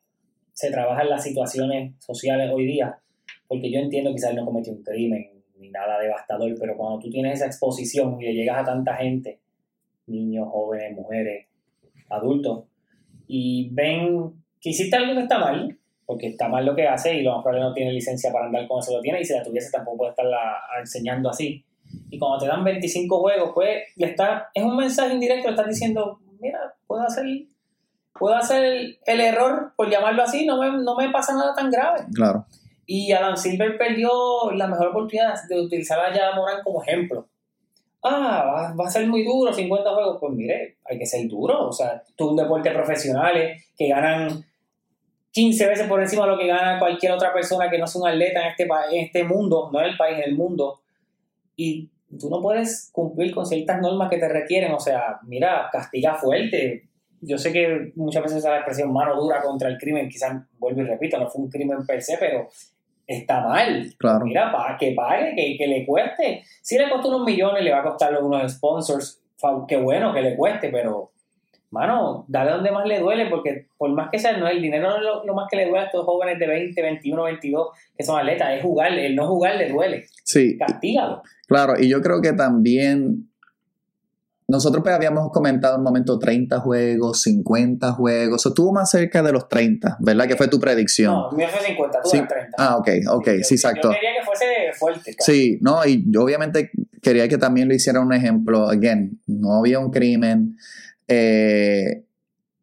se 0.53 0.71
trabajan 0.71 1.09
las 1.09 1.23
situaciones 1.23 1.93
sociales 1.99 2.49
hoy 2.53 2.65
día, 2.65 2.97
porque 3.49 3.69
yo 3.69 3.79
entiendo 3.79 4.11
que 4.11 4.15
quizás 4.15 4.33
no 4.33 4.45
cometió 4.45 4.71
un 4.71 4.81
crimen 4.81 5.43
ni 5.57 5.71
nada 5.71 5.99
devastador, 5.99 6.55
pero 6.57 6.77
cuando 6.77 6.99
tú 6.99 7.09
tienes 7.09 7.33
esa 7.33 7.47
exposición 7.47 8.21
y 8.21 8.27
le 8.27 8.33
llegas 8.33 8.59
a 8.59 8.63
tanta 8.63 8.95
gente, 8.95 9.41
niños, 10.07 10.47
jóvenes, 10.49 10.95
mujeres, 10.95 11.47
adultos, 12.09 12.63
y 13.27 13.69
ven 13.73 14.31
que 14.61 14.69
hiciste 14.69 14.95
algo 14.95 15.15
que 15.15 15.23
está 15.23 15.37
mal, 15.37 15.77
porque 16.09 16.29
está 16.29 16.47
mal 16.47 16.65
lo 16.65 16.75
que 16.75 16.87
hace 16.87 17.13
y 17.13 17.21
lo 17.21 17.35
más 17.35 17.43
probable 17.43 17.67
no 17.67 17.71
tiene 17.71 17.91
licencia 17.91 18.31
para 18.31 18.47
andar 18.47 18.67
con 18.67 18.79
eso 18.79 18.95
lo 18.95 18.99
tiene 18.99 19.21
y 19.21 19.25
si 19.25 19.31
la 19.31 19.43
tuviese 19.43 19.69
tampoco 19.69 19.97
puede 19.97 20.09
estarla 20.09 20.59
enseñando 20.79 21.29
así. 21.29 21.63
Y 22.09 22.17
cuando 22.17 22.39
te 22.39 22.47
dan 22.47 22.63
25 22.63 23.19
juegos, 23.19 23.51
pues 23.53 23.83
le 23.95 24.07
está, 24.07 24.49
es 24.51 24.63
un 24.63 24.75
mensaje 24.75 25.13
indirecto, 25.13 25.49
le 25.49 25.51
estás 25.51 25.67
diciendo, 25.67 26.19
mira, 26.39 26.73
puedo 26.87 27.03
hacer, 27.03 27.27
puedo 28.11 28.33
hacer 28.35 28.63
el, 28.63 28.99
el 29.05 29.21
error, 29.21 29.73
por 29.75 29.87
llamarlo 29.87 30.23
así, 30.23 30.47
no 30.47 30.59
me, 30.59 30.83
no 30.83 30.95
me 30.95 31.11
pasa 31.11 31.35
nada 31.35 31.53
tan 31.53 31.69
grave. 31.69 31.99
Claro. 32.11 32.43
Y 32.87 33.11
Adam 33.11 33.37
Silver 33.37 33.77
perdió 33.77 34.09
la 34.55 34.65
mejor 34.65 34.87
oportunidad 34.87 35.35
de 35.47 35.61
utilizar 35.61 35.99
a 35.99 36.11
Yada 36.11 36.35
Morán 36.35 36.63
como 36.63 36.81
ejemplo. 36.81 37.27
Ah, 38.01 38.45
va, 38.47 38.73
va 38.73 38.87
a 38.87 38.89
ser 38.89 39.05
muy 39.05 39.23
duro, 39.23 39.53
50 39.53 39.93
juegos. 39.93 40.17
Pues 40.19 40.33
mire, 40.33 40.77
hay 40.85 40.97
que 40.97 41.05
ser 41.05 41.27
duro. 41.27 41.67
O 41.67 41.71
sea, 41.71 42.01
tú 42.15 42.29
un 42.29 42.35
deporte 42.35 42.71
profesionales 42.71 43.63
que 43.77 43.89
ganan 43.89 44.48
15 45.31 45.67
veces 45.67 45.87
por 45.87 46.01
encima 46.01 46.25
de 46.25 46.31
lo 46.31 46.37
que 46.37 46.47
gana 46.47 46.79
cualquier 46.79 47.11
otra 47.11 47.33
persona 47.33 47.69
que 47.69 47.77
no 47.77 47.85
es 47.85 47.95
un 47.95 48.07
atleta 48.07 48.41
en 48.41 48.47
este, 48.47 48.63
en 48.63 49.05
este 49.05 49.23
mundo, 49.23 49.69
no 49.71 49.79
en 49.79 49.87
el 49.87 49.97
país, 49.97 50.17
en 50.17 50.29
el 50.29 50.35
mundo. 50.35 50.81
Y 51.55 51.89
tú 52.19 52.29
no 52.29 52.41
puedes 52.41 52.89
cumplir 52.91 53.33
con 53.33 53.45
ciertas 53.45 53.79
normas 53.81 54.09
que 54.09 54.17
te 54.17 54.27
requieren. 54.27 54.71
O 54.73 54.79
sea, 54.79 55.19
mira, 55.23 55.69
castiga 55.71 56.15
fuerte. 56.15 56.89
Yo 57.21 57.37
sé 57.37 57.51
que 57.51 57.91
muchas 57.95 58.23
veces 58.23 58.43
la 58.43 58.57
expresión 58.57 58.91
mano 58.91 59.15
dura 59.21 59.41
contra 59.41 59.69
el 59.69 59.77
crimen, 59.77 60.09
quizás 60.09 60.41
vuelvo 60.57 60.81
y 60.81 60.85
repito, 60.85 61.19
no 61.19 61.27
fue 61.27 61.43
un 61.43 61.49
crimen 61.49 61.85
per 61.85 62.01
se, 62.01 62.17
pero 62.17 62.47
está 63.05 63.41
mal. 63.41 63.93
Claro. 63.97 64.25
Mira, 64.25 64.51
que 64.79 64.93
pague, 64.93 65.35
que, 65.35 65.57
que 65.57 65.67
le 65.67 65.85
cueste. 65.85 66.43
Si 66.61 66.77
le 66.77 66.89
costó 66.89 67.09
unos 67.09 67.25
millones, 67.25 67.63
le 67.63 67.71
va 67.71 67.79
a 67.79 67.83
costar 67.83 68.21
unos 68.23 68.53
sponsors. 68.53 69.21
Qué 69.67 69.77
bueno 69.77 70.13
que 70.13 70.21
le 70.21 70.35
cueste, 70.35 70.69
pero, 70.69 71.11
mano, 71.71 72.25
dale 72.27 72.51
donde 72.51 72.71
más 72.71 72.85
le 72.87 72.99
duele, 72.99 73.27
porque 73.29 73.67
por 73.77 73.91
más 73.91 74.09
que 74.11 74.17
sea, 74.19 74.35
no 74.37 74.47
el 74.47 74.61
dinero 74.61 74.89
no 74.89 74.95
es 74.97 75.01
lo, 75.03 75.25
lo 75.25 75.35
más 75.35 75.47
que 75.49 75.57
le 75.57 75.65
duele 75.65 75.81
a 75.81 75.85
estos 75.85 76.03
jóvenes 76.05 76.39
de 76.39 76.47
20, 76.47 76.81
21, 76.81 77.23
22 77.23 77.67
que 77.97 78.03
son 78.03 78.17
atletas, 78.19 78.49
es 78.53 78.61
jugar. 78.63 78.91
El 78.93 79.15
no 79.15 79.27
jugar 79.27 79.55
le 79.55 79.69
duele. 79.69 80.05
Sí, 80.23 80.57
Castígalo. 80.57 81.21
claro. 81.47 81.73
Y 81.79 81.87
yo 81.89 82.01
creo 82.01 82.21
que 82.21 82.33
también 82.33 83.25
nosotros 84.47 84.81
pues 84.83 84.95
habíamos 84.95 85.31
comentado 85.31 85.77
un 85.77 85.83
momento 85.83 86.17
30 86.17 86.59
juegos, 86.61 87.21
50 87.21 87.91
juegos. 87.91 88.43
O 88.45 88.49
estuvo 88.49 88.71
más 88.71 88.89
cerca 88.89 89.21
de 89.21 89.31
los 89.31 89.47
30, 89.47 89.97
¿verdad? 89.99 90.27
Que 90.27 90.35
fue 90.35 90.47
tu 90.47 90.59
predicción. 90.59 91.13
No, 91.13 91.31
mío 91.33 91.47
fue 91.51 91.61
50, 91.67 92.01
tú 92.01 92.09
Sí. 92.09 92.17
eres 92.17 92.29
30. 92.29 92.55
Ah, 92.57 92.77
ok, 92.77 92.89
ok, 93.11 93.27
sí, 93.43 93.53
exacto. 93.55 93.89
Yo 93.89 93.93
quería 93.93 94.13
que 94.19 94.25
fuese 94.25 94.45
fuerte. 94.73 95.13
claro. 95.15 95.17
Sí, 95.23 95.59
no, 95.61 95.85
y 95.85 96.03
yo 96.11 96.23
obviamente 96.23 96.71
quería 97.03 97.27
que 97.27 97.37
también 97.37 97.67
lo 97.67 97.75
hiciera 97.75 97.99
un 97.99 98.11
ejemplo. 98.11 98.67
Again, 98.69 99.21
no 99.27 99.59
había 99.59 99.77
un 99.77 99.91
crimen, 99.91 100.57
eh, 101.09 102.05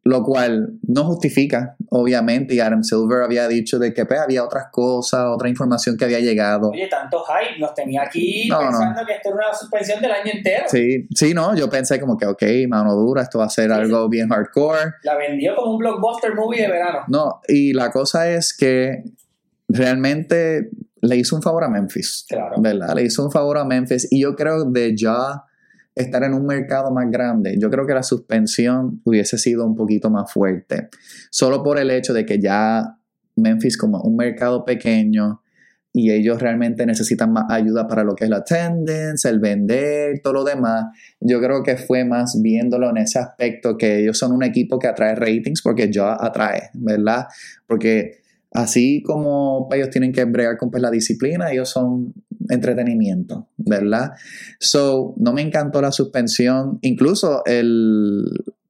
lo 0.05 0.23
cual 0.23 0.79
no 0.87 1.03
justifica, 1.05 1.75
obviamente. 1.91 2.55
Y 2.55 2.61
Adam 2.61 2.85
Silver 2.85 3.23
había 3.25 3.49
dicho 3.49 3.81
de 3.81 3.93
que 3.93 4.07
pues, 4.07 4.21
había 4.21 4.45
otras 4.45 4.67
cosas, 4.71 5.25
otra 5.27 5.49
información 5.49 5.97
que 5.97 6.05
había 6.05 6.21
llegado. 6.21 6.71
Oye, 6.71 6.87
tanto 6.87 7.25
hype, 7.25 7.59
nos 7.59 7.75
tenía 7.75 8.03
aquí 8.03 8.47
No, 8.49 8.63
no. 8.63 8.69
pensando 8.69 9.05
que 9.05 9.15
esto 9.15 9.31
era 9.31 9.49
una 9.49 9.53
suspensión 9.59 10.01
del 10.01 10.13
año 10.13 10.31
entero. 10.33 10.65
Sí, 10.69 11.09
sí, 11.13 11.35
no, 11.35 11.57
yo 11.57 11.69
pensé 11.69 11.99
como 11.99 12.17
que, 12.17 12.25
ok, 12.25 12.43
mano 12.69 12.95
dura, 12.95 13.23
esto 13.23 13.41
va 13.41 13.47
a 13.47 13.51
ser 13.51 13.67
Sí, 13.67 13.73
algo 13.73 14.09
bien 14.09 14.29
hardcore. 14.29 14.93
La 15.03 15.17
vendió 15.17 15.57
como 15.57 15.73
un 15.73 15.79
blockbuster 15.79 16.37
movie 16.37 16.63
de 16.63 16.69
verano. 16.71 17.01
No, 17.09 17.41
y 17.49 17.73
la 17.73 17.91
cosa 17.91 18.31
es 18.31 18.57
que 18.57 19.03
realmente 19.69 20.71
le 21.01 21.17
hizo 21.17 21.37
un 21.37 21.43
favor 21.43 21.65
a 21.65 21.69
Memphis. 21.69 22.25
Claro. 22.29 22.57
¿Verdad? 22.61 22.95
Le 22.95 23.03
hizo 23.03 23.25
un 23.25 23.33
favor 23.33 23.59
a 23.59 23.65
Memphis. 23.65 24.07
Y 24.11 24.23
yo 24.23 24.35
creo 24.37 24.65
de 24.65 24.97
ya 24.97 25.43
estar 25.97 26.23
en 26.23 26.35
un 26.35 26.47
mercado 26.47 26.91
más 26.93 27.11
grande, 27.11 27.57
yo 27.59 27.71
creo 27.71 27.87
que 27.87 27.95
la 27.95 28.03
suspensión 28.03 29.01
hubiese 29.05 29.39
sido 29.39 29.65
un 29.65 29.75
poquito 29.75 30.11
más 30.11 30.31
fuerte. 30.31 30.89
Solo 31.31 31.63
por 31.63 31.79
el 31.79 31.91
hecho 31.91 32.13
de 32.13 32.27
que 32.27 32.39
ya 32.39 32.99
Memphis 33.35 33.77
como 33.77 34.01
un 34.03 34.17
mercado 34.17 34.65
pequeño 34.65 35.43
y 35.93 36.11
ellos 36.11 36.43
realmente 36.43 36.85
necesitan 36.85 37.33
más 37.33 37.47
ayuda 37.49 37.89
para 37.89 38.05
lo 38.05 38.15
que 38.15 38.25
es 38.25 38.31
la 38.31 38.39
attendance, 38.39 39.27
el 39.27 39.41
vender, 39.41 40.21
todo 40.23 40.35
lo 40.35 40.45
demás. 40.45 40.85
Yo 41.21 41.41
creo 41.41 41.63
que 41.63 41.79
fue 41.79 42.05
más 42.05 42.39
viéndolo 42.43 42.91
en 42.91 42.99
ese 42.99 43.19
aspecto 43.19 43.79
que 43.79 44.01
ellos 44.01 44.19
son 44.19 44.33
un 44.33 44.43
equipo 44.43 44.79
que 44.79 44.89
atrae 44.89 45.15
ratings 45.15 45.63
porque 45.63 45.91
ya 45.91 46.15
atrae, 46.21 46.69
¿verdad? 46.75 47.25
Porque 47.67 48.26
así 48.57 49.03
como 49.03 49.69
ellos 49.73 49.91
tienen 49.91 50.13
que 50.13 50.25
bregar 50.25 50.57
con 50.57 50.71
pues, 50.71 50.83
la 50.83 50.91
disciplina, 50.91 51.53
ellos 51.53 51.69
son 51.69 52.15
entretenimiento, 52.49 53.49
¿verdad? 53.57 54.13
So, 54.61 55.15
no 55.19 55.33
me 55.33 55.43
encantó 55.43 55.81
la 55.83 55.93
suspensión. 55.93 56.79
Incluso 56.83 57.43
el, 57.45 58.25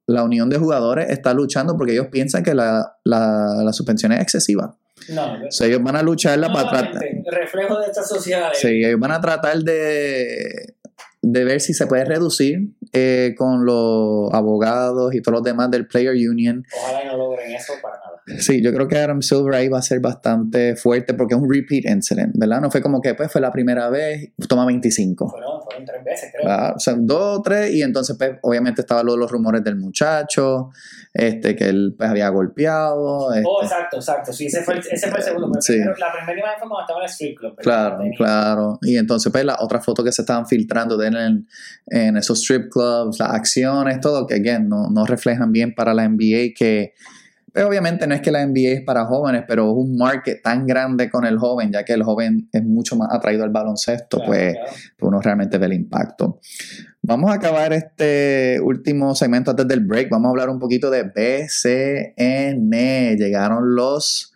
la 0.05 0.23
unión 0.23 0.49
de 0.49 0.57
jugadores 0.57 1.09
está 1.09 1.33
luchando 1.33 1.77
porque 1.77 1.93
ellos 1.93 2.07
piensan 2.07 2.43
que 2.43 2.53
la, 2.53 2.97
la, 3.03 3.61
la 3.63 3.73
suspensión 3.73 4.11
es 4.11 4.21
excesiva. 4.21 4.75
No, 5.09 5.37
So, 5.49 5.63
ellos 5.65 5.81
van 5.83 5.95
a 5.95 6.01
lucharla 6.01 6.51
para 6.51 6.69
tratar. 6.69 7.01
reflejo 7.31 7.79
de 7.79 7.85
esta 7.85 8.03
sociedad. 8.03 8.49
Sí, 8.53 8.83
ellos 8.83 8.99
van 8.99 9.11
a 9.11 9.21
tratar 9.21 9.59
de, 9.59 10.75
de 11.21 11.43
ver 11.43 11.61
si 11.61 11.73
se 11.73 11.87
puede 11.87 12.03
reducir 12.03 12.73
eh, 12.93 13.35
con 13.37 13.65
los 13.65 14.33
abogados 14.33 15.13
y 15.13 15.21
todos 15.21 15.35
los 15.39 15.43
demás 15.43 15.69
del 15.71 15.87
Player 15.87 16.13
Union. 16.29 16.65
Ojalá 16.83 17.05
no 17.05 17.17
logren 17.17 17.51
eso 17.51 17.73
para 17.81 17.95
nada. 17.97 18.06
Sí, 18.39 18.61
yo 18.61 18.73
creo 18.73 18.87
que 18.89 18.97
Adam 18.97 19.21
Silver 19.21 19.55
ahí 19.55 19.69
va 19.69 19.79
a 19.79 19.81
ser 19.81 20.01
bastante 20.01 20.75
fuerte 20.75 21.13
porque 21.13 21.33
es 21.33 21.39
un 21.39 21.49
repeat 21.49 21.85
incident, 21.85 22.33
¿verdad? 22.37 22.59
No 22.59 22.69
fue 22.69 22.81
como 22.81 23.01
que 23.01 23.13
pues 23.15 23.31
fue 23.31 23.39
la 23.39 23.51
primera 23.53 23.89
vez, 23.89 24.31
toma 24.49 24.65
25. 24.65 25.29
Fueron, 25.29 25.61
fueron 25.63 25.85
tres 25.85 26.03
veces, 26.03 26.31
creo. 26.35 26.51
Ah, 26.51 26.73
o 26.75 26.79
sea, 26.79 26.95
dos 26.97 27.39
o 27.39 27.41
tres, 27.41 27.73
y 27.73 27.81
entonces, 27.81 28.17
pues, 28.17 28.31
obviamente 28.41 28.81
estaban 28.81 29.05
los, 29.05 29.17
los 29.17 29.31
rumores 29.31 29.63
del 29.63 29.77
muchacho, 29.77 30.71
este, 31.13 31.55
que 31.55 31.69
él 31.69 31.95
pues, 31.97 32.09
había 32.09 32.27
golpeado. 32.29 33.33
este, 33.33 33.45
Oh, 33.47 33.63
exacto, 33.63 33.95
exacto. 33.97 34.33
Sí, 34.33 34.47
ese 34.47 34.61
fue 34.61 34.73
el, 34.73 34.79
ese 34.79 35.07
fue 35.09 35.19
el 35.19 35.23
segundo. 35.23 35.47
Pero 35.53 35.61
Sí. 35.61 35.73
primero- 35.73 35.95
la 35.97 36.11
primera 36.13 36.39
imagen 36.39 36.59
fue 36.59 36.67
cuando 36.67 36.81
estaba 36.81 36.99
en 36.99 37.03
el 37.05 37.09
strip 37.09 37.37
club. 37.39 37.55
¿verdad? 37.55 37.63
Claro, 37.97 38.03
claro. 38.17 38.79
Y 38.81 38.97
entonces, 38.97 39.31
pues, 39.31 39.45
las 39.45 39.57
otras 39.61 39.85
fotos 39.85 40.03
que 40.03 40.11
se 40.11 40.21
estaban 40.23 40.45
filtrando 40.45 40.97
de 40.97 41.07
él 41.07 41.15
en, 41.15 41.47
en 41.87 42.17
esos 42.17 42.39
strip 42.41 42.69
clubs, 42.71 43.19
las 43.19 43.31
acciones, 43.31 44.01
todo, 44.01 44.27
que, 44.27 44.35
again, 44.35 44.67
no, 44.67 44.89
no 44.89 45.05
reflejan 45.05 45.51
bien 45.53 45.73
para 45.73 45.93
la 45.93 46.03
NBA, 46.09 46.53
que, 46.57 46.93
pues, 47.57 47.67
obviamente 47.67 48.05
no 48.05 48.13
es 48.13 48.21
que 48.21 48.31
la 48.31 48.45
NBA 48.45 48.69
es 48.69 48.81
para 48.81 49.05
jóvenes, 49.05 49.43
pero 49.47 49.71
es 49.71 49.75
un 49.75 49.97
market 49.97 50.43
tan 50.43 50.67
grande 50.67 51.09
con 51.09 51.25
el 51.25 51.39
joven, 51.39 51.71
ya 51.71 51.83
que 51.83 51.93
el 51.93 52.03
joven 52.03 52.47
es 52.51 52.63
mucho 52.63 52.95
más 52.95 53.07
atraído 53.11 53.43
al 53.43 53.49
baloncesto, 53.49 54.17
Claro, 54.17 54.31
pues, 54.31 54.53
claro. 54.53 54.71
pues 54.95 55.09
uno 55.09 55.21
realmente 55.21 55.57
ve 55.57 55.65
el 55.65 55.73
impacto. 55.73 56.39
Vamos 57.01 57.31
a 57.31 57.33
acabar 57.33 57.73
este 57.73 58.59
último 58.61 59.15
segmento 59.15 59.51
antes 59.51 59.67
del 59.67 59.79
break. 59.79 60.07
Vamos 60.11 60.27
a 60.27 60.29
hablar 60.29 60.49
un 60.49 60.59
poquito 60.59 60.91
de 60.91 61.03
BCN. 61.03 62.71
Llegaron 63.17 63.75
los 63.75 64.35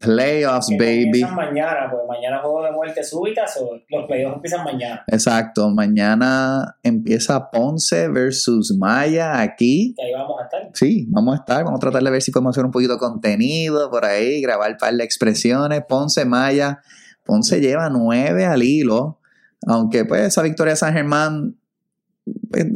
playoffs, 0.00 0.68
Que 0.68 0.76
baby. 0.78 1.22
mañana, 1.34 1.90
pues 1.90 2.02
mañana 2.08 2.40
juego 2.40 2.64
de 2.64 2.72
muerte 2.72 3.04
súbita, 3.04 3.44
o 3.60 3.76
los 3.88 4.06
playoffs 4.06 4.36
empiezan 4.36 4.64
mañana. 4.64 5.04
Exacto. 5.06 5.68
Mañana 5.70 6.76
empieza 6.82 7.50
Ponce 7.50 8.08
versus 8.08 8.74
Maya 8.76 9.40
aquí. 9.40 9.94
Que 9.96 10.06
ahí 10.06 10.12
vamos 10.12 10.40
a 10.40 10.44
estar. 10.44 10.70
Sí, 10.74 11.06
vamos 11.10 11.34
a 11.34 11.38
estar. 11.40 11.64
Vamos 11.64 11.78
a 11.78 11.80
tratar 11.80 12.02
de 12.02 12.10
ver 12.10 12.22
si 12.22 12.30
podemos 12.30 12.54
hacer 12.56 12.64
un 12.64 12.70
poquito 12.70 12.94
de 12.94 12.98
contenido 12.98 13.90
por 13.90 14.04
ahí, 14.04 14.40
grabar 14.40 14.72
un 14.72 14.76
par 14.78 14.94
de 14.94 15.04
expresiones. 15.04 15.82
Ponce, 15.88 16.24
Maya. 16.24 16.80
Ponce 17.24 17.60
lleva 17.60 17.90
nueve 17.90 18.46
al 18.46 18.62
hilo. 18.62 19.18
Aunque 19.66 20.06
pues 20.06 20.22
esa 20.22 20.42
victoria 20.42 20.72
de 20.72 20.76
San 20.78 20.94
Germán, 20.94 21.56
pues, 22.50 22.66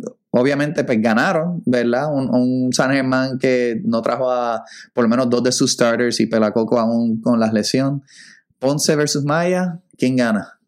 obviamente 0.41 0.85
pues 0.85 1.01
ganaron, 1.01 1.63
¿verdad? 1.65 2.13
Un, 2.13 2.35
un 2.35 2.73
San 2.73 2.91
Germán 2.91 3.39
que 3.39 3.81
no 3.85 4.03
trajo 4.03 4.31
a 4.31 4.65
por 4.93 5.05
lo 5.05 5.09
menos 5.09 5.31
dos 5.31 5.43
de 5.43 5.53
sus 5.53 5.73
starters 5.73 6.21
y 6.21 6.27
Pelacoco 6.27 6.79
aún 6.79 7.21
con 7.21 7.39
la 7.39 7.53
lesión. 7.53 8.03
Ponce 8.59 8.97
versus 8.97 9.25
Maya, 9.25 9.81
¿quién 9.97 10.17
gana? 10.17 10.59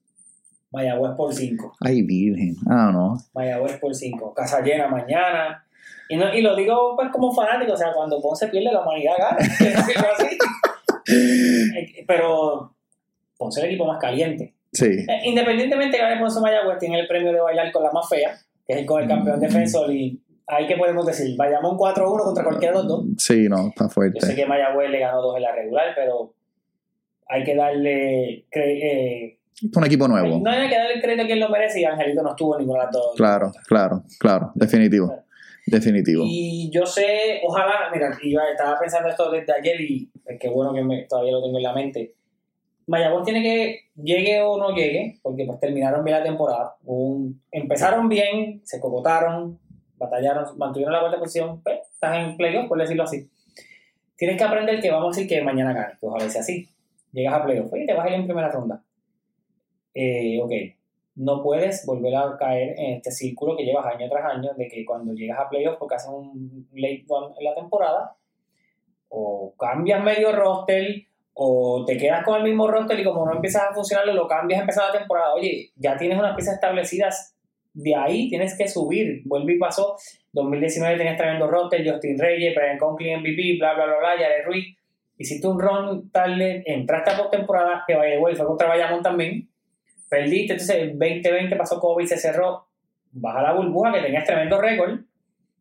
Mayagüez 0.71 1.13
por 1.17 1.33
5. 1.33 1.77
Ay, 1.81 2.03
virgen. 2.03 2.55
Ah, 2.69 2.91
no. 2.93 3.17
Mayagüez 3.35 3.79
por 3.79 3.95
5. 3.95 4.35
Casa 4.35 4.61
llena 4.61 4.89
mañana. 4.89 5.65
Y, 6.09 6.17
no, 6.17 6.33
y 6.33 6.43
lo 6.43 6.55
digo 6.55 6.95
pues 6.95 7.09
como 7.11 7.35
fanático, 7.35 7.73
o 7.73 7.77
sea, 7.77 7.93
cuando 7.93 8.21
Ponce 8.21 8.49
pierde 8.49 8.73
la 8.73 8.83
humanidad 8.83 9.15
gana. 9.19 9.39
que 9.59 9.69
así. 9.69 10.39
Pero 12.07 12.75
Ponce 13.39 13.61
es 13.61 13.65
el 13.65 13.71
equipo 13.71 13.87
más 13.87 13.99
caliente. 13.99 14.55
Sí. 14.73 14.85
Eh, 14.85 15.21
Independientemente 15.25 15.97
que 15.97 16.03
gane 16.03 16.21
Ponce 16.21 16.41
Mayagüez, 16.41 16.79
tiene 16.79 17.01
el 17.01 17.09
premio 17.09 17.33
de 17.33 17.41
bailar 17.41 17.73
con 17.73 17.83
la 17.83 17.91
más 17.93 18.09
fea, 18.09 18.39
que 18.67 18.75
es 18.75 18.79
el 18.81 18.87
con 18.87 19.03
el 19.03 19.09
campeón 19.09 19.39
Mm. 19.39 19.41
defensor. 19.41 19.91
Y 19.93 20.21
ahí 20.47 20.67
que 20.67 20.77
podemos 20.77 21.07
decir, 21.07 21.37
vayamos 21.37 21.73
un 21.73 21.79
4-1 21.79 22.25
contra 22.25 22.45
cualquiera 22.45 22.73
de 22.75 22.79
los 22.81 22.89
dos. 22.89 23.05
Sí, 23.19 23.49
no, 23.49 23.69
está 23.69 23.85
Yo 23.85 23.89
sé 23.89 23.95
fuerte. 23.95 24.35
que 24.35 24.47
Mayagüez 24.47 24.91
le 24.91 24.99
ganó 25.01 25.23
dos 25.23 25.37
en 25.37 25.43
la 25.43 25.53
regular, 25.53 25.87
pero 25.95 26.35
hay 27.29 27.45
que 27.45 27.55
darle. 27.55 28.47
eh, 28.53 29.39
Es 29.63 29.77
un 29.77 29.85
equipo 29.85 30.07
nuevo. 30.09 30.39
no 30.39 30.51
hay 30.51 30.69
que 30.69 30.77
darle 30.77 31.01
crédito 31.01 31.23
a 31.23 31.27
quien 31.27 31.41
lo 31.41 31.49
merece 31.49 31.81
y 31.81 31.85
Angelito 31.85 32.23
no 32.23 32.31
estuvo 32.31 32.55
en 32.57 32.61
ninguna 32.61 32.81
de 32.81 32.85
las 32.87 32.93
dos. 32.93 33.15
Claro, 33.17 33.53
claro, 33.67 34.03
claro. 34.19 34.53
Definitivo. 34.55 35.15
Definitivo. 35.67 36.23
Y 36.25 36.71
yo 36.71 36.87
sé, 36.87 37.41
ojalá, 37.45 37.91
mira, 37.93 38.17
iba, 38.23 38.43
estaba 38.51 38.79
pensando 38.79 39.09
esto 39.09 39.31
desde 39.33 39.53
ayer 39.53 39.81
y 39.81 40.09
es 40.25 40.39
que 40.39 40.49
bueno 40.49 40.73
que 40.73 40.83
me- 40.85 41.03
todavía 41.09 41.33
lo 41.33 41.43
tengo 41.43 41.57
en 41.57 41.63
la 41.65 41.73
mente. 41.73 42.15
Mayagüez 42.87 43.25
tiene 43.25 43.43
que, 43.43 43.81
llegue 43.97 44.43
o 44.43 44.59
no 44.59 44.71
llegue, 44.75 45.19
porque 45.23 45.45
pues 45.45 45.59
terminaron 45.59 46.05
bien 46.05 46.19
la 46.19 46.25
temporada. 46.25 46.77
Empezaron 47.51 48.09
bien, 48.09 48.61
se 48.65 48.81
cocotaron, 48.81 49.59
batallaron, 49.97 50.57
mantuvieron 50.59 50.93
la 50.93 51.01
cuarta 51.01 51.19
posición, 51.19 51.63
pues, 51.63 51.81
están 51.93 52.15
en 52.15 52.37
playoff, 52.37 52.69
por 52.69 52.79
decirlo 52.79 53.05
así. 53.05 53.29
tienes 54.17 54.37
que 54.39 54.45
aprender 54.45 54.81
que 54.81 54.91
vamos 54.91 55.07
a 55.07 55.21
decir 55.21 55.29
que 55.29 55.43
mañana 55.43 55.73
ganes, 55.73 55.99
que 55.99 56.07
ojalá 56.07 56.29
sea 56.29 56.41
así. 56.41 56.69
Llegas 57.13 57.35
a 57.35 57.45
playoff, 57.45 57.73
oye, 57.73 57.87
te 57.87 57.95
vas 57.95 58.07
a 58.07 58.09
ir 58.11 58.15
en 58.15 58.27
primera 58.27 58.51
ronda. 58.51 58.83
Eh, 59.95 60.39
ok, 60.43 60.53
no 61.17 61.43
puedes 61.43 61.87
volver 61.87 62.15
a 62.15 62.37
caer 62.39 62.79
en 62.79 62.97
este 62.97 63.11
círculo 63.11 63.57
que 63.57 63.65
llevas 63.65 63.87
año 63.87 64.09
tras 64.09 64.35
año 64.35 64.53
de 64.55 64.69
que 64.69 64.85
cuando 64.85 65.15
llegas 65.15 65.41
a 65.41 65.49
playoff 65.49 65.77
porque 65.79 65.95
haces 65.95 66.11
un 66.11 66.69
late 66.75 67.05
run 67.09 67.33
en 67.39 67.45
la 67.45 67.55
temporada, 67.55 68.17
o 69.09 69.55
cambias 69.59 70.03
medio 70.03 70.33
roster, 70.33 71.06
o 71.39 71.85
te 71.85 71.99
quedas 71.99 72.25
con 72.25 72.37
el 72.39 72.45
mismo 72.45 72.67
roster 72.67 72.99
y 72.99 73.05
como 73.05 73.27
no 73.27 73.35
empiezas 73.35 73.65
a 73.65 73.75
funcionar, 73.75 74.07
lo 74.09 74.27
cambias 74.27 74.59
a 74.59 74.63
empezar 74.63 74.87
la 74.87 74.99
temporada. 74.99 75.35
Oye, 75.35 75.71
ya 75.77 75.95
tienes 75.95 76.19
unas 76.19 76.35
piezas 76.35 76.55
establecidas, 76.55 77.37
de 77.75 77.95
ahí 77.95 78.31
tienes 78.31 78.57
que 78.57 78.67
subir. 78.67 79.21
Vuelve 79.27 79.53
y 79.53 79.59
pasó. 79.59 79.97
2019 80.33 80.97
tenías 80.97 81.19
tremendo 81.19 81.47
roster, 81.47 81.87
Justin 81.87 82.19
Reyes, 82.19 82.55
Brian 82.55 82.79
Conklin 82.79 83.21
MVP, 83.21 83.59
bla, 83.59 83.75
bla, 83.75 83.85
bla, 83.85 83.99
bla, 83.99 84.09
Jared 84.13 84.47
Ruiz. 84.47 84.79
Hiciste 85.19 85.47
un 85.47 85.61
run 85.61 86.11
tarde, 86.11 86.63
entraste 86.65 87.11
a 87.11 87.19
postemporada, 87.19 87.85
que 87.87 87.95
vaya 87.95 88.15
igual, 88.15 88.35
fue 88.35 88.47
contra 88.47 88.69
Bayamón 88.69 89.03
también. 89.03 89.47
Perdiste, 90.09 90.55
entonces 90.55 90.77
el 90.77 90.99
2020 90.99 91.55
pasó 91.55 91.79
COVID, 91.79 92.07
se 92.07 92.17
cerró. 92.17 92.67
Baja 93.13 93.43
la 93.43 93.53
burbuja, 93.53 93.93
que 93.93 94.01
tenías 94.01 94.25
tremendo 94.25 94.59
récord. 94.59 95.01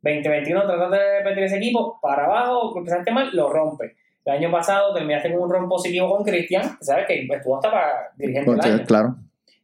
2021 0.01 0.65
trataste 0.65 0.97
de 0.97 1.17
repetir 1.19 1.43
ese 1.43 1.57
equipo, 1.57 1.99
para 2.01 2.25
abajo, 2.25 2.77
empezaste 2.77 3.11
mal, 3.11 3.29
lo 3.33 3.49
rompe. 3.49 3.95
El 4.25 4.33
año 4.33 4.51
pasado 4.51 4.93
terminaste 4.93 5.31
con 5.31 5.43
un 5.43 5.49
ron 5.51 5.69
positivo 5.69 6.09
con 6.09 6.23
Cristian, 6.23 6.77
¿sabes? 6.81 7.05
Que 7.07 7.27
estuvo 7.31 7.55
hasta 7.55 7.71
para 7.71 8.11
dirigente 8.17 8.51
del 8.51 8.61
año. 8.61 8.83
Claro. 8.85 9.15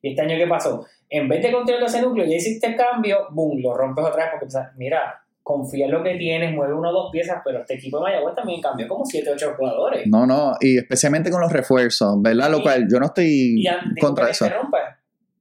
¿Y 0.02 0.12
este 0.12 0.22
año 0.22 0.38
qué 0.38 0.48
pasó? 0.48 0.86
En 1.10 1.28
vez 1.28 1.42
de 1.42 1.52
continuar 1.52 1.84
ese 1.84 2.02
núcleo, 2.02 2.26
ya 2.26 2.36
hiciste 2.36 2.68
el 2.68 2.76
cambio, 2.76 3.28
boom, 3.32 3.60
lo 3.62 3.76
rompes 3.76 4.06
otra 4.06 4.24
vez 4.24 4.32
porque 4.32 4.46
pensás, 4.46 4.70
mira, 4.78 5.22
confía 5.44 5.86
en 5.86 5.92
lo 5.92 6.04
que 6.04 6.16
tienes, 6.16 6.54
mueve 6.54 6.74
una 6.74 6.90
o 6.90 6.94
dos 6.94 7.12
piezas, 7.12 7.42
pero 7.44 7.60
este 7.60 7.74
equipo 7.76 7.98
de 7.98 8.04
Mayagüez 8.04 8.36
también 8.36 8.62
cambió 8.62 8.88
como 8.88 9.06
7 9.06 9.30
o 9.30 9.34
8 9.34 9.54
jugadores. 9.58 10.08
No, 10.08 10.26
no, 10.26 10.56
y 10.60 10.78
especialmente 10.78 11.32
con 11.32 11.42
los 11.42 11.52
refuerzos, 11.52 12.22
¿verdad? 12.22 12.50
Lo 12.50 12.62
cual 12.62 12.88
yo 12.90 13.00
no 13.00 13.08
estoy 13.08 13.64
Y 13.64 14.00
contra 14.00 14.30
eso. 14.30 14.46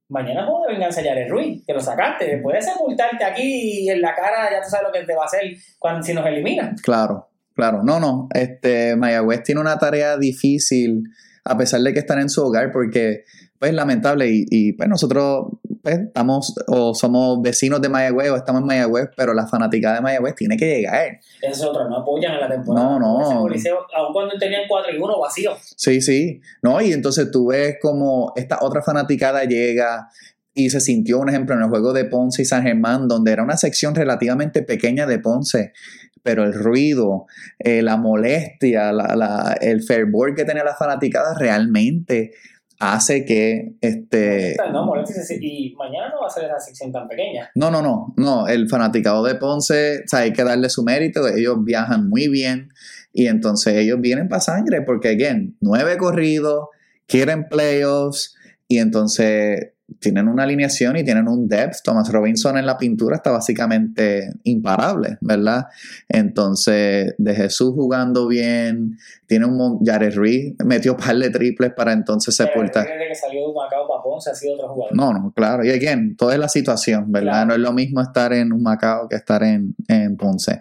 Mañana 0.09 0.45
juego 0.45 0.65
de 0.65 0.73
venganza 0.73 1.01
Jared 1.01 1.29
Ruiz, 1.29 1.63
que 1.65 1.73
lo 1.73 1.79
sacaste. 1.79 2.25
Después 2.25 2.53
de 2.55 2.61
sepultarte 2.61 3.23
aquí 3.23 3.89
en 3.89 4.01
la 4.01 4.13
cara, 4.13 4.51
ya 4.51 4.61
tú 4.61 4.69
sabes 4.69 4.87
lo 4.87 4.91
que 4.91 5.05
te 5.05 5.15
va 5.15 5.23
a 5.23 5.25
hacer 5.25 5.43
cuando, 5.79 6.03
si 6.03 6.13
nos 6.13 6.25
eliminan. 6.25 6.75
Claro, 6.83 7.29
claro. 7.55 7.83
No, 7.83 7.99
no. 7.99 8.27
Este, 8.33 8.95
Mayagüez 8.95 9.43
tiene 9.43 9.61
una 9.61 9.77
tarea 9.77 10.17
difícil, 10.17 11.03
a 11.43 11.57
pesar 11.57 11.81
de 11.81 11.93
que 11.93 11.99
están 11.99 12.19
en 12.19 12.29
su 12.29 12.43
hogar, 12.43 12.71
porque, 12.71 13.23
pues, 13.59 13.73
lamentable, 13.73 14.29
y, 14.29 14.45
y, 14.49 14.73
pues 14.73 14.89
nosotros 14.89 15.47
pues, 15.81 15.99
estamos 15.99 16.53
o 16.67 16.93
somos 16.93 17.41
vecinos 17.41 17.81
de 17.81 17.89
Mayagüez 17.89 18.29
o 18.29 18.35
estamos 18.35 18.61
en 18.61 18.67
Mayagüez, 18.67 19.09
pero 19.15 19.33
la 19.33 19.47
fanaticada 19.47 19.95
de 19.95 20.01
Mayagüez 20.01 20.35
tiene 20.35 20.57
que 20.57 20.65
llegar. 20.65 21.19
Es 21.41 21.63
otro, 21.63 21.89
no 21.89 21.97
apoyan 21.97 22.33
en 22.33 22.41
la 22.41 22.49
temporada. 22.49 22.99
No, 22.99 22.99
no. 22.99 23.41
Coliseo, 23.41 23.79
aun 23.95 24.13
cuando 24.13 24.35
tenían 24.37 24.61
4 24.67 24.93
y 24.93 24.97
1 24.97 25.19
vacío. 25.19 25.51
Sí, 25.75 26.01
sí. 26.01 26.41
No, 26.61 26.81
y 26.81 26.93
entonces 26.93 27.31
tú 27.31 27.47
ves 27.47 27.77
como 27.81 28.33
esta 28.35 28.59
otra 28.61 28.81
fanaticada 28.83 29.43
llega 29.45 30.09
y 30.53 30.69
se 30.69 30.81
sintió, 30.81 31.19
un 31.19 31.29
ejemplo, 31.29 31.55
en 31.55 31.61
el 31.61 31.69
juego 31.69 31.93
de 31.93 32.05
Ponce 32.05 32.41
y 32.41 32.45
San 32.45 32.63
Germán, 32.63 33.07
donde 33.07 33.31
era 33.31 33.43
una 33.43 33.57
sección 33.57 33.95
relativamente 33.95 34.61
pequeña 34.61 35.07
de 35.07 35.19
Ponce, 35.19 35.73
pero 36.23 36.43
el 36.43 36.53
ruido, 36.53 37.25
eh, 37.59 37.81
la 37.81 37.97
molestia, 37.97 38.91
la- 38.91 39.15
la- 39.15 39.57
el 39.61 39.83
fervor 39.83 40.35
que 40.35 40.45
tenía 40.45 40.63
la 40.63 40.75
fanaticada 40.75 41.33
realmente 41.37 42.31
hace 42.79 43.25
que 43.25 43.73
este 43.81 44.55
No, 44.73 44.95
y 45.39 45.75
mañana 45.77 46.09
no 46.09 46.21
va 46.21 46.27
a 46.27 46.29
ser 46.29 46.45
esa 46.45 46.59
sección 46.59 46.91
tan 46.91 47.07
pequeña. 47.07 47.49
no, 47.53 47.69
no, 47.69 47.81
no, 47.83 48.13
no, 48.17 48.47
el 48.47 48.67
fanaticado 48.69 49.23
de 49.23 49.35
Ponce, 49.35 49.99
o 50.03 50.07
sea, 50.07 50.19
hay 50.21 50.33
que 50.33 50.43
darle 50.43 50.67
su 50.69 50.83
mérito, 50.83 51.27
ellos 51.27 51.57
viajan 51.63 52.09
muy 52.09 52.27
bien 52.27 52.69
y 53.13 53.27
entonces 53.27 53.75
ellos 53.75 54.01
vienen 54.01 54.27
para 54.29 54.41
sangre 54.41 54.81
porque, 54.81 55.09
again, 55.09 55.55
nueve 55.61 55.97
corridos, 55.97 56.69
quieren 57.05 57.47
playoffs 57.49 58.35
y 58.67 58.79
entonces 58.79 59.73
tienen 59.99 60.27
una 60.27 60.43
alineación 60.43 60.97
y 60.97 61.03
tienen 61.03 61.27
un 61.27 61.47
depth. 61.47 61.77
Thomas 61.83 62.11
Robinson 62.11 62.57
en 62.57 62.65
la 62.65 62.77
pintura 62.77 63.17
está 63.17 63.31
básicamente 63.31 64.31
imparable, 64.43 65.17
¿verdad? 65.21 65.67
Entonces, 66.07 67.13
de 67.17 67.35
Jesús 67.35 67.73
jugando 67.73 68.27
bien, 68.27 68.97
tiene 69.27 69.45
un 69.45 69.79
Jared 69.85 70.15
Reed, 70.15 70.55
metió 70.65 70.97
par 70.97 71.15
de 71.17 71.29
triples 71.29 71.73
para 71.73 71.93
entonces 71.93 72.35
sepultar. 72.35 72.87
Desde 72.87 73.07
que 73.07 73.15
salió 73.15 73.47
de 73.47 73.53
Macao 73.53 73.87
para 73.87 74.03
Ponce 74.03 74.29
ha 74.29 74.35
sido 74.35 74.55
otro 74.55 74.69
jugador. 74.69 74.95
No, 74.95 75.13
no, 75.13 75.31
claro. 75.33 75.63
Y 75.63 75.69
again, 75.69 76.15
toda 76.15 76.33
es 76.33 76.39
la 76.39 76.49
situación, 76.49 77.11
¿verdad? 77.11 77.31
Claro. 77.31 77.47
No 77.47 77.53
es 77.53 77.59
lo 77.59 77.73
mismo 77.73 78.01
estar 78.01 78.33
en 78.33 78.51
un 78.53 78.61
Macao 78.61 79.07
que 79.07 79.15
estar 79.15 79.43
en, 79.43 79.75
en 79.87 80.17
Ponce. 80.17 80.59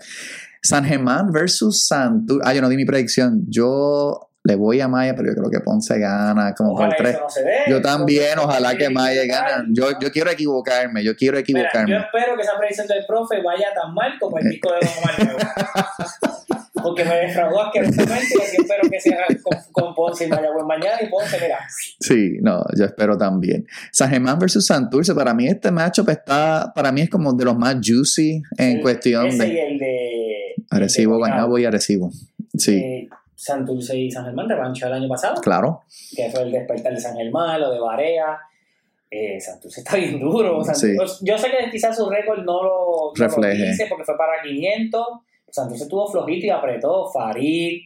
San 0.62 0.84
Germán 0.84 1.32
versus 1.32 1.86
Santur. 1.86 2.42
Ah, 2.44 2.52
yo 2.52 2.60
no 2.60 2.68
di 2.68 2.76
mi 2.76 2.84
predicción. 2.84 3.44
Yo 3.48 4.29
le 4.42 4.54
voy 4.56 4.80
a 4.80 4.88
Maya, 4.88 5.14
pero 5.14 5.28
yo 5.28 5.34
creo 5.36 5.50
que 5.50 5.60
Ponce 5.60 5.98
gana 5.98 6.54
como 6.54 6.72
Ojalá 6.72 6.88
por 6.88 6.96
tres. 6.96 7.10
eso 7.14 7.20
no 7.24 7.30
se 7.30 7.42
dé. 7.42 7.56
Yo 7.68 7.80
también, 7.82 8.38
ojalá 8.38 8.74
que 8.76 8.88
Maya 8.88 9.24
gane. 9.26 9.68
Yo, 9.72 9.90
yo 10.00 10.10
quiero 10.10 10.30
equivocarme, 10.30 11.04
yo 11.04 11.14
quiero 11.14 11.36
Mira, 11.36 11.46
yo 11.46 11.60
equivocarme. 11.62 11.96
espero 11.98 12.36
que 12.36 12.42
esa 12.42 12.56
predicción 12.58 12.86
del 12.88 13.04
profe 13.06 13.42
vaya 13.42 13.66
tan 13.74 13.92
mal 13.94 14.12
como 14.18 14.38
el 14.38 14.48
disco 14.48 14.70
de 14.72 14.78
Don 14.80 14.94
Omar. 14.98 15.36
Porque 16.82 17.04
me 17.04 17.14
defraudó 17.14 17.60
asquerosamente 17.64 18.26
y 18.38 18.42
así 18.42 18.56
espero 18.58 18.88
que 18.90 18.98
sea 19.00 19.18
con, 19.42 19.58
con 19.70 19.94
Ponce 19.94 20.24
y 20.24 20.28
Mayagüez 20.28 20.64
mañana 20.64 20.96
y 21.02 21.08
Ponce, 21.10 21.36
mira. 21.38 21.58
Sí, 22.00 22.38
no, 22.40 22.64
yo 22.74 22.86
espero 22.86 23.18
también. 23.18 23.66
San 23.92 24.08
Germán 24.08 24.38
versus 24.38 24.64
Santurce, 24.66 25.14
para 25.14 25.34
mí 25.34 25.46
este 25.46 25.70
matchup 25.70 26.08
está, 26.08 26.72
para 26.74 26.90
mí 26.90 27.02
es 27.02 27.10
como 27.10 27.34
de 27.34 27.44
los 27.44 27.56
más 27.58 27.76
juicy 27.84 28.42
en 28.56 28.76
El- 28.78 28.80
cuestión 28.80 29.26
ese 29.26 29.46
y 29.46 29.52
de 29.52 29.66
el 29.66 29.78
de. 29.78 30.54
Arecibo, 30.70 31.16
el 31.16 31.18
de 31.22 31.28
Guaynabo 31.28 31.58
y 31.58 31.64
Arecibo. 31.66 32.10
Sí, 32.56 32.76
Eh, 32.76 33.08
Santurce 33.44 33.96
y 33.98 34.10
San 34.10 34.26
Germán 34.26 34.48
revancha 34.50 34.86
el 34.88 34.92
año 34.92 35.08
pasado, 35.08 35.40
claro. 35.40 35.80
que 36.14 36.28
fue 36.30 36.42
el 36.42 36.52
despertar 36.52 36.92
de 36.92 37.00
San 37.00 37.16
Germán, 37.16 37.58
lo 37.58 37.70
de 37.70 37.80
Barea. 37.80 38.38
Eh, 39.10 39.40
Santurce 39.40 39.80
está 39.80 39.96
bien 39.96 40.20
duro. 40.20 40.62
Santurce- 40.62 41.18
Yo 41.22 41.38
sé 41.38 41.48
que 41.50 41.70
quizás 41.70 41.96
su 41.96 42.08
récord 42.10 42.40
no 42.44 42.62
lo, 42.62 42.70
no 42.70 43.12
lo 43.12 43.12
Refleje. 43.14 43.70
dice 43.70 43.86
porque 43.88 44.04
fue 44.04 44.16
para 44.18 44.42
500. 44.42 45.06
Santurce 45.50 45.84
estuvo 45.84 46.06
flojito 46.10 46.46
y 46.46 46.50
apretó. 46.50 47.10
Farid, 47.10 47.80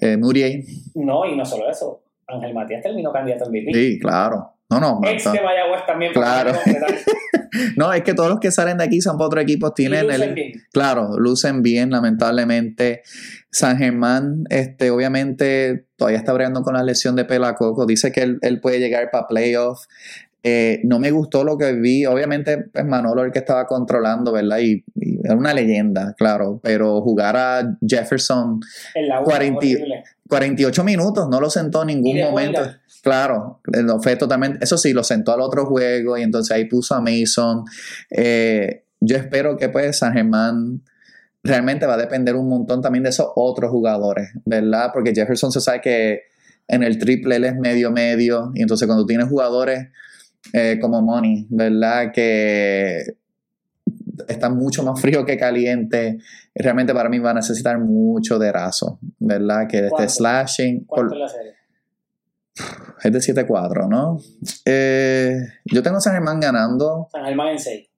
Eh, 0.00 0.16
Muriel, 0.16 0.64
no, 0.94 1.24
y 1.24 1.36
no 1.36 1.44
solo 1.46 1.70
eso. 1.70 2.02
Ángel 2.26 2.52
Matías 2.52 2.82
terminó 2.82 3.12
candidato 3.12 3.44
en 3.44 3.50
MVP. 3.52 3.72
sí, 3.72 3.98
claro. 4.00 4.54
No, 4.68 4.80
no, 4.80 5.00
Ex 5.04 5.24
no, 5.24 5.32
de 5.32 5.42
Mayagüez 5.42 5.86
también. 5.86 6.12
Claro. 6.12 6.52
no, 7.76 7.92
es 7.92 8.02
que 8.02 8.14
todos 8.14 8.28
los 8.28 8.40
que 8.40 8.50
salen 8.50 8.78
de 8.78 8.84
aquí 8.84 9.00
son 9.00 9.16
para 9.16 9.26
otro 9.26 9.40
equipo, 9.40 9.72
tienen 9.72 10.06
lucen 10.06 10.22
el, 10.22 10.34
bien. 10.34 10.52
claro, 10.72 11.18
lucen 11.18 11.62
bien, 11.62 11.90
lamentablemente. 11.90 13.02
San 13.50 13.78
Germán, 13.78 14.44
este, 14.50 14.90
obviamente, 14.90 15.86
todavía 15.96 16.18
está 16.18 16.32
bregando 16.32 16.62
con 16.62 16.74
la 16.74 16.82
lesión 16.82 17.14
de 17.14 17.24
Pelacoco. 17.24 17.86
Dice 17.86 18.10
que 18.10 18.22
él, 18.22 18.38
él 18.42 18.60
puede 18.60 18.80
llegar 18.80 19.08
para 19.10 19.28
playoff. 19.28 19.84
Eh, 20.42 20.80
no 20.84 20.98
me 20.98 21.10
gustó 21.10 21.42
lo 21.42 21.56
que 21.58 21.72
vi. 21.72 22.06
Obviamente, 22.06 22.58
pues 22.72 22.84
Manolo 22.84 23.24
el 23.24 23.32
que 23.32 23.38
estaba 23.38 23.66
controlando, 23.66 24.32
¿verdad? 24.32 24.58
Y, 24.58 24.84
y 24.94 25.18
era 25.24 25.34
una 25.34 25.54
leyenda, 25.54 26.14
claro. 26.16 26.60
Pero 26.62 27.00
jugar 27.02 27.36
a 27.36 27.76
Jefferson 27.84 28.60
En 28.94 29.08
la 29.08 29.22
40 29.22 29.58
horrible. 29.58 30.04
48 30.28 30.84
minutos, 30.84 31.28
no 31.28 31.40
lo 31.40 31.50
sentó 31.50 31.82
en 31.82 31.88
ningún 31.88 32.20
momento. 32.20 32.60
Claro, 33.06 33.60
lo 33.72 34.00
fue 34.02 34.16
totalmente. 34.16 34.58
Eso 34.64 34.76
sí, 34.76 34.92
lo 34.92 35.04
sentó 35.04 35.32
al 35.32 35.40
otro 35.40 35.64
juego 35.64 36.18
y 36.18 36.22
entonces 36.22 36.50
ahí 36.56 36.64
puso 36.64 36.96
a 36.96 37.00
Mason. 37.00 37.62
Eh, 38.10 38.82
yo 38.98 39.16
espero 39.16 39.56
que 39.56 39.68
pues 39.68 39.98
San 39.98 40.12
Germán 40.12 40.82
realmente 41.44 41.86
va 41.86 41.94
a 41.94 41.98
depender 41.98 42.34
un 42.34 42.48
montón 42.48 42.82
también 42.82 43.04
de 43.04 43.10
esos 43.10 43.28
otros 43.36 43.70
jugadores, 43.70 44.30
¿verdad? 44.44 44.90
Porque 44.92 45.14
Jefferson 45.14 45.52
se 45.52 45.60
sabe 45.60 45.80
que 45.80 46.22
en 46.66 46.82
el 46.82 46.98
triple 46.98 47.36
él 47.36 47.44
es 47.44 47.54
medio 47.54 47.92
medio 47.92 48.50
y 48.56 48.62
entonces 48.62 48.88
cuando 48.88 49.06
tienes 49.06 49.28
jugadores 49.28 49.86
eh, 50.52 50.78
como 50.80 51.00
Money, 51.00 51.46
¿verdad? 51.48 52.10
Que 52.12 53.04
están 54.26 54.56
mucho 54.56 54.82
más 54.82 55.00
frío 55.00 55.24
que 55.24 55.36
caliente. 55.36 56.18
Realmente 56.56 56.92
para 56.92 57.08
mí 57.08 57.20
va 57.20 57.30
a 57.30 57.34
necesitar 57.34 57.78
mucho 57.78 58.36
de 58.40 58.50
raso, 58.50 58.98
¿verdad? 59.20 59.68
Que 59.68 59.86
esté 59.86 60.08
slashing. 60.08 60.86
por- 60.86 61.06
¿Cuánto 61.08 61.14
es 61.14 61.20
la 61.20 61.28
serie? 61.28 61.52
Es 63.02 63.12
de 63.12 63.18
7-4, 63.18 63.88
¿no? 63.88 64.18
Eh, 64.64 65.38
yo 65.64 65.82
tengo 65.82 66.00
San 66.00 66.14
Germán 66.14 66.40
ganando. 66.40 67.08
San 67.12 67.24
Germán 67.24 67.48
en 67.48 67.58
6. 67.58 67.88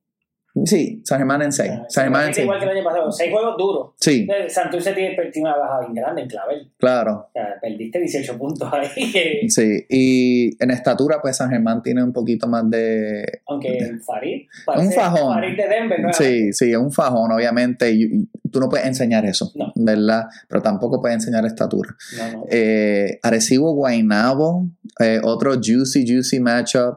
Sí, 0.65 1.03
San 1.05 1.19
Germán 1.19 1.43
en 1.43 1.53
6. 1.53 1.71
San 1.89 2.05
Germán 2.05 2.29
en 2.29 2.35
6. 2.35 2.45
Igual 2.45 2.59
que 2.59 2.65
el 2.65 2.71
año 2.71 2.85
pasado. 2.85 3.13
6 3.13 3.31
juegos 3.31 3.57
duros. 3.59 3.91
Sí, 4.01 4.27
Santurce 4.49 4.93
tiene, 4.93 5.17
tiene 5.31 5.49
una 5.49 5.59
baja 5.59 5.81
bien 5.81 5.95
grande 5.95 6.23
en 6.23 6.29
clavel. 6.29 6.71
claro. 6.79 7.29
O 7.29 7.33
sea, 7.33 7.59
perdiste 7.61 7.99
18 8.01 8.39
puntos 8.39 8.71
ahí. 8.73 8.89
Sí, 9.49 9.87
y 9.89 10.63
en 10.63 10.71
estatura, 10.71 11.21
pues 11.21 11.37
San 11.37 11.51
Germán 11.51 11.83
tiene 11.83 12.03
un 12.03 12.13
poquito 12.13 12.47
más 12.47 12.69
de. 12.71 13.41
Aunque 13.47 13.79
en 13.79 14.01
Farid. 14.01 14.47
Un 14.77 14.93
fajón. 14.93 15.35
Farid 15.35 15.57
de 15.57 15.69
Denver, 15.69 16.01
¿no? 16.01 16.13
Sí, 16.13 16.53
sí, 16.53 16.71
es 16.71 16.77
un 16.77 16.93
fajón, 16.93 17.33
obviamente. 17.33 17.91
Y, 17.91 18.29
tú 18.51 18.61
no 18.61 18.69
puedes 18.69 18.87
enseñar 18.87 19.25
eso, 19.27 19.53
No. 19.55 19.73
¿verdad? 19.77 20.25
Pero 20.49 20.63
tampoco 20.63 21.01
puedes 21.01 21.17
enseñar 21.17 21.45
estatura. 21.45 21.95
No, 22.17 22.33
no. 22.33 22.45
Eh, 22.51 23.19
Arecibo 23.23 23.75
Guaynabo, 23.75 24.69
eh, 25.01 25.21
otro 25.23 25.55
juicy, 25.55 26.07
juicy 26.07 26.41
matchup 26.41 26.97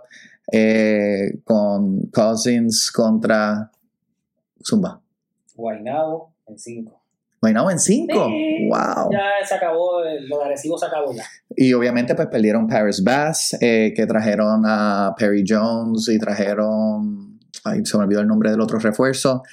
eh, 0.51 1.39
con 1.43 2.07
Cousins 2.11 2.91
contra 2.91 3.71
Zumba. 4.63 5.01
Guaynabo 5.55 6.33
en 6.47 6.57
5. 6.57 7.01
Guaynabo 7.41 7.71
en 7.71 7.79
5. 7.79 8.25
Sí. 8.27 8.67
Wow. 8.69 9.11
Ya 9.11 9.45
se 9.47 9.55
acabó, 9.55 10.01
lo 10.03 10.37
de 10.39 10.45
Arecibo 10.45 10.77
se 10.77 10.85
acabó 10.85 11.13
ya. 11.13 11.23
Y 11.55 11.73
obviamente 11.73 12.13
pues 12.15 12.27
perdieron 12.27 12.67
Paris 12.67 13.03
Bass, 13.03 13.57
eh, 13.61 13.93
que 13.95 14.05
trajeron 14.05 14.63
a 14.65 15.13
Perry 15.17 15.43
Jones 15.47 16.07
y 16.09 16.19
trajeron... 16.19 17.39
Ay, 17.63 17.85
se 17.85 17.97
me 17.97 18.03
olvidó 18.05 18.21
el 18.21 18.27
nombre 18.27 18.49
del 18.51 18.61
otro 18.61 18.79
refuerzo. 18.79 19.43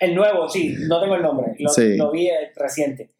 El 0.00 0.14
nuevo, 0.14 0.48
sí, 0.48 0.74
no 0.88 1.00
tengo 1.00 1.14
el 1.16 1.22
nombre. 1.22 1.54
Lo, 1.58 1.70
Sí. 1.70 1.96
lo 1.96 2.10
vi 2.10 2.28
eh, 2.28 2.52
reciente. 2.54 3.10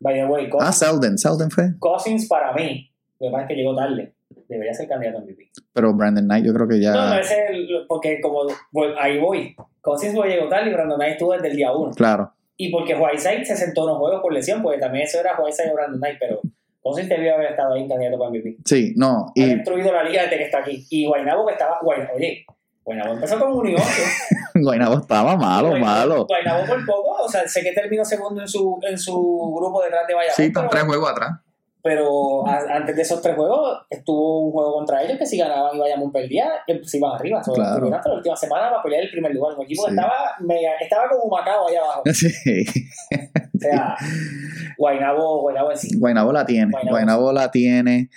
By 0.00 0.14
the 0.14 0.26
way, 0.26 0.46
Ah, 0.46 0.50
Cousins, 0.50 0.76
Selden. 0.78 1.18
Selden 1.18 1.50
fue. 1.50 1.78
Cousins 1.78 2.26
para 2.28 2.52
mí, 2.52 2.90
lo 3.18 3.28
que 3.28 3.32
pasa 3.32 3.42
es 3.44 3.48
que 3.48 3.54
llegó 3.54 3.74
tarde. 3.74 4.14
Debería 4.48 4.72
ser 4.74 4.88
candidato 4.88 5.18
a 5.18 5.20
MVP. 5.22 5.50
Pero 5.72 5.92
Brandon 5.94 6.24
Knight 6.24 6.44
yo 6.46 6.54
creo 6.54 6.68
que 6.68 6.80
ya... 6.80 6.92
No, 6.92 7.08
no, 7.08 7.14
ese 7.18 7.34
es 7.44 7.50
el- 7.50 7.84
porque 7.88 8.20
como 8.20 8.42
voy- 8.72 8.94
ahí 8.98 9.18
voy. 9.18 9.54
Cousins 9.80 10.14
no 10.14 10.24
llegó 10.24 10.48
tarde 10.48 10.70
y 10.70 10.72
Brandon 10.72 10.96
Knight 10.98 11.12
estuvo 11.12 11.32
desde 11.32 11.48
el 11.48 11.56
día 11.56 11.72
1. 11.72 11.92
Claro. 11.94 12.32
Y 12.56 12.70
porque 12.70 12.94
Whiteside 12.94 13.44
se 13.44 13.56
sentó 13.56 13.82
en 13.82 13.88
los 13.88 13.98
juegos 13.98 14.20
por 14.22 14.32
lesión, 14.32 14.62
porque 14.62 14.78
también 14.78 15.04
eso 15.04 15.20
era 15.20 15.38
Whiteside 15.38 15.70
o 15.72 15.74
Brandon 15.74 15.98
Knight, 16.00 16.16
pero 16.18 16.40
Cousins 16.80 17.08
debió 17.08 17.34
haber 17.34 17.50
estado 17.50 17.74
ahí 17.74 17.82
en 17.82 17.88
candidato 17.88 18.18
para 18.18 18.30
MVP. 18.30 18.56
Sí, 18.64 18.94
no. 18.96 19.26
Ha 19.26 19.32
Y 19.34 19.54
destruido 19.56 19.92
la 19.92 20.04
liga 20.04 20.22
desde 20.22 20.38
que 20.38 20.44
está 20.44 20.58
aquí. 20.58 20.86
Y 20.90 21.06
Guaynabo 21.06 21.44
que 21.46 21.52
estaba. 21.52 21.78
Guaynabo, 21.82 22.14
oye, 22.16 22.46
Guaynabo 22.84 23.14
empezó 23.14 23.38
con 23.40 23.52
un 23.52 23.68
y. 23.68 23.74
Guaynabo 24.54 24.98
estaba 25.00 25.36
malo, 25.36 25.70
Guaynabo- 25.70 25.80
malo. 25.84 26.26
Guaynabo 26.26 26.64
por 26.66 26.86
poco, 26.86 27.24
o 27.24 27.28
sea, 27.28 27.46
sé 27.46 27.62
que 27.62 27.72
terminó 27.72 28.04
segundo 28.04 28.40
en 28.40 28.48
su, 28.48 28.78
en 28.88 28.96
su 28.96 29.12
grupo 29.56 29.82
detrás 29.82 30.06
de 30.06 30.14
Bayamón. 30.14 30.34
Sí, 30.36 30.50
pero, 30.54 30.68
tres 30.70 30.84
juegos 30.84 31.10
atrás. 31.10 31.30
Pero 31.86 32.44
a- 32.44 32.74
antes 32.74 32.96
de 32.96 33.02
esos 33.02 33.22
tres 33.22 33.36
juegos 33.36 33.78
estuvo 33.88 34.46
un 34.46 34.50
juego 34.52 34.74
contra 34.74 35.02
ellos 35.04 35.16
que 35.18 35.24
si 35.24 35.38
ganaban 35.38 35.76
y 35.76 35.78
Bayamón 35.78 36.10
perdía, 36.10 36.50
eh, 36.66 36.80
se 36.84 36.96
iban 36.98 37.12
arriba. 37.14 37.44
So, 37.44 37.52
Claro. 37.52 37.76
tuvieron 37.76 37.94
hasta 37.94 38.08
la 38.08 38.16
última 38.16 38.36
semana 38.36 38.70
para 38.70 38.82
pelear 38.82 39.04
el 39.04 39.10
primer 39.12 39.32
lugar. 39.32 39.56
Un 39.56 39.62
equipo 39.64 39.84
que 39.84 39.90
estaba, 39.90 40.12
mega, 40.40 40.70
estaba 40.80 41.08
como 41.08 41.36
Macao 41.36 41.68
allá 41.68 41.80
abajo. 41.80 42.02
Sí. 42.12 42.64
O 43.56 43.58
sea, 43.58 43.96
Guaynabo, 44.76 45.40
Guaynabo 45.42 45.70
en 45.70 45.78
sí. 45.78 45.98
Guaynabo 45.98 46.32
la 46.32 46.44
tiene. 46.44 46.70
Guaynabo. 46.72 46.90
Guaynabo 46.96 47.32
la 47.32 47.50
tiene. 47.50 48.10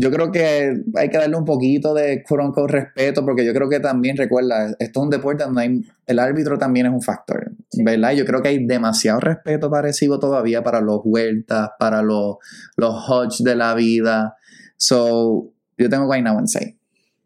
Yo 0.00 0.10
creo 0.12 0.30
que 0.30 0.74
hay 0.94 1.08
que 1.08 1.18
darle 1.18 1.36
un 1.36 1.44
poquito 1.44 1.92
de 1.92 2.22
unquote, 2.30 2.72
respeto, 2.72 3.24
porque 3.24 3.44
yo 3.44 3.52
creo 3.52 3.68
que 3.68 3.80
también, 3.80 4.16
recuerda, 4.16 4.68
esto 4.78 5.00
es 5.00 5.04
un 5.04 5.10
deporte 5.10 5.42
donde 5.44 5.62
hay- 5.62 5.82
el 6.06 6.18
árbitro 6.20 6.56
también 6.56 6.86
es 6.86 6.92
un 6.92 7.02
factor, 7.02 7.50
¿verdad? 7.82 8.12
Yo 8.12 8.24
creo 8.24 8.40
que 8.40 8.48
hay 8.48 8.64
demasiado 8.66 9.18
respeto 9.18 9.68
parecido 9.70 10.18
todavía 10.20 10.62
para 10.62 10.80
los 10.80 11.02
vueltas, 11.02 11.70
para 11.80 12.02
los, 12.02 12.36
los 12.76 12.94
Hodge 13.08 13.42
de 13.42 13.56
la 13.56 13.74
vida. 13.74 14.36
So, 14.76 15.50
yo 15.76 15.88
tengo 15.88 16.06
Guaynabo 16.06 16.38
en 16.38 16.48
6. 16.48 16.74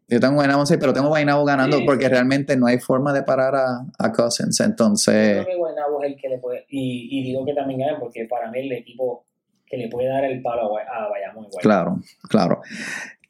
Yo 0.07 0.19
tengo 0.19 0.35
Guaynabo 0.35 0.61
en 0.61 0.67
6, 0.67 0.79
pero 0.79 0.93
tengo 0.93 1.07
Guaynabo 1.09 1.45
ganando 1.45 1.77
Sí. 1.77 1.83
porque 1.85 2.09
realmente 2.09 2.57
no 2.57 2.65
hay 2.67 2.79
forma 2.79 3.13
de 3.13 3.23
parar 3.23 3.55
a, 3.55 3.85
a 3.99 4.11
Cousins. 4.11 4.57
Yo 4.57 4.65
Entonces, 4.65 5.33
creo 5.33 5.45
que 5.45 5.55
Guaynabo 5.57 6.03
es 6.03 6.11
el 6.11 6.17
que 6.19 6.29
le 6.29 6.37
puede. 6.39 6.65
Y, 6.69 7.07
y 7.19 7.23
digo 7.23 7.45
que 7.45 7.53
también 7.53 7.79
ganen 7.81 7.99
porque 7.99 8.25
para 8.29 8.49
mí 8.51 8.59
el 8.59 8.71
equipo 8.71 9.25
que 9.73 9.77
le 9.77 9.87
puede 9.89 10.07
dar 10.07 10.23
el 10.23 10.39
palo 10.43 10.77
a, 10.77 11.09
Bayamón 11.09 11.45
igual. 11.47 11.61
claro, 11.63 11.99
claro. 12.29 12.61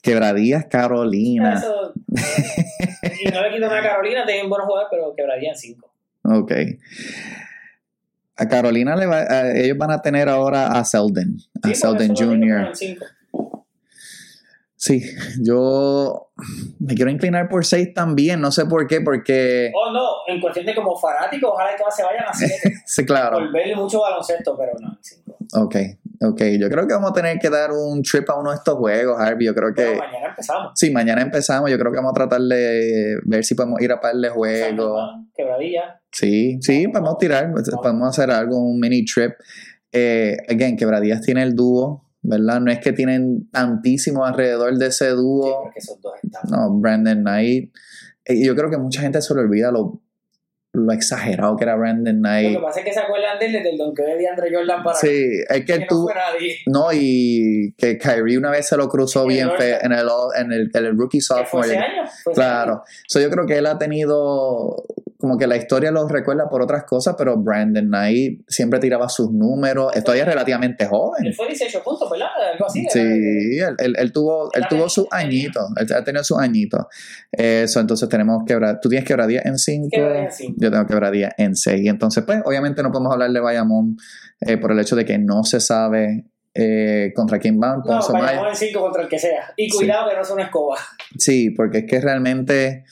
Quebradías, 0.01 0.65
Carolina. 0.65 1.53
Eso, 1.53 1.93
eh, 2.13 3.13
y 3.23 3.29
no 3.31 3.41
le 3.41 3.49
quito 3.53 3.67
nada 3.67 3.79
a 3.79 3.81
Carolina, 3.83 4.25
tienen 4.25 4.49
buenos 4.49 4.67
jugadores, 4.67 4.89
pero 4.91 5.15
quebraría 5.15 5.51
en 5.51 5.55
5. 5.57 5.89
Ok. 6.25 6.51
A 8.35 8.47
Carolina 8.49 8.97
le 8.97 9.05
va, 9.05 9.19
a- 9.19 9.51
ellos 9.55 9.77
van 9.77 9.91
a 9.91 10.01
tener 10.01 10.27
ahora 10.27 10.67
a 10.73 10.83
Selden, 10.83 11.37
a 11.61 11.73
Selden 11.73 12.13
Jr. 12.13 12.73
Sí, 14.75 15.01
yo 15.41 16.31
me 16.79 16.93
quiero 16.93 17.09
inclinar 17.09 17.47
por 17.47 17.63
6 17.65 17.93
también, 17.93 18.41
no 18.41 18.51
sé 18.51 18.65
por 18.65 18.85
qué, 18.85 18.99
porque 18.99 19.71
Oh, 19.73 19.93
no, 19.93 20.09
en 20.27 20.41
cuestión 20.41 20.65
de 20.65 20.75
como 20.75 20.99
fanáticos, 20.99 21.51
ojalá 21.53 21.71
que 21.71 21.77
todas 21.77 21.95
se 21.95 22.03
vayan 22.03 22.25
a 22.27 22.33
7 22.33 22.73
sí, 22.85 23.05
claro. 23.05 23.37
por 23.37 23.53
ver 23.53 23.73
mucho 23.77 24.01
baloncesto, 24.01 24.57
pero 24.57 24.73
no, 24.81 24.89
en 24.89 24.97
5. 24.99 25.37
Ok, 25.55 25.75
ok, 26.23 26.41
yo 26.59 26.69
creo 26.69 26.87
que 26.87 26.93
vamos 26.93 27.11
a 27.11 27.13
tener 27.13 27.37
que 27.39 27.49
dar 27.49 27.71
un 27.71 28.01
trip 28.01 28.29
a 28.29 28.39
uno 28.39 28.51
de 28.51 28.57
estos 28.57 28.75
juegos, 28.75 29.19
Harvey, 29.19 29.45
yo 29.47 29.53
creo 29.55 29.73
que 29.73 29.83
Pero 29.83 29.97
mañana 29.97 30.27
empezamos. 30.29 30.71
sí, 30.75 30.91
mañana 30.91 31.21
empezamos, 31.21 31.69
yo 31.71 31.77
creo 31.77 31.91
que 31.91 31.97
vamos 31.97 32.11
a 32.11 32.13
tratar 32.15 32.41
de 32.41 33.17
ver 33.25 33.43
si 33.43 33.55
podemos 33.55 33.81
ir 33.81 33.91
a 33.91 33.99
par 33.99 34.15
de 34.15 34.29
juegos. 34.29 35.01
Quebradilla. 35.35 36.01
Sí, 36.11 36.57
sí, 36.61 36.87
podemos 36.87 37.17
tirar, 37.17 37.51
podemos 37.81 38.09
hacer 38.09 38.31
algo, 38.31 38.57
un 38.59 38.79
mini 38.79 39.03
trip. 39.05 39.33
Eh, 39.91 40.37
again, 40.49 40.75
Quebradías 40.77 41.21
tiene 41.21 41.43
el 41.43 41.55
dúo, 41.55 42.09
¿verdad? 42.21 42.59
No 42.61 42.71
es 42.71 42.79
que 42.79 42.93
tienen 42.93 43.49
tantísimo 43.51 44.25
alrededor 44.25 44.77
de 44.77 44.87
ese 44.87 45.09
Sí, 45.11 45.15
dúo. 45.15 45.63
porque 45.63 45.79
dos. 46.01 46.13
No, 46.49 46.71
Brandon 46.79 47.19
Knight. 47.21 47.71
Eh, 48.25 48.43
yo 48.45 48.55
creo 48.55 48.69
que 48.69 48.77
mucha 48.77 49.01
gente 49.01 49.21
se 49.21 49.33
le 49.35 49.41
olvida 49.41 49.71
lo, 49.71 50.01
lo 50.75 50.91
exagerado 50.91 51.55
que 51.55 51.63
era 51.65 51.75
Brandon 51.75 52.15
Lo 52.15 52.21
Knight. 52.21 52.55
que 52.57 52.59
pasa 52.63 52.79
es 52.79 52.85
que 52.85 52.93
se 52.93 52.99
acuerdan 52.99 53.37
de 53.37 53.45
él 53.45 53.51
desde 53.53 53.69
el 53.71 53.77
donkeo 53.77 54.05
de 54.17 54.27
Andre 54.27 54.49
Jordan 54.55 54.83
para 54.83 54.97
Sí, 54.97 55.07
es 55.47 55.59
que 55.59 55.65
que 55.65 55.73
él 55.73 55.85
no 56.65 56.87
y 56.91 57.73
que 57.77 57.97
Kyrie 57.99 58.37
una 58.39 58.49
vez 58.49 58.67
se 58.67 58.75
lo 58.75 58.89
cruzó 58.89 59.21
En 59.23 59.27
bien 59.27 59.51
fe- 59.57 59.77
en 59.85 59.91
el, 59.91 60.07
en 60.35 60.51
el, 60.51 60.71
en 60.73 60.85
el 60.85 60.97
rookie 60.97 61.19
¿Qué 61.19 61.25
fue 61.27 61.37
sophomore. 61.43 61.67
ese 61.69 61.77
año? 61.77 62.03
Fue 62.23 62.33
ese 62.33 62.41
año. 62.41 62.49
Claro. 62.49 62.83
So, 63.07 63.19
yo 63.19 63.29
creo 63.29 63.45
que 63.45 63.57
él 63.57 63.67
ha 63.67 63.77
tenido, 63.77 64.83
como 65.23 65.37
que 65.37 65.47
la 65.47 65.55
historia 65.55 65.89
lo 65.89 66.05
recuerda 66.05 66.49
por 66.49 66.61
otras 66.61 66.83
cosas, 66.83 67.15
pero 67.17 67.37
Brandon 67.37 67.87
Knight 67.87 68.41
siempre 68.45 68.77
tiraba 68.79 69.07
sus 69.07 69.31
números. 69.31 69.95
Estoy 69.95 70.21
relativamente 70.21 70.85
joven. 70.85 71.25
Él 71.25 71.33
fue 71.33 71.47
18 71.47 71.81
puntos, 71.81 72.09
¿verdad? 72.11 72.27
Algo 72.51 72.65
así. 72.65 72.85
Sí, 72.89 72.99
él, 72.99 73.75
él- 73.77 73.95
él 73.97 74.11
tuvo, 74.11 74.51
él 74.53 74.65
tuvo 74.69 74.89
sus 74.89 75.07
añitos, 75.11 75.63
él 75.77 75.87
ha 75.95 76.03
tenido 76.03 76.25
sus 76.25 76.37
añitos. 76.39 76.85
Eso, 77.31 77.79
entonces 77.79 78.09
tenemos 78.09 78.43
quebrar. 78.45 78.81
Tú 78.81 78.89
tienes 78.89 79.07
quebradía 79.07 79.41
en 79.45 79.57
5. 79.57 79.87
Quebradía 79.89 80.23
en 80.25 80.31
cinco. 80.33 80.55
Yo 80.57 80.69
tengo 80.71 80.85
quebradía 80.85 81.31
en 81.37 81.55
6. 81.55 81.81
Y 81.81 81.87
entonces, 81.87 82.23
pues, 82.25 82.41
obviamente 82.43 82.83
no 82.83 82.91
podemos 82.91 83.13
hablar 83.13 83.31
de 83.31 83.39
Bayamón 83.39 83.95
eh, 84.41 84.57
por 84.57 84.73
el 84.73 84.79
hecho 84.81 84.97
de 84.97 85.05
que 85.05 85.17
no 85.17 85.45
se 85.45 85.61
sabe 85.61 86.25
eh, 86.53 87.13
contra 87.15 87.39
quién 87.39 87.59
van. 87.59 87.79
No, 87.85 87.99
vayamos 88.11 88.49
en 88.49 88.55
5 88.67 88.79
contra 88.81 89.03
el 89.03 89.07
que 89.07 89.17
sea. 89.19 89.53
Y 89.55 89.69
cuidado 89.69 90.09
que 90.09 90.17
no 90.17 90.23
sea 90.25 90.35
una 90.35 90.43
escoba. 90.43 90.77
Sí, 91.17 91.49
porque 91.51 91.79
es 91.79 91.85
que 91.87 91.99
realmente, 92.01 92.83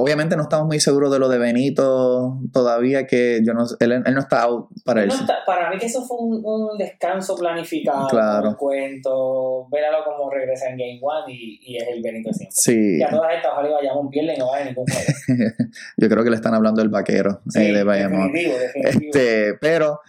obviamente 0.00 0.36
no 0.36 0.42
estamos 0.42 0.66
muy 0.66 0.80
seguros 0.80 1.10
de 1.12 1.18
lo 1.18 1.28
de 1.28 1.38
Benito 1.38 2.38
todavía, 2.52 3.06
que 3.06 3.40
yo 3.44 3.52
no, 3.54 3.64
él, 3.80 3.92
él 3.92 4.14
no 4.14 4.20
está 4.20 4.42
out 4.42 4.68
para 4.84 5.02
él. 5.02 5.08
No 5.08 5.14
está- 5.14 5.38
para 5.46 5.70
mí 5.70 5.78
que 5.78 5.86
eso 5.86 6.02
fue 6.04 6.16
un, 6.20 6.42
un 6.44 6.78
descanso 6.78 7.36
planificado, 7.36 8.08
Claro. 8.08 8.50
un 8.50 8.54
cuento, 8.56 9.68
veralo 9.70 9.98
como 10.04 10.30
regresa 10.30 10.68
en 10.70 10.76
Game 10.78 11.00
One 11.02 11.32
y, 11.32 11.60
y 11.62 11.76
es 11.76 11.88
el 11.88 12.02
Benito 12.02 12.32
siempre. 12.32 12.54
Sí, 12.56 12.98
Y 12.98 13.02
a 13.02 13.08
todas 13.10 13.34
estas, 13.34 13.52
ojalá 13.52 13.70
Bayamón 13.70 14.08
pierde 14.10 14.34
y 14.34 14.38
no 14.38 14.48
vaya 14.48 14.64
ningún 14.66 14.84
juego. 14.86 15.52
yo 15.96 16.08
creo 16.08 16.24
que 16.24 16.30
le 16.30 16.36
están 16.36 16.54
hablando 16.54 16.80
del 16.80 16.90
vaquero 16.90 17.40
Sí, 17.48 17.60
eh, 17.66 17.72
de 17.72 17.82
Bayamón. 17.84 18.32
Definitivo, 18.32 18.58
definitivo. 18.58 19.10
Este, 19.12 19.54
pero, 19.60 20.00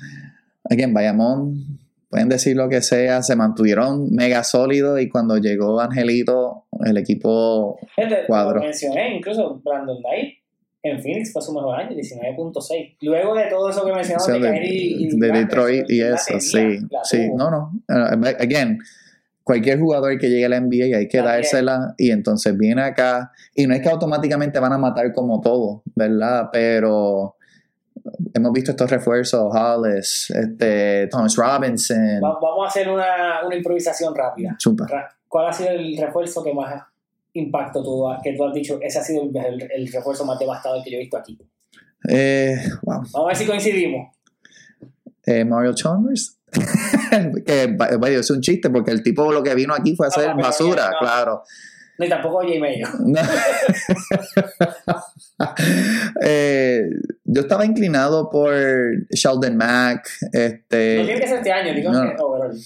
aquí 0.70 0.84
en 0.84 0.94
Bayamón, 0.94 1.80
pueden 2.10 2.30
decir 2.30 2.55
lo 2.55 2.70
que 2.70 2.82
sea, 2.82 3.22
se 3.22 3.36
mantuvieron 3.36 4.10
mega 4.12 4.43
sólidos 4.43 4.99
y 5.01 5.10
cuando 5.10 5.38
llegó 5.38 5.80
Angelito, 5.80 6.66
el 6.86 6.97
equipo, 6.97 7.80
cuadro. 8.28 8.62
Mencioné, 8.62 9.18
incluso 9.18 9.62
Brandon 9.64 9.97
Knight 10.01 10.36
en 10.84 11.01
Phoenix 11.01 11.34
fue 11.34 11.41
su 11.41 11.53
mejor 11.53 11.80
año, 11.80 11.95
19.6. 11.95 12.97
Luego 13.01 13.36
de 13.36 13.45
todo 13.47 13.70
eso 13.70 13.86
que 13.86 13.91
mencionamos 13.91 14.28
o 14.28 14.32
sea, 14.32 14.39
de, 14.39 14.51
de, 14.51 14.68
y 14.70 15.20
de 15.20 15.32
Detroit 15.32 15.89
y 15.89 16.01
eso, 16.01 16.39
sí, 16.39 16.80
sí, 17.03 17.30
no, 17.36 17.51
no, 17.51 17.72
uh, 17.89 18.26
again, 18.39 18.80
cualquier 19.43 19.80
jugador 19.80 20.18
que 20.18 20.30
llegue 20.30 20.45
a 20.45 20.49
la 20.49 20.60
NBA 20.60 20.97
hay 20.97 21.08
que 21.08 21.20
dársela 21.20 21.95
y 21.97 22.12
entonces 22.12 22.58
viene 22.58 22.84
acá 22.84 23.32
y 23.55 23.66
no 23.66 23.74
es 23.74 23.82
que 23.82 23.89
automáticamente 23.89 24.60
van 24.60 24.74
a 24.74 24.78
matar 24.78 25.14
como 25.14 25.41
todo, 25.41 25.84
¿verdad? 25.95 26.49
Pero 26.51 27.37
hemos 28.34 28.51
visto 28.51 28.72
estos 28.72 28.89
refuerzos, 28.89 29.53
Hollis, 29.53 30.30
este, 30.32 31.08
Thomas 31.08 31.36
Robinson, 31.36 32.22
Va- 32.24 32.39
Vamos 32.41 32.66
a 32.66 32.70
hacer 32.70 32.89
una, 32.89 33.45
una 33.45 33.55
improvisación 33.55 34.14
rápida. 34.16 34.55
chupa. 34.60 34.86
¿Cuál 35.28 35.47
ha 35.49 35.53
sido 35.53 35.70
el 35.72 35.97
refuerzo 35.97 36.43
que 36.43 36.53
más 36.53 36.84
impacto 37.34 37.84
tú, 37.84 38.05
que 38.24 38.34
tú 38.34 38.45
has 38.45 38.53
dicho? 38.53 38.80
Ese 38.82 38.99
ha 38.99 39.03
sido 39.03 39.24
el, 39.24 39.36
el- 39.36 39.72
el 39.72 39.91
refuerzo 39.91 40.26
más 40.26 40.39
devastador 40.39 40.84
que 40.84 40.91
yo 40.91 40.97
he 40.97 41.01
visto 41.01 41.18
aquí. 41.18 41.38
Eh, 42.10 42.55
wow. 42.84 42.95
Vamos 43.12 43.16
a 43.16 43.28
ver 43.28 43.36
si 43.36 43.45
coincidimos. 43.45 44.16
Eh, 45.26 45.43
Mario 45.43 45.74
Chalmers. 45.74 46.36
que 47.45 47.76
es 48.20 48.32
un 48.32 48.41
chiste 48.41 48.70
porque 48.70 48.91
el 48.91 49.03
tipo 49.03 49.32
lo 49.32 49.43
que 49.43 49.53
vino 49.53 49.74
aquí 49.74 49.95
fue 49.95 50.08
a 50.08 50.10
hacer 50.10 50.30
Ah, 50.30 50.34
basura, 50.36 50.91
no. 50.91 50.99
claro. 50.99 51.43
Ni 52.00 52.10
tampoco. 52.10 52.43
Mayo. 52.43 52.88
No. 53.06 53.22
Eh, 56.24 56.89
yo 57.26 57.41
estaba 57.41 57.64
inclinado 57.66 58.30
por 58.30 58.52
Sheldon 59.12 59.56
Mack. 59.56 60.10
Este, 60.34 60.98
No 60.98 61.06
tiene 61.06 61.20
que 61.22 61.28
ser 61.28 61.38
este 61.38 61.52
año, 61.52 61.74
digo 61.74 61.91
no. 61.91 62.02
que 62.02 62.16
overall. 62.20 62.58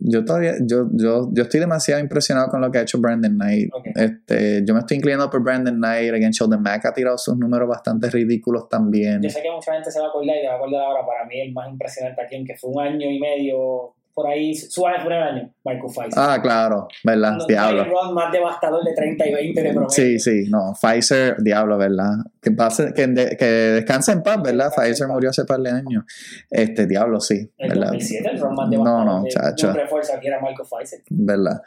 yo 0.00 0.24
todavía, 0.24 0.54
yo, 0.60 0.88
yo, 0.92 1.30
yo 1.32 1.42
estoy 1.44 1.60
demasiado 1.60 2.00
impresionado 2.00 2.48
con 2.48 2.60
lo 2.60 2.70
que 2.72 2.78
ha 2.78 2.82
hecho 2.82 2.98
Brandon 2.98 3.34
Knight. 3.34 3.70
Este, 3.94 4.64
yo 4.66 4.74
me 4.74 4.80
estoy 4.80 4.96
inclinando 4.96 5.30
por 5.30 5.42
Brandon 5.42 5.76
Knight. 5.76 6.12
Again, 6.12 6.32
Sheldon 6.32 6.62
Mack 6.62 6.86
ha 6.86 6.92
tirado 6.92 7.16
sus 7.18 7.36
números 7.36 7.68
bastante 7.68 8.10
ridículos 8.10 8.68
también. 8.68 9.22
Yo 9.22 9.30
sé 9.30 9.42
que 9.42 9.50
mucha 9.50 9.72
gente 9.74 9.90
se 9.90 10.00
va 10.00 10.06
a 10.06 10.08
acordar 10.08 10.36
y 10.36 10.40
te 10.40 10.48
va 10.48 10.54
a 10.54 10.56
acordar 10.56 10.80
ahora. 10.82 11.06
Para 11.06 11.24
mí, 11.26 11.40
el 11.40 11.52
más 11.52 11.70
impresionante 11.70 12.20
aquí, 12.20 12.34
en 12.36 12.44
que 12.44 12.56
fue 12.56 12.70
un 12.70 12.80
año 12.80 13.08
y 13.08 13.20
medio 13.20 13.94
por 14.14 14.26
ahí, 14.26 14.54
suave 14.54 15.02
por 15.02 15.12
el 15.12 15.22
año, 15.22 15.54
Marco 15.64 15.86
Pfizer. 15.88 16.10
Ah, 16.16 16.38
claro, 16.42 16.86
¿verdad? 17.02 17.32
No, 17.38 17.46
diablo. 17.46 17.84
run 17.84 18.14
más 18.14 18.30
devastador 18.30 18.84
de 18.84 18.94
30 18.94 19.26
y 19.26 19.32
20 19.32 19.62
de 19.62 19.70
promedio. 19.70 19.90
Sí, 19.90 20.18
sí, 20.18 20.44
no, 20.50 20.74
Pfizer, 20.80 21.36
diablo, 21.42 21.78
¿verdad? 21.78 22.10
Que, 22.40 22.50
pase, 22.50 22.92
que, 22.94 23.06
de- 23.06 23.36
que 23.36 23.44
descanse 23.46 24.12
en 24.12 24.22
paz, 24.22 24.42
¿verdad? 24.42 24.66
Descanse 24.66 24.90
Pfizer 24.90 25.08
murió 25.08 25.30
hace 25.30 25.44
par 25.44 25.60
de 25.60 25.70
años. 25.70 26.04
Este, 26.50 26.86
diablo, 26.86 27.20
sí, 27.20 27.50
El 27.56 27.68
¿verdad? 27.70 27.86
2007, 27.92 28.30
el 28.32 28.40
run 28.40 28.54
más 28.54 28.68
No, 28.68 28.70
devastador 28.70 29.04
no, 29.06 29.22
de, 29.24 29.30
chacho. 29.30 29.66
de 29.68 29.72
un 29.72 29.78
refuerzo 29.78 30.12
aquí 30.14 30.26
era 30.26 30.40
Marco 30.40 30.62
Pfizer. 30.64 31.00
¿Verdad? 31.08 31.62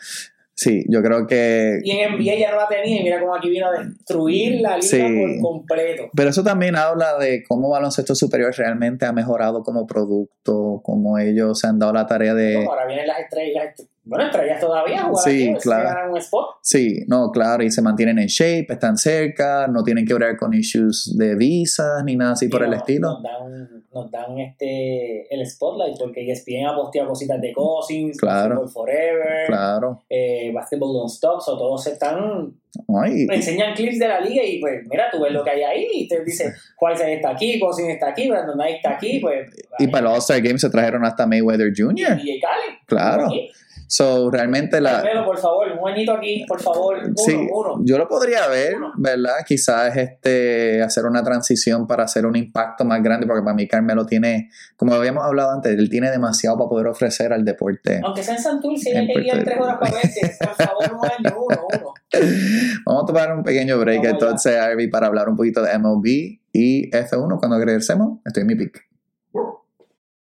Sí, 0.58 0.86
yo 0.88 1.04
creo 1.04 1.28
que... 1.28 1.80
Y 1.84 1.92
en 1.92 2.14
NBA 2.16 2.36
ya 2.40 2.52
no 2.52 2.58
la 2.58 2.68
tenía 2.70 3.02
y 3.02 3.04
mira 3.04 3.20
cómo 3.20 3.36
aquí 3.36 3.50
vino 3.50 3.68
a 3.68 3.72
destruir 3.74 4.62
la 4.62 4.78
liga 4.78 4.82
Sí. 4.88 5.02
por 5.42 5.52
completo. 5.52 6.04
Pero 6.16 6.30
eso 6.30 6.44
también 6.44 6.78
habla 6.78 7.18
de 7.18 7.44
cómo 7.44 7.70
baloncesto 7.70 8.16
superior 8.16 8.54
realmente 8.56 9.06
ha 9.06 9.12
mejorado 9.12 9.64
como 9.64 9.86
producto, 9.86 10.80
cómo 10.82 11.18
ellos 11.18 11.60
se 11.60 11.68
han 11.68 11.78
dado 11.78 11.92
la 11.92 12.08
tarea 12.08 12.34
de... 12.34 12.66
Ahora 12.66 12.86
vienen 12.88 13.06
las 13.06 13.20
estrellas, 13.20 13.76
bueno, 14.06 14.26
estrellas 14.28 14.62
todavía 14.62 15.04
jugar 15.04 15.24
Sí, 15.26 15.50
aquí, 15.50 15.60
claro. 15.62 15.90
ganan 15.90 16.12
un 16.12 16.18
spot. 16.20 16.46
Sí, 16.62 17.04
no, 17.08 17.32
claro, 17.32 17.62
y 17.64 17.70
se 17.72 17.82
mantienen 17.82 18.20
en 18.20 18.28
shape, 18.28 18.68
están 18.70 18.96
cerca, 18.98 19.68
no 19.68 19.84
tienen 19.84 20.06
que 20.06 20.14
bregar 20.14 20.38
con 20.38 20.54
issues 20.54 21.16
de 21.18 21.36
visas 21.36 22.02
ni 22.06 22.16
nada 22.16 22.32
así 22.32 22.48
por 22.48 22.64
el 22.64 22.74
estilo. 22.74 23.20
Dan, 23.22 23.75
nos 23.96 24.12
dan 24.12 24.38
este, 24.38 25.34
el 25.34 25.46
spotlight 25.50 25.98
porque 25.98 26.30
ESPN 26.30 26.68
ha 26.68 26.76
posteado 26.76 27.08
cositas 27.10 27.40
de 27.42 27.54
Cousins, 27.54 28.18
Claro. 28.20 28.68
Forever, 28.68 29.48
Claro. 29.48 30.04
eh, 30.10 30.52
Basketball 30.54 30.94
Don't 30.94 31.10
Stop, 31.10 31.42
so 31.42 31.58
todos 31.58 31.88
están, 31.88 32.54
Ay, 33.02 33.26
enseñan 33.32 33.74
clips 33.74 33.98
de 33.98 34.08
la 34.10 34.20
liga 34.20 34.44
y 34.44 34.60
pues 34.60 34.86
mira, 34.90 35.06
tú 35.10 35.22
ves 35.24 35.32
lo 35.32 35.44
que 35.46 35.52
hay 35.52 35.64
ahí 35.64 35.88
y 35.94 36.08
te 36.10 36.24
dice 36.26 36.54
Whiteside 36.80 37.14
está 37.16 37.30
aquí, 37.30 37.58
Cousins 37.58 37.90
está 37.90 38.10
aquí, 38.10 38.28
Brandon 38.30 38.56
Knight 38.56 38.76
está 38.76 38.92
aquí, 38.96 39.20
pues... 39.20 39.50
y 39.80 39.88
para 39.88 40.04
los 40.04 40.14
All-Star 40.16 40.42
Games 40.42 40.60
se 40.62 40.70
trajeron 40.70 41.06
hasta 41.06 41.26
Mayweather 41.26 41.72
Jr. 41.76 42.18
DJ 42.18 42.40
Khaled. 42.42 42.78
Claro. 42.86 43.28
Aquí. 43.28 43.50
So, 43.88 44.32
realmente 44.32 44.82
la... 44.82 44.94
Carmelo, 45.02 45.26
por 45.26 45.38
favor, 45.38 45.68
un 45.80 45.90
añito 45.90 46.14
aquí, 46.14 46.44
por 46.48 46.62
favor, 46.62 46.98
uno, 47.04 47.14
Sí, 47.18 47.36
uno. 47.52 47.82
yo 47.84 47.98
lo 47.98 48.08
podría 48.08 48.48
ver, 48.48 48.76
Uno. 48.78 48.92
¿verdad? 48.98 49.36
Quizás 49.46 49.96
este, 49.96 50.82
hacer 50.82 51.06
una 51.06 51.24
transición 51.24 51.88
para 51.88 52.04
hacer 52.04 52.26
un 52.26 52.36
impacto 52.36 52.84
más 52.86 53.02
grande, 53.04 53.28
porque 53.28 53.44
para 53.44 53.56
mí 53.56 53.68
Carmelo 53.68 54.06
tiene, 54.06 54.50
como 54.76 54.94
habíamos 54.94 55.24
hablado 55.24 55.52
antes, 55.52 55.78
él 55.78 55.90
tiene 55.90 56.10
demasiado 56.10 56.58
para 56.58 56.70
poder 56.70 56.88
ofrecer 56.88 57.32
al 57.34 57.46
deporte. 57.46 58.02
Aunque 58.04 58.24
sea 58.24 58.36
en 58.36 58.42
Santurce, 58.42 58.92
En 58.92 58.98
hay 58.98 59.08
que 59.08 59.14
Puerto 59.14 59.44
tres 59.44 59.60
horas 59.60 59.78
para 59.80 59.92
verte, 59.94 60.36
por 60.40 60.56
favor, 60.56 60.84
un 60.94 61.06
año, 61.06 61.38
uno, 61.38 61.68
uno. 61.74 61.94
Vamos 62.86 63.04
a 63.04 63.06
tomar 63.06 63.36
un 63.36 63.44
pequeño 63.44 63.78
break 63.80 64.04
Vamos 64.04 64.14
entonces, 64.14 64.56
Arby, 64.58 64.88
para 64.88 65.08
hablar 65.08 65.30
un 65.30 65.36
poquito 65.36 65.62
de 65.62 65.78
MLB 65.78 66.06
y 66.54 66.90
F1. 66.92 67.40
Cuando 67.40 67.58
regresemos, 67.58 68.20
estoy 68.26 68.42
en 68.42 68.48
mi 68.48 68.56
pick. 68.56 68.86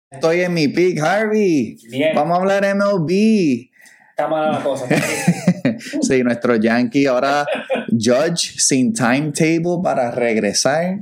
Estoy 0.10 0.42
en 0.42 0.54
mi 0.54 0.70
pick, 0.70 1.00
Harvey. 1.02 1.78
Bien, 1.90 2.16
Vamos 2.16 2.38
a 2.38 2.42
hablar 2.42 2.64
MLB. 2.76 3.70
está 4.10 4.28
mala 4.28 4.52
la 4.54 4.64
cosa. 4.64 4.86
Sí, 6.02 6.24
nuestro 6.24 6.56
Yankee 6.56 7.06
ahora 7.06 7.46
Judge 7.92 8.54
sin 8.58 8.94
timetable 8.94 9.80
para 9.84 10.10
regresar. 10.12 11.00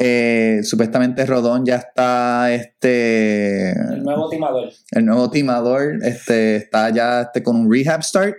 Eh, 0.00 0.60
supuestamente 0.62 1.26
Rodón 1.26 1.66
ya 1.66 1.76
está 1.76 2.52
este 2.52 3.72
El 3.72 4.04
nuevo 4.04 4.28
timador. 4.28 4.70
el 4.92 5.04
nuevo 5.04 5.28
timador 5.28 5.98
este, 6.04 6.54
está 6.54 6.88
ya 6.90 7.22
este, 7.22 7.42
con 7.42 7.56
un 7.56 7.72
rehab 7.72 8.04
start. 8.04 8.36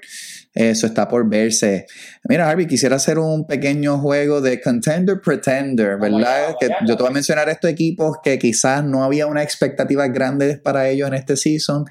Eso 0.53 0.87
está 0.87 1.07
por 1.07 1.29
verse. 1.29 1.85
Mira, 2.27 2.49
Harvey, 2.49 2.65
quisiera 2.65 2.95
hacer 2.95 3.19
un 3.19 3.45
pequeño 3.45 3.99
juego 3.99 4.41
de 4.41 4.59
Contender 4.59 5.21
Pretender, 5.21 5.97
¿verdad? 5.99 6.55
que 6.59 6.69
yo 6.85 6.97
te 6.97 7.03
voy 7.03 7.11
a 7.11 7.13
mencionar 7.13 7.47
estos 7.49 7.69
equipos 7.69 8.17
que 8.23 8.39
quizás 8.39 8.83
no 8.83 9.03
había 9.03 9.27
unas 9.27 9.43
expectativas 9.43 10.11
grandes 10.11 10.59
para 10.59 10.89
ellos 10.89 11.07
en 11.07 11.13
este 11.13 11.37
season. 11.37 11.85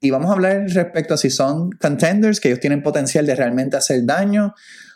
Y 0.00 0.10
vamos 0.10 0.30
a 0.30 0.34
hablar 0.34 0.66
respecto 0.68 1.14
a 1.14 1.16
si 1.16 1.30
son 1.30 1.70
contenders, 1.72 2.38
que 2.38 2.48
ellos 2.48 2.60
tienen 2.60 2.82
potencial 2.82 3.26
de 3.26 3.34
realmente 3.34 3.76
hacer 3.76 4.04
daño, 4.04 4.54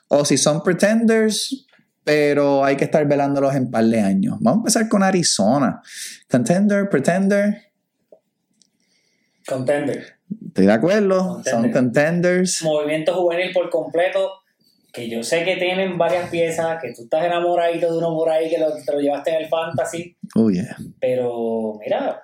o 0.08 0.24
si 0.24 0.36
son 0.38 0.62
pretenders, 0.62 1.66
pero 2.04 2.64
hay 2.64 2.76
que 2.76 2.84
estar 2.84 3.06
velándolos 3.06 3.54
en 3.54 3.70
par 3.70 3.84
de 3.84 4.00
años. 4.00 4.36
Vamos 4.40 4.58
a 4.58 4.60
empezar 4.60 4.88
con 4.88 5.02
Arizona. 5.02 5.80
Contender, 6.30 6.88
pretender, 6.88 7.62
Contender. 9.46 10.04
estoy 10.46 10.66
de 10.66 10.72
acuerdo, 10.72 11.18
Contender. 11.42 11.50
son 11.52 11.72
contenders. 11.72 12.62
Movimiento 12.62 13.14
juvenil 13.14 13.52
por 13.52 13.68
completo. 13.70 14.32
Que 14.92 15.08
yo 15.08 15.22
sé 15.22 15.44
que 15.44 15.56
tienen 15.56 15.96
varias 15.98 16.28
piezas, 16.30 16.82
que 16.82 16.92
tú 16.92 17.02
estás 17.04 17.24
enamoradito 17.24 17.92
de 17.92 17.98
uno 17.98 18.08
por 18.12 18.28
ahí 18.28 18.50
que 18.50 18.58
lo, 18.58 18.72
te 18.74 18.92
lo 18.92 18.98
llevaste 19.00 19.30
en 19.30 19.42
el 19.42 19.48
fantasy, 19.48 20.16
Oh, 20.34 20.50
yeah. 20.50 20.76
pero 21.00 21.74
mira, 21.80 22.20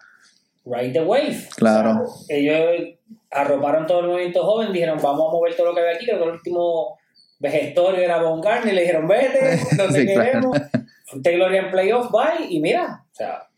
ride 0.65 0.91
the 0.93 1.01
wave. 1.01 1.49
Claro. 1.55 2.03
O 2.03 2.07
sea, 2.25 2.37
ellos 2.37 2.97
arroparon 3.31 3.87
todo 3.87 4.01
el 4.01 4.07
movimiento 4.09 4.43
joven, 4.45 4.73
dijeron 4.73 4.99
vamos 5.01 5.29
a 5.29 5.33
mover 5.33 5.55
todo 5.55 5.67
lo 5.69 5.75
que 5.77 5.81
hay 5.83 5.95
aquí, 5.95 6.07
creo 6.07 6.19
que 6.19 6.25
el 6.25 6.31
último 6.31 6.99
vejestorio 7.39 8.01
era 8.01 8.23
Von 8.23 8.41
Garner, 8.41 8.73
le 8.75 8.81
dijeron 8.83 9.07
vete, 9.09 9.59
no 9.77 9.85
te 9.93 10.01
Sí, 10.01 10.07
claro. 10.07 10.23
queremos, 10.23 10.59
te 11.23 11.33
gloria 11.35 11.61
en 11.63 11.71
playoff, 11.71 12.11
bye, 12.11 12.47
y 12.49 12.61
mira, 12.61 13.05
o 13.11 13.15
sea, 13.15 13.49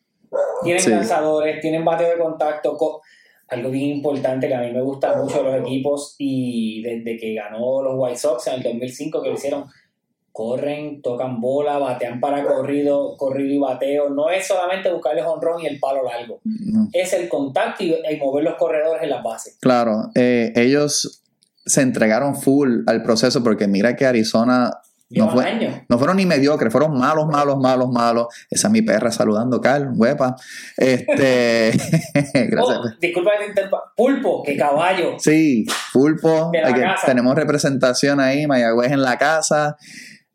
tienen 0.63 0.83
Sí. 0.83 0.91
lanzadores, 0.91 1.61
tienen 1.61 1.85
bateo 1.85 2.11
de 2.11 2.19
contacto, 2.19 2.77
co- 2.77 3.01
algo 3.49 3.71
bien 3.71 3.97
importante 3.97 4.47
que 4.47 4.55
a 4.55 4.61
mí 4.61 4.71
me 4.73 4.83
gusta 4.83 5.17
mucho 5.17 5.39
de 5.43 5.45
los 5.53 5.61
equipos 5.63 6.17
y 6.19 6.83
desde 6.83 7.17
que 7.17 7.33
ganó 7.35 7.83
los 7.83 7.95
White 7.97 8.19
Sox 8.19 8.47
en 8.49 8.55
el 8.55 8.63
2005 8.63 9.23
que 9.23 9.29
lo 9.29 9.35
hicieron, 9.37 9.65
corren, 10.33 11.01
tocan 11.03 11.41
bola, 11.41 11.79
batean 11.79 12.21
para 12.21 12.45
corrido, 12.45 13.17
corrido 13.17 13.55
y 13.55 13.59
bateo, 13.59 14.11
no 14.11 14.31
es 14.31 14.47
solamente 14.47 14.93
buscarle 14.93 15.23
honrón 15.23 15.63
y 15.63 15.67
el 15.67 15.81
palo 15.81 16.03
largo, 16.05 16.41
No. 16.45 16.89
es 16.93 17.13
el 17.15 17.29
contacto 17.29 17.83
y, 17.83 17.95
y 18.09 18.17
mover 18.19 18.45
los 18.45 18.55
corredores 18.57 19.03
en 19.03 19.11
las 19.11 19.23
bases. 19.23 19.57
Claro, 19.61 20.11
eh, 20.15 20.53
ellos 20.55 21.25
se 21.69 21.83
entregaron 21.83 22.35
full 22.35 22.81
al 22.87 23.03
proceso 23.03 23.43
porque 23.45 23.69
mira 23.69 23.95
que 23.95 24.05
Arizona 24.07 24.71
Llevan 25.11 25.31
fue- 25.31 25.85
no 25.89 25.97
fueron 25.99 26.19
ni 26.19 26.27
mediocres, 26.27 26.71
fueron 26.71 26.99
malos, 26.99 27.27
malos, 27.29 27.57
malos, 27.59 27.89
malos. 27.91 28.27
Esa 28.51 28.69
es 28.69 28.73
mi 28.73 28.83
perra 28.83 29.11
saludando, 29.11 29.59
Carl, 29.59 29.93
huepa. 29.97 30.37
Este, 30.77 31.73
gracias. 32.35 32.79
Oh, 32.79 32.85
disculpa 33.01 33.31
que 33.39 33.45
te 33.45 33.49
interrumpa. 33.51 33.83
Pulpo, 33.97 34.43
que 34.43 34.57
caballo. 34.57 35.13
Sí, 35.19 35.65
Pulpo, 35.93 36.51
tenemos 37.07 37.35
representación 37.35 38.21
ahí, 38.21 38.47
Mayagüez 38.47 38.93
en 38.93 39.01
la 39.03 39.17
casa. 39.17 39.77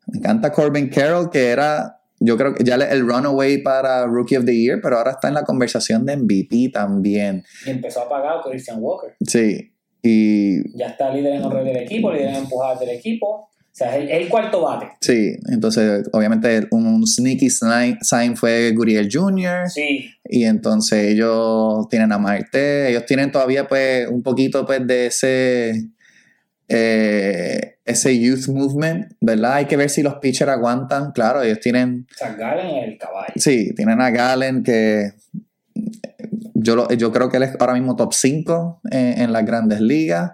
Me 0.06 0.18
encanta 0.18 0.50
Corbin 0.52 0.88
Carroll, 0.88 1.30
que 1.30 1.50
era, 1.50 2.00
yo 2.18 2.36
creo 2.36 2.54
que 2.54 2.64
ya 2.64 2.74
el 2.74 3.06
runaway 3.06 3.62
para 3.62 4.06
Rookie 4.06 4.36
of 4.38 4.44
the 4.44 4.54
Year, 4.56 4.80
pero 4.82 4.98
ahora 4.98 5.12
está 5.12 5.28
en 5.28 5.34
la 5.34 5.44
conversación 5.44 6.04
de 6.04 6.16
MVP 6.16 6.70
también. 6.72 7.44
Y 7.64 7.70
empezó 7.70 8.02
a 8.02 8.08
pagar 8.08 8.40
Christian 8.44 8.78
Walker. 8.80 9.14
Sí, 9.20 9.73
y 10.04 10.76
Ya 10.76 10.88
está 10.88 11.12
líder 11.12 11.36
en 11.36 11.44
honor 11.44 11.64
del 11.64 11.78
equipo, 11.78 12.12
líder 12.12 12.28
en 12.28 12.34
empujadas 12.36 12.78
del 12.80 12.90
equipo. 12.90 13.26
O 13.26 13.76
sea, 13.76 13.96
es 13.96 14.08
el, 14.08 14.28
cuarto 14.28 14.62
bate. 14.62 14.86
sí, 15.00 15.36
entonces 15.50 16.08
obviamente 16.12 16.68
un 16.70 17.04
sneaky 17.04 17.48
sign 17.50 18.36
fue 18.36 18.70
Guriel 18.70 19.08
Jr. 19.10 19.68
Sí, 19.68 20.10
Y 20.26 20.44
entonces 20.44 21.12
ellos 21.12 21.88
tienen 21.88 22.12
a 22.12 22.18
Marte, 22.18 22.90
ellos 22.90 23.04
tienen 23.04 23.32
todavía 23.32 23.66
pues 23.66 24.06
un 24.06 24.22
poquito 24.22 24.64
pues 24.64 24.86
de 24.86 25.06
ese 25.06 25.88
eh, 26.68 27.78
ese 27.84 28.18
youth 28.18 28.46
movement, 28.46 29.12
¿verdad? 29.20 29.54
Hay 29.54 29.64
que 29.64 29.76
ver 29.76 29.90
si 29.90 30.02
los 30.02 30.14
pitchers 30.16 30.52
aguantan, 30.52 31.10
claro, 31.12 31.42
ellos 31.42 31.58
tienen, 31.58 32.06
Zach 32.16 32.38
Gallen 32.38 32.76
el 32.76 32.96
caballo. 32.96 33.34
sí, 33.36 33.74
tienen 33.74 34.00
a 34.00 34.10
Galen 34.10 34.62
que 34.62 35.14
yo, 36.54 36.76
lo- 36.76 36.88
yo 36.90 37.12
creo 37.12 37.28
que 37.28 37.36
él 37.38 37.42
es 37.44 37.56
ahora 37.58 37.74
mismo 37.74 37.96
top 37.96 38.12
5 38.12 38.80
en, 38.90 39.22
en 39.22 39.32
las 39.32 39.44
grandes 39.44 39.80
ligas, 39.80 40.32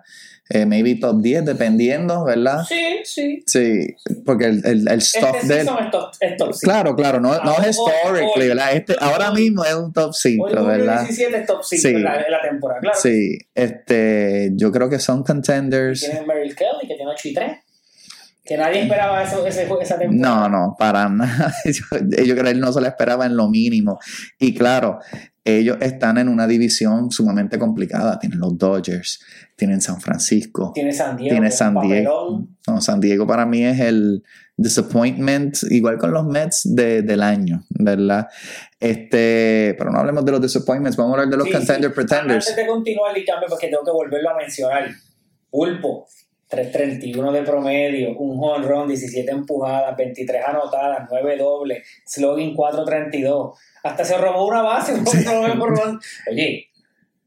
eh, 0.52 0.66
maybe 0.66 0.96
top 0.96 1.20
10 1.22 1.44
dependiendo, 1.44 2.24
¿verdad? 2.24 2.64
Sí, 2.68 2.98
sí. 3.04 3.42
Sí, 3.46 3.94
porque 4.26 4.46
el, 4.46 4.66
el, 4.66 4.88
el 4.88 5.00
stuff 5.00 5.36
Este 5.36 5.46
de 5.54 5.60
él... 5.60 5.66
season 5.66 5.84
es 5.84 5.90
top, 5.92 6.10
es 6.20 6.36
top 6.36 6.52
cinco. 6.54 6.58
Claro, 6.62 6.96
claro, 6.96 7.20
no, 7.20 7.40
no 7.44 7.52
es 7.62 7.68
historically, 7.78 8.48
¿verdad? 8.48 8.72
Este, 8.74 8.96
ahora 9.00 9.30
mismo 9.30 9.64
es 9.64 9.74
un 9.74 9.92
top 9.92 10.12
5, 10.12 10.44
Hoy 10.44 10.66
¿verdad? 10.66 11.02
17 11.02 11.36
es 11.36 11.46
top 11.46 11.62
5 11.62 11.80
Sí. 11.82 11.88
en, 11.94 12.02
la, 12.02 12.20
en 12.22 12.32
la 12.32 12.42
temporada, 12.42 12.80
claro. 12.80 12.98
Sí, 13.00 13.38
este, 13.54 14.50
yo 14.56 14.72
creo 14.72 14.88
que 14.90 14.98
son 14.98 15.22
contenders. 15.22 16.00
Tienen 16.00 16.26
Merrill 16.26 16.54
Kelly, 16.56 16.88
que 16.88 16.94
tiene 16.96 17.10
8 17.12 17.28
y 17.28 17.34
3. 17.34 17.52
Que 18.44 18.56
nadie 18.56 18.82
esperaba 18.82 19.22
eso, 19.22 19.46
ese, 19.46 19.68
esa 19.80 19.96
temporada. 19.98 20.48
No, 20.48 20.48
no, 20.48 20.76
para 20.76 21.08
nada. 21.08 21.54
Yo, 21.64 22.24
yo 22.24 22.34
creo 22.34 22.44
que 22.44 22.50
él 22.50 22.58
no 22.58 22.72
se 22.72 22.80
lo 22.80 22.88
esperaba 22.88 23.24
en 23.26 23.36
lo 23.36 23.48
mínimo. 23.48 24.00
Y 24.40 24.54
claro, 24.54 24.98
ellos 25.44 25.78
están 25.80 26.18
en 26.18 26.28
una 26.28 26.46
división 26.46 27.10
sumamente 27.10 27.58
complicada. 27.58 28.18
Tienen 28.18 28.38
los 28.40 28.56
Dodgers, 28.58 29.20
tienen 29.56 29.80
San 29.80 30.00
Francisco, 30.00 30.72
Tiene 30.74 30.92
San 30.92 31.16
Diego. 31.16 31.30
tiene 31.34 31.50
San 31.50 31.74
Diego. 31.80 32.46
No, 32.66 32.80
San 32.80 33.00
Diego 33.00 33.26
para 33.26 33.46
mí 33.46 33.64
es 33.64 33.80
el 33.80 34.22
disappointment, 34.56 35.56
igual 35.70 35.96
con 35.96 36.12
los 36.12 36.26
Mets 36.26 36.62
de- 36.74 37.00
del 37.02 37.22
año, 37.22 37.64
¿verdad? 37.70 38.28
Este, 38.78 39.74
pero 39.78 39.90
no 39.90 39.98
hablemos 40.00 40.24
de 40.24 40.32
los 40.32 40.42
disappointments, 40.42 40.96
vamos 40.96 41.12
a 41.12 41.20
hablar 41.20 41.30
de 41.30 41.36
los 41.38 41.46
Sí, 41.46 41.52
contender 41.54 41.90
sí. 41.90 41.94
pretenders. 41.94 42.48
Antes 42.48 42.56
de 42.56 42.66
continuar 42.70 43.16
el 43.16 43.24
cambio, 43.24 43.48
porque 43.48 43.68
tengo 43.68 43.84
que 43.84 43.90
volverlo 43.90 44.30
a 44.30 44.36
mencionar. 44.36 44.90
Pulpo, 45.50 46.06
331 46.48 47.32
de 47.32 47.42
promedio, 47.42 48.16
un 48.18 48.36
home 48.42 48.66
run, 48.66 48.88
17 48.88 49.30
empujadas, 49.30 49.96
23 49.96 50.42
anotadas, 50.46 51.08
9 51.10 51.36
dobles, 51.38 51.86
slogan 52.06 52.54
432. 52.54 53.58
Hasta 53.82 54.04
se 54.04 54.18
robó 54.18 54.46
una 54.46 54.62
base, 54.62 54.94
run. 54.94 56.00
Oye, 56.30 56.70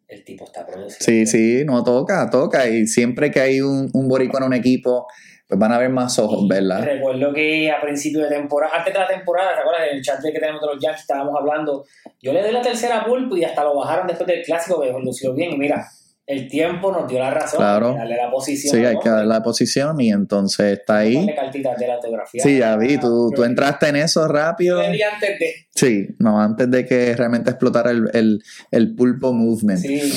el 0.08 0.24
tipo 0.24 0.46
está 0.46 0.66
produciendo. 0.66 0.98
Sí, 1.00 1.26
sí, 1.26 1.66
no 1.66 1.84
toca, 1.84 2.30
toca. 2.30 2.68
Y 2.68 2.88
siempre 2.88 3.32
que 3.32 3.40
hay 3.40 3.62
un, 3.62 3.90
un 3.94 4.08
boricua 4.08 4.40
en 4.40 4.46
un 4.46 4.54
equipo, 4.54 5.08
pues 5.48 5.60
van 5.60 5.72
a 5.72 5.76
haber 5.76 5.90
más 5.90 6.18
ojos, 6.20 6.48
¿verdad? 6.48 6.84
Recuerdo 6.84 7.34
que 7.34 7.70
a 7.72 7.82
principio 7.82 8.22
de 8.22 8.30
temporada, 8.30 8.78
antes 8.78 8.94
de 8.94 9.00
la 9.00 9.08
temporada, 9.08 9.56
¿te 9.56 9.62
acuerdas? 9.62 9.88
En 9.90 9.98
el 9.98 10.04
chat 10.04 10.22
que 10.22 10.32
tenemos 10.32 10.62
de 10.62 10.68
los 10.68 10.78
Yankees 10.80 11.02
estábamos 11.02 11.36
hablando. 11.40 11.86
Yo 12.22 12.34
le 12.34 12.42
doy 12.42 12.52
la 12.52 12.62
tercera 12.62 13.04
pulpo 13.06 13.36
y 13.36 13.44
hasta 13.44 13.64
lo 13.64 13.76
bajaron 13.76 14.08
después 14.08 14.28
del 14.28 14.44
clásico, 14.44 14.82
que 14.82 14.92
lució 14.92 15.34
bien. 15.34 15.54
Y 15.54 15.58
mira, 15.58 15.86
el 16.26 16.48
tiempo 16.48 16.92
nos 16.92 17.08
dio 17.08 17.20
la 17.20 17.32
razón. 17.32 17.60
Claro. 17.60 17.88
hay 17.88 17.94
que 17.94 18.00
Darle 18.00 18.16
la 18.18 18.32
posición. 18.32 18.76
Sí, 18.76 18.86
hay 18.86 19.00
que 19.00 19.10
dar 19.10 19.26
la 19.26 19.44
posición 19.44 20.02
y 20.02 20.12
entonces 20.12 20.80
está 20.80 20.98
ahí. 21.00 21.28
Cartitas 21.36 21.78
de 21.78 21.88
la 21.88 21.96
autografía. 21.96 22.44
Sí, 22.44 22.60
ya 22.60 22.78
vi, 22.78 22.98
tú, 22.98 23.32
tú 23.36 23.44
entraste 23.44 23.90
en 23.90 23.98
eso 23.98 24.28
rápido. 24.28 24.80
antes 24.80 25.40
de. 25.40 25.54
Sí, 25.76 26.08
no, 26.20 26.40
antes 26.42 26.70
de 26.72 26.86
que 26.86 27.16
realmente 27.16 27.50
explotara 27.50 27.92
el, 27.92 28.10
el, 28.14 28.44
el 28.72 28.96
pulpo 28.96 29.34
movement. 29.34 29.80
Sí. 29.80 30.14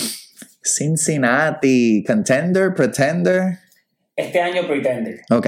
Cincinnati, 0.63 2.05
contender, 2.05 2.75
pretender. 2.75 3.59
Este 4.17 4.41
año 4.41 4.67
Pretender. 4.67 5.21
Ok, 5.31 5.47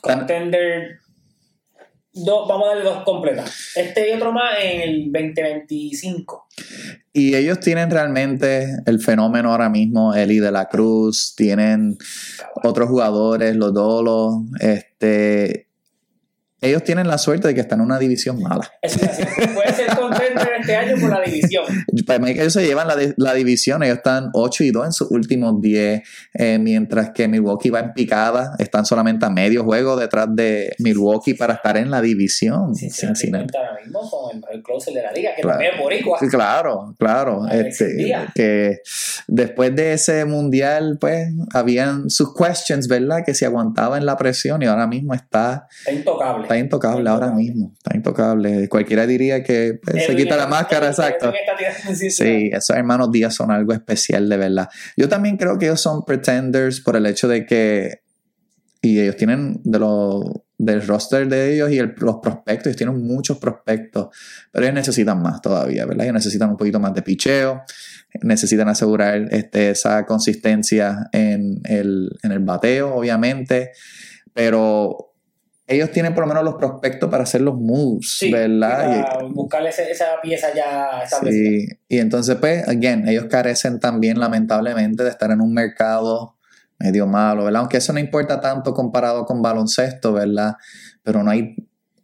Contender. 0.00 1.00
Dos, 2.18 2.48
vamos 2.48 2.66
a 2.66 2.74
darle 2.74 2.84
dos 2.84 3.04
completas. 3.04 3.72
Este 3.76 4.08
y 4.08 4.14
otro 4.14 4.32
más 4.32 4.54
en 4.62 4.80
el 4.80 5.12
2025. 5.12 6.48
Y 7.12 7.34
ellos 7.34 7.60
tienen 7.60 7.90
realmente 7.90 8.68
el 8.86 9.00
fenómeno 9.00 9.50
ahora 9.50 9.68
mismo, 9.68 10.14
Eli 10.14 10.38
de 10.38 10.50
la 10.50 10.66
Cruz, 10.66 11.34
tienen 11.36 11.98
otros 12.64 12.88
jugadores, 12.88 13.54
los 13.54 13.74
Dolos, 13.74 14.34
este, 14.60 15.66
ellos 16.62 16.82
tienen 16.84 17.06
la 17.06 17.18
suerte 17.18 17.48
de 17.48 17.54
que 17.54 17.60
están 17.60 17.80
en 17.80 17.86
una 17.86 17.98
división 17.98 18.42
mala. 18.42 18.70
Eso 18.80 18.98
es 19.04 19.08
así. 19.08 19.24
Puede 19.54 19.72
ser 19.74 19.90
contender 20.36 20.60
este 20.60 20.76
año 20.76 20.96
por 21.00 21.10
la 21.10 21.20
división. 21.22 21.64
Para 22.06 22.18
mí 22.18 22.34
que 22.34 22.40
ellos 22.40 22.52
se 22.52 22.64
llevan 22.66 22.86
la, 22.88 22.96
la 23.16 23.34
división, 23.34 23.82
ellos 23.82 23.96
están 23.98 24.30
8 24.32 24.64
y 24.64 24.70
2 24.70 24.86
en 24.86 24.92
sus 24.92 25.10
últimos 25.10 25.60
10, 25.60 26.02
eh, 26.34 26.58
mientras 26.58 27.10
que 27.10 27.26
Milwaukee 27.28 27.70
va 27.70 27.80
en 27.80 27.92
picada, 27.94 28.54
están 28.58 28.84
solamente 28.86 29.26
a 29.26 29.30
medio 29.30 29.64
juego 29.64 29.96
detrás 29.96 30.28
de 30.30 30.74
Milwaukee 30.78 31.34
para 31.34 31.54
estar 31.54 31.76
en 31.76 31.90
la 31.90 32.00
división. 32.00 32.74
Cincinnati 32.74 33.18
Cincinnati. 33.20 33.44
cuenta 33.52 33.58
ahora 33.68 33.80
mismo 33.82 34.10
con 34.10 34.34
el 34.34 34.40
mejor 34.40 34.62
closer 34.62 34.94
de 34.94 35.02
la 35.02 35.12
liga, 35.12 35.30
que 35.34 35.42
Claro. 35.42 35.58
también 35.58 35.74
es 35.74 35.80
boricua. 35.80 36.18
Sí, 36.20 36.28
Claro, 36.28 36.94
claro. 36.98 37.46
Este, 37.50 38.14
que 38.34 38.78
después 39.26 39.74
de 39.74 39.92
ese 39.94 40.24
mundial, 40.24 40.98
pues, 41.00 41.28
habían 41.52 42.10
sus 42.10 42.34
questions, 42.34 42.88
¿verdad? 42.88 43.24
Que 43.24 43.34
se 43.34 43.46
aguantaba 43.46 43.96
en 43.98 44.06
la 44.06 44.16
presión 44.16 44.62
y 44.62 44.66
ahora 44.66 44.86
mismo 44.86 45.14
está, 45.14 45.66
Está 45.78 45.92
intocable. 45.92 46.42
está 46.42 46.58
intocable 46.58 46.98
Está 47.00 47.10
ahora 47.12 47.26
intocable. 47.26 47.44
mismo. 47.44 47.72
Está 47.76 47.96
intocable. 47.96 48.68
Cualquiera 48.68 49.06
diría 49.06 49.42
que 49.42 49.78
pues, 49.82 50.04
se 50.04 50.12
Edwin 50.12 50.16
quita 50.26 50.36
la 50.36 50.46
máscara, 50.46 50.88
exacto. 50.88 51.26
Sí, 52.10 52.50
esos 52.52 52.76
hermanos 52.76 53.10
Díaz 53.12 53.34
son 53.34 53.50
algo 53.50 53.72
especial, 53.72 54.28
de 54.28 54.36
verdad. 54.36 54.68
Yo 54.96 55.08
también 55.08 55.36
creo 55.36 55.58
que 55.58 55.66
ellos 55.66 55.80
son 55.80 56.04
pretenders 56.04 56.80
por 56.80 56.96
el 56.96 57.06
hecho 57.06 57.28
de 57.28 57.46
que. 57.46 58.00
Y 58.82 59.00
ellos 59.00 59.16
tienen 59.16 59.60
de 59.64 59.78
los 59.80 60.24
del 60.58 60.86
roster 60.86 61.28
de 61.28 61.52
ellos 61.54 61.70
y 61.70 61.78
el- 61.78 61.94
los 61.98 62.16
prospectos, 62.22 62.68
ellos 62.68 62.76
tienen 62.76 63.02
muchos 63.02 63.36
prospectos, 63.38 64.08
pero 64.52 64.64
ellos 64.64 64.74
necesitan 64.74 65.20
más 65.20 65.40
todavía, 65.42 65.84
¿verdad? 65.84 66.04
Ellos 66.04 66.14
necesitan 66.14 66.50
un 66.50 66.56
poquito 66.56 66.78
más 66.80 66.94
de 66.94 67.02
picheo, 67.02 67.62
necesitan 68.22 68.68
asegurar 68.68 69.26
este, 69.32 69.70
esa 69.70 70.06
consistencia 70.06 71.08
en 71.12 71.60
el, 71.64 72.10
en 72.22 72.32
el 72.32 72.38
bateo, 72.38 72.94
obviamente, 72.94 73.72
pero 74.32 75.05
ellos 75.68 75.90
tienen 75.90 76.14
por 76.14 76.22
lo 76.24 76.28
menos 76.28 76.44
los 76.44 76.54
prospectos 76.54 77.10
para 77.10 77.24
hacer 77.24 77.40
los 77.40 77.56
moves, 77.56 78.16
Sí, 78.18 78.30
¿verdad? 78.32 78.98
Y- 79.00 79.02
para 79.02 79.24
buscarle 79.28 79.70
ese- 79.70 79.90
esa 79.90 80.06
pieza 80.22 80.48
ya 80.54 81.02
establecida. 81.02 81.50
Sí, 81.50 81.66
y 81.88 81.98
entonces, 81.98 82.36
pues, 82.36 82.66
again, 82.68 83.08
ellos 83.08 83.26
carecen 83.28 83.80
también, 83.80 84.18
lamentablemente, 84.20 85.02
de 85.02 85.10
estar 85.10 85.30
en 85.30 85.40
un 85.40 85.52
mercado 85.52 86.36
medio 86.78 87.06
malo, 87.06 87.44
¿verdad? 87.44 87.60
Aunque 87.60 87.78
eso 87.78 87.92
no 87.92 87.98
importa 87.98 88.40
tanto 88.40 88.74
comparado 88.74 89.24
con 89.24 89.40
baloncesto, 89.42 90.12
¿verdad? 90.12 90.54
Pero 91.02 91.22
no 91.22 91.30
hay, 91.30 91.56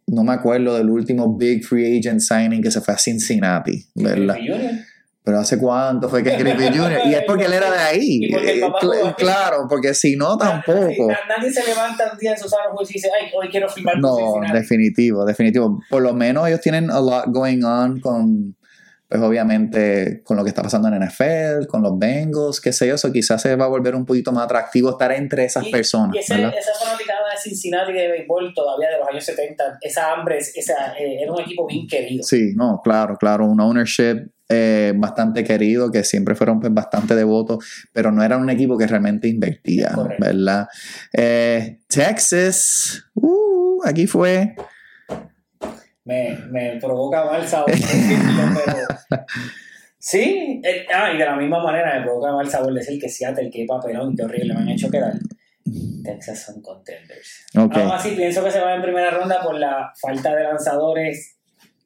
no 0.07 0.23
me 0.23 0.33
acuerdo 0.33 0.75
del 0.75 0.89
último 0.89 1.37
big 1.37 1.63
free 1.63 1.99
agent 1.99 2.19
signing 2.19 2.61
que 2.61 2.71
se 2.71 2.81
fue 2.81 2.93
a 2.93 2.97
Cincinnati, 2.97 3.85
¿verdad? 3.95 4.35
Pero 5.25 5.39
hace 5.39 5.57
cuánto 5.57 6.09
fue 6.09 6.21
que 6.21 6.35
Griffey 6.35 6.67
Jr. 6.77 6.99
Y 7.05 7.13
es 7.13 7.23
porque 7.25 7.45
él 7.45 7.53
era 7.53 7.71
de 7.71 7.77
ahí. 7.79 8.19
Y 8.23 8.31
porque 8.31 8.51
el 8.55 8.59
papá 8.59 8.79
cl- 8.81 8.81
jugó 8.97 9.07
aquí. 9.07 9.23
claro, 9.23 9.65
porque 9.69 9.93
si 9.93 10.15
no, 10.17 10.37
tampoco. 10.37 11.07
na- 11.07 11.37
nadie 11.37 11.49
se 11.51 11.63
levanta 11.65 12.09
un 12.11 12.17
día 12.19 12.31
en 12.31 12.37
su 12.37 12.49
sano 12.49 12.71
juicio 12.75 12.91
y 12.93 12.95
dice, 12.95 13.09
ay, 13.17 13.31
hoy 13.33 13.47
quiero 13.49 13.69
firmar 13.69 13.93
por 13.95 14.01
No, 14.01 14.17
Cincinnati". 14.17 14.53
definitivo, 14.59 15.23
definitivo. 15.25 15.79
Por 15.89 16.01
lo 16.01 16.13
menos 16.13 16.45
ellos 16.47 16.59
tienen 16.59 16.91
a 16.91 16.99
lot 16.99 17.25
going 17.27 17.63
on 17.63 18.01
con, 18.01 18.55
pues 19.13 19.21
obviamente, 19.21 20.21
con 20.23 20.37
lo 20.37 20.43
que 20.43 20.49
está 20.49 20.63
pasando 20.63 20.87
en 20.87 20.95
NFL, 21.03 21.67
con 21.67 21.83
los 21.83 21.99
Bengals, 21.99 22.59
qué 22.59 22.73
sé 22.73 22.87
yo, 22.87 22.95
eso 22.95 23.11
quizás 23.11 23.39
se 23.43 23.55
va 23.55 23.65
a 23.65 23.67
volver 23.67 23.93
un 23.93 24.07
poquito 24.07 24.31
más 24.31 24.45
atractivo 24.45 24.89
estar 24.89 25.11
entre 25.11 25.45
esas 25.45 25.67
Y- 25.67 25.71
personas, 25.71 26.15
Y 26.15 26.19
ese- 26.19 26.33
esa 26.33 26.71
fanaticada 26.83 27.19
de 27.31 27.39
Cincinnati 27.39 27.93
de 27.93 28.07
béisbol 28.07 28.53
todavía 28.55 28.89
de 28.89 28.97
los 28.97 29.07
años 29.07 29.23
70, 29.23 29.77
esa 29.81 30.13
hambre, 30.13 30.39
esa, 30.39 30.97
eh, 30.99 31.21
era 31.21 31.31
un 31.31 31.39
equipo 31.41 31.67
bien 31.67 31.85
querido. 31.87 32.23
Sí, 32.23 32.53
no, 32.55 32.81
claro, 32.83 33.15
claro, 33.19 33.45
un 33.45 33.61
ownership 33.61 34.31
eh, 34.49 34.93
bastante 34.95 35.43
querido, 35.43 35.89
que 35.91 36.03
siempre 36.03 36.33
fueron 36.35 36.59
pues, 36.59 36.71
bastante 36.73 37.15
devotos, 37.15 37.63
pero 37.93 38.11
no 38.11 38.23
era 38.23 38.37
un 38.37 38.49
equipo 38.49 38.77
que 38.77 38.85
realmente 38.87 39.27
invertía, 39.27 39.91
Correcto. 39.93 40.23
¿verdad? 40.25 40.67
Eh, 41.13 41.79
Texas, 41.87 43.03
uh, 43.15 43.81
aquí 43.85 44.05
fue, 44.05 44.55
Me, 46.05 46.37
me 46.51 46.77
provoca 46.81 47.23
mal 47.25 47.47
sabor 47.47 47.71
pero... 47.71 49.23
Sí, 50.05 50.59
eh, 50.65 50.85
ah, 50.93 51.13
y 51.13 51.17
de 51.17 51.23
la 51.25 51.37
misma 51.37 51.63
manera 51.63 51.97
me 51.97 52.03
provoca 52.03 52.33
mal 52.33 52.49
sabor 52.49 52.73
decir 52.73 52.99
que 52.99 53.07
Seattle, 53.07 53.49
qué 53.49 53.65
papelón, 53.65 54.13
qué 54.17 54.23
horrible, 54.23 54.53
me 54.53 54.59
han 54.59 54.69
hecho 54.69 54.89
quedar. 54.89 55.13
Texas 56.03 56.41
son 56.43 56.61
contenders. 56.61 57.45
ok, 57.57 57.71
Aún 57.77 57.91
así, 57.91 58.09
pienso 58.11 58.43
que 58.43 58.51
se 58.51 58.59
va 58.59 58.75
en 58.75 58.81
primera 58.81 59.11
ronda 59.11 59.41
por 59.41 59.57
la 59.57 59.93
falta 60.01 60.35
de 60.35 60.43
lanzadores, 60.43 61.37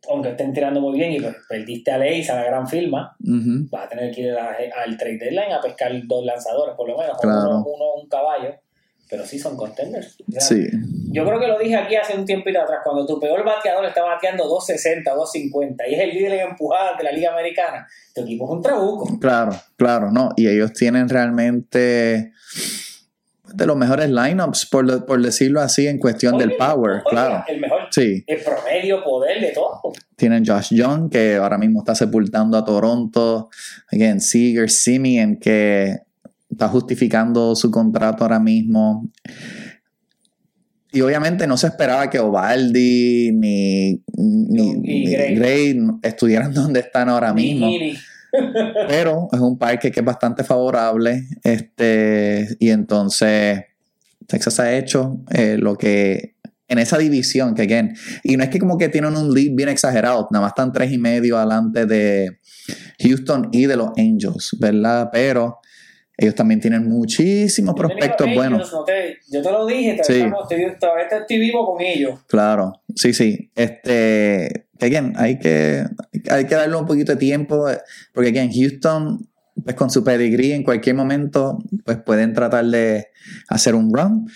aunque 0.10 0.30
estén 0.30 0.52
tirando 0.52 0.82
muy 0.82 0.98
bien 0.98 1.12
y 1.12 1.20
pues, 1.20 1.36
perdiste 1.48 1.92
a 1.92 2.00
Leis, 2.00 2.28
a 2.32 2.38
la 2.38 2.46
gran 2.46 2.68
firma. 2.68 3.16
ujú, 3.24 3.68
vas 3.70 3.86
a 3.86 3.90
tener 3.90 4.12
que 4.12 4.22
ir 4.22 4.32
al 4.36 4.98
trade 4.98 5.18
deadline 5.20 5.52
a 5.54 5.62
pescar 5.62 5.92
dos 6.08 6.26
lanzadores, 6.26 6.74
por 6.76 6.90
lo 6.90 6.98
menos, 6.98 7.20
Claro. 7.22 7.50
uno, 7.50 7.66
uno 7.68 7.86
un 8.02 8.10
caballo, 8.10 8.56
pero 9.08 9.24
sí 9.28 9.38
son 9.38 9.56
contenders. 9.56 10.18
Sea, 10.28 10.42
sí, 10.42 10.68
Yo 11.18 11.26
creo 11.26 11.40
que 11.40 11.48
lo 11.48 11.58
dije 11.58 11.76
aquí 11.76 11.96
hace 11.96 12.16
un 12.16 12.26
tiempito 12.26 12.62
atrás, 12.62 12.82
cuando 12.84 13.06
tu 13.06 13.20
peor 13.20 13.44
bateador 13.44 13.86
está 13.86 14.04
bateando 14.04 14.44
260, 14.44 15.12
250 15.12 15.88
y 15.88 15.96
es 15.96 16.02
el 16.02 16.10
líder 16.12 16.34
en 16.34 16.50
empujadas 16.50 16.98
de 16.98 17.04
la 17.04 17.12
Liga 17.12 17.32
Americana, 17.34 17.88
tu 18.14 18.22
equipo 18.22 18.46
es 18.46 18.52
un 18.52 18.62
trabuco. 18.62 19.20
Claro, 19.20 19.52
claro, 19.76 20.12
no. 20.12 20.30
Y 20.36 20.48
ellos 20.48 20.74
tienen 20.74 21.10
realmente 21.10 22.34
de 23.54 23.66
los 23.66 23.76
mejores 23.76 24.10
lineups, 24.10 24.68
por, 24.68 25.06
por 25.06 25.22
decirlo 25.22 25.62
así, 25.62 25.88
en 25.88 25.98
cuestión 25.98 26.38
del 26.38 26.56
power, 26.56 26.98
oye, 26.98 27.04
claro. 27.10 27.44
El 27.48 27.60
mejor, 27.62 27.88
Sí, 27.90 28.24
el 28.28 28.44
promedio, 28.44 29.04
poder 29.04 29.42
de 29.42 29.52
todo. 29.54 29.82
tienen 30.16 30.46
Josh 30.46 30.74
Young, 30.74 31.10
que 31.10 31.38
ahora 31.38 31.58
mismo 31.58 31.80
está 31.80 31.96
sepultando 31.96 32.58
a 32.58 32.66
Toronto. 32.66 33.50
Again, 33.92 34.22
Seager, 34.22 34.70
Simeon, 34.70 35.38
que 35.38 35.96
está 36.50 36.68
justificando 36.68 37.56
su 37.56 37.72
contrato 37.72 38.24
ahora 38.24 38.40
mismo. 38.40 39.10
Y 40.98 41.02
obviamente 41.02 41.46
no 41.46 41.58
se 41.58 41.68
esperaba 41.68 42.10
que 42.10 42.18
Ovaldi 42.18 43.32
ni, 43.32 44.02
ni, 44.16 45.12
Gray. 45.14 45.36
Gray 45.36 45.80
estuvieran 46.02 46.52
donde 46.56 46.80
están 46.80 47.08
ahora 47.08 47.36
mismo. 47.36 47.70
Pero 48.88 49.28
es 49.32 49.40
un 49.40 49.60
parque 49.60 49.92
que 49.92 50.00
es 50.00 50.06
bastante 50.06 50.44
favorable 50.44 51.28
este 51.44 52.48
y 52.60 52.72
entonces 52.72 53.62
Texas 54.26 54.60
ha 54.60 54.76
hecho 54.76 55.20
eh, 55.30 55.58
lo 55.60 55.78
que 55.78 56.34
en 56.68 56.80
esa 56.80 56.98
división 56.98 57.54
que 57.54 57.62
again 57.62 57.96
y 58.24 58.36
no 58.36 58.44
es 58.44 58.50
que 58.50 58.58
como 58.58 58.80
que 58.80 58.90
tienen 58.90 59.16
un 59.16 59.34
lead 59.34 59.52
bien 59.56 59.70
exagerado 59.70 60.28
nada 60.32 60.42
más 60.42 60.52
están 60.52 60.74
tres 60.74 60.92
y 60.92 60.98
medio 60.98 61.38
adelante 61.38 61.86
de 61.86 62.40
Houston 63.00 63.50
y 63.52 63.68
de 63.68 63.78
los 63.78 63.92
Angels 63.98 64.58
verdad 64.60 65.10
pero 65.12 65.60
ellos 66.18 66.34
también 66.36 66.60
tienen 66.60 66.88
muchísimos 66.90 67.76
prospectos 67.76 68.28
a 68.28 68.34
buenos 68.34 68.72
no 68.74 68.84
te- 68.84 69.18
yo 69.30 69.42
te 69.42 69.52
lo 69.52 69.66
dije, 69.68 69.94
te- 69.96 70.04
Sí. 70.04 70.14
estamos- 70.14 70.52
estoy, 70.52 70.92
estoy 71.20 71.40
vivo 71.40 71.66
con 71.74 71.82
ellos. 71.82 72.20
Claro, 72.28 72.82
sí, 72.96 73.14
sí. 73.14 73.52
Este, 73.56 74.66
que 74.80 74.86
again, 74.86 75.14
hay 75.16 75.38
que, 75.40 75.84
hay 76.30 76.46
que 76.46 76.56
darle 76.56 76.76
un 76.76 76.86
poquito 76.86 77.12
de 77.14 77.18
tiempo, 77.18 77.68
porque 78.14 78.30
again, 78.30 78.52
Houston, 78.52 79.28
pues 79.64 79.76
con 79.76 79.90
su 79.90 80.04
pedigree 80.04 80.54
en 80.54 80.64
cualquier 80.64 80.96
momento, 80.96 81.58
pues 81.84 81.98
pueden 81.98 82.34
tratar 82.34 82.66
de 82.66 83.08
hacer 83.50 83.74
un 83.76 83.92
run. 83.94 84.28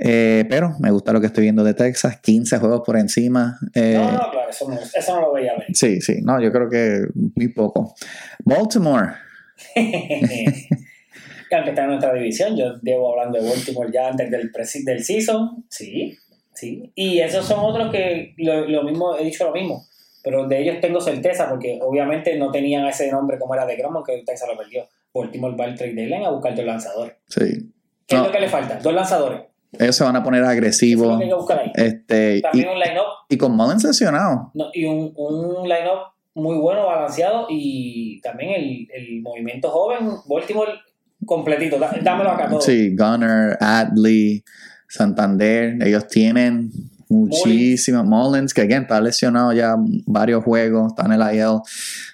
Eh, 0.00 0.44
pero 0.50 0.74
me 0.80 0.90
gusta 0.90 1.12
lo 1.12 1.20
que 1.20 1.28
estoy 1.28 1.42
viendo 1.44 1.62
de 1.62 1.74
Texas, 1.74 2.18
15 2.20 2.58
juegos 2.58 2.82
por 2.84 2.96
encima. 2.98 3.56
eh, 3.74 3.94
No, 3.94 4.10
no, 4.10 4.30
claro, 4.32 4.50
eso 4.50 4.68
no, 4.68 4.76
eso 4.80 5.14
no 5.14 5.20
lo 5.20 5.32
veía 5.32 5.52
venir. 5.52 5.68
Sí, 5.76 6.00
sí, 6.00 6.20
no, 6.22 6.40
yo 6.42 6.50
creo 6.50 6.68
que 6.68 7.02
muy 7.36 7.46
poco. 7.48 7.94
Baltimore, 8.44 9.12
que 11.48 11.54
aunque 11.54 11.70
está 11.70 11.82
en 11.84 11.88
nuestra 11.90 12.12
división, 12.14 12.56
yo 12.56 12.74
llevo 12.82 13.10
hablando 13.12 13.40
de 13.40 13.48
Baltimore 13.48 13.90
ya 13.92 14.08
antes 14.08 14.30
del, 14.30 14.50
del 14.84 15.04
season, 15.04 15.64
sí, 15.68 16.16
sí. 16.54 16.90
Y 16.94 17.18
esos 17.20 17.46
son 17.46 17.60
otros 17.60 17.90
que 17.90 18.34
lo, 18.38 18.66
lo 18.68 18.82
mismo, 18.82 19.16
he 19.16 19.24
dicho 19.24 19.44
lo 19.44 19.52
mismo. 19.52 19.84
pero 20.22 20.46
de 20.48 20.60
ellos 20.62 20.80
tengo 20.80 21.00
certeza 21.00 21.48
porque 21.50 21.78
obviamente 21.82 22.36
no 22.38 22.50
tenían 22.50 22.86
ese 22.86 23.10
nombre 23.10 23.38
como 23.38 23.54
era 23.54 23.66
de 23.66 23.76
Gromon 23.76 24.02
que 24.04 24.22
Texas 24.24 24.48
lo 24.48 24.56
perdió. 24.56 24.86
Baltimore 25.12 25.54
va 25.54 25.64
al 25.66 25.74
trade 25.76 25.94
deadline 25.94 26.24
a 26.24 26.30
buscar 26.30 26.54
dos 26.56 26.64
lanzadores. 26.64 27.14
Sí. 27.28 27.70
¿Qué 28.06 28.16
No. 28.16 28.22
es 28.22 28.26
lo 28.28 28.32
que 28.32 28.40
le 28.40 28.48
falta? 28.48 28.78
Dos 28.80 28.92
lanzadores. 28.94 29.42
Ellos 29.78 29.96
se 29.96 30.04
van 30.04 30.16
a 30.16 30.22
poner 30.22 30.42
agresivos. 30.44 31.20
Este, 31.74 32.36
y, 32.36 32.42
También 32.42 32.68
un 32.68 32.78
line-up 32.78 33.06
y 33.28 33.36
con 33.36 33.52
Mullins 33.56 33.84
lesionado. 33.84 34.50
no, 34.54 34.70
y 34.72 34.84
un, 34.84 35.12
un 35.16 35.68
line-up 35.68 36.12
muy 36.34 36.56
bueno, 36.56 36.86
balanceado 36.86 37.46
y 37.48 38.20
también 38.20 38.50
el, 38.54 38.88
el 38.92 39.20
movimiento 39.22 39.68
joven, 39.70 40.08
Baltimore 40.26 40.72
completito. 41.26 41.78
Dá- 41.78 41.96
Dámelo 42.02 42.30
acá 42.30 42.48
todo. 42.48 42.60
Sí, 42.60 42.94
Gunner, 42.96 43.56
Adley, 43.60 44.44
Santander, 44.88 45.76
ellos 45.82 46.06
tienen 46.08 46.70
muchísimas. 47.08 48.04
Mullins, 48.04 48.52
que 48.54 48.62
again, 48.62 48.82
está 48.82 49.00
lesionado 49.00 49.52
ya 49.52 49.76
varios 50.06 50.44
juegos, 50.44 50.92
está 50.92 51.06
en 51.06 51.20
el 51.20 51.34
IL. 51.36 51.60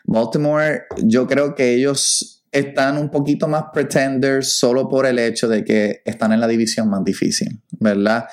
Baltimore, 0.05 0.82
yo 1.03 1.26
creo 1.26 1.55
que 1.55 1.74
ellos 1.74 2.42
están 2.53 2.98
un 2.98 3.11
poquito 3.11 3.46
más 3.46 3.64
pretenders 3.72 4.59
solo 4.59 4.88
por 4.88 5.07
el 5.07 5.18
hecho 5.18 5.46
de 5.48 5.64
que 5.64 6.03
están 6.05 6.32
en 6.32 6.40
la 6.40 6.48
división 6.48 6.88
más 6.88 7.05
difícil, 7.05 7.61
¿verdad? 7.78 8.24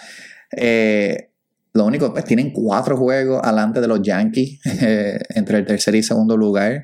Eh, 0.55 1.29
lo 1.73 1.85
único, 1.85 2.11
pues 2.11 2.25
tienen 2.25 2.51
cuatro 2.51 2.97
juegos 2.97 3.39
alante 3.43 3.79
de 3.79 3.87
los 3.87 4.01
Yankees 4.01 4.59
eh, 4.81 5.19
entre 5.35 5.59
el 5.59 5.65
tercer 5.65 5.93
y 5.95 6.01
segundo 6.01 6.35
lugar. 6.35 6.83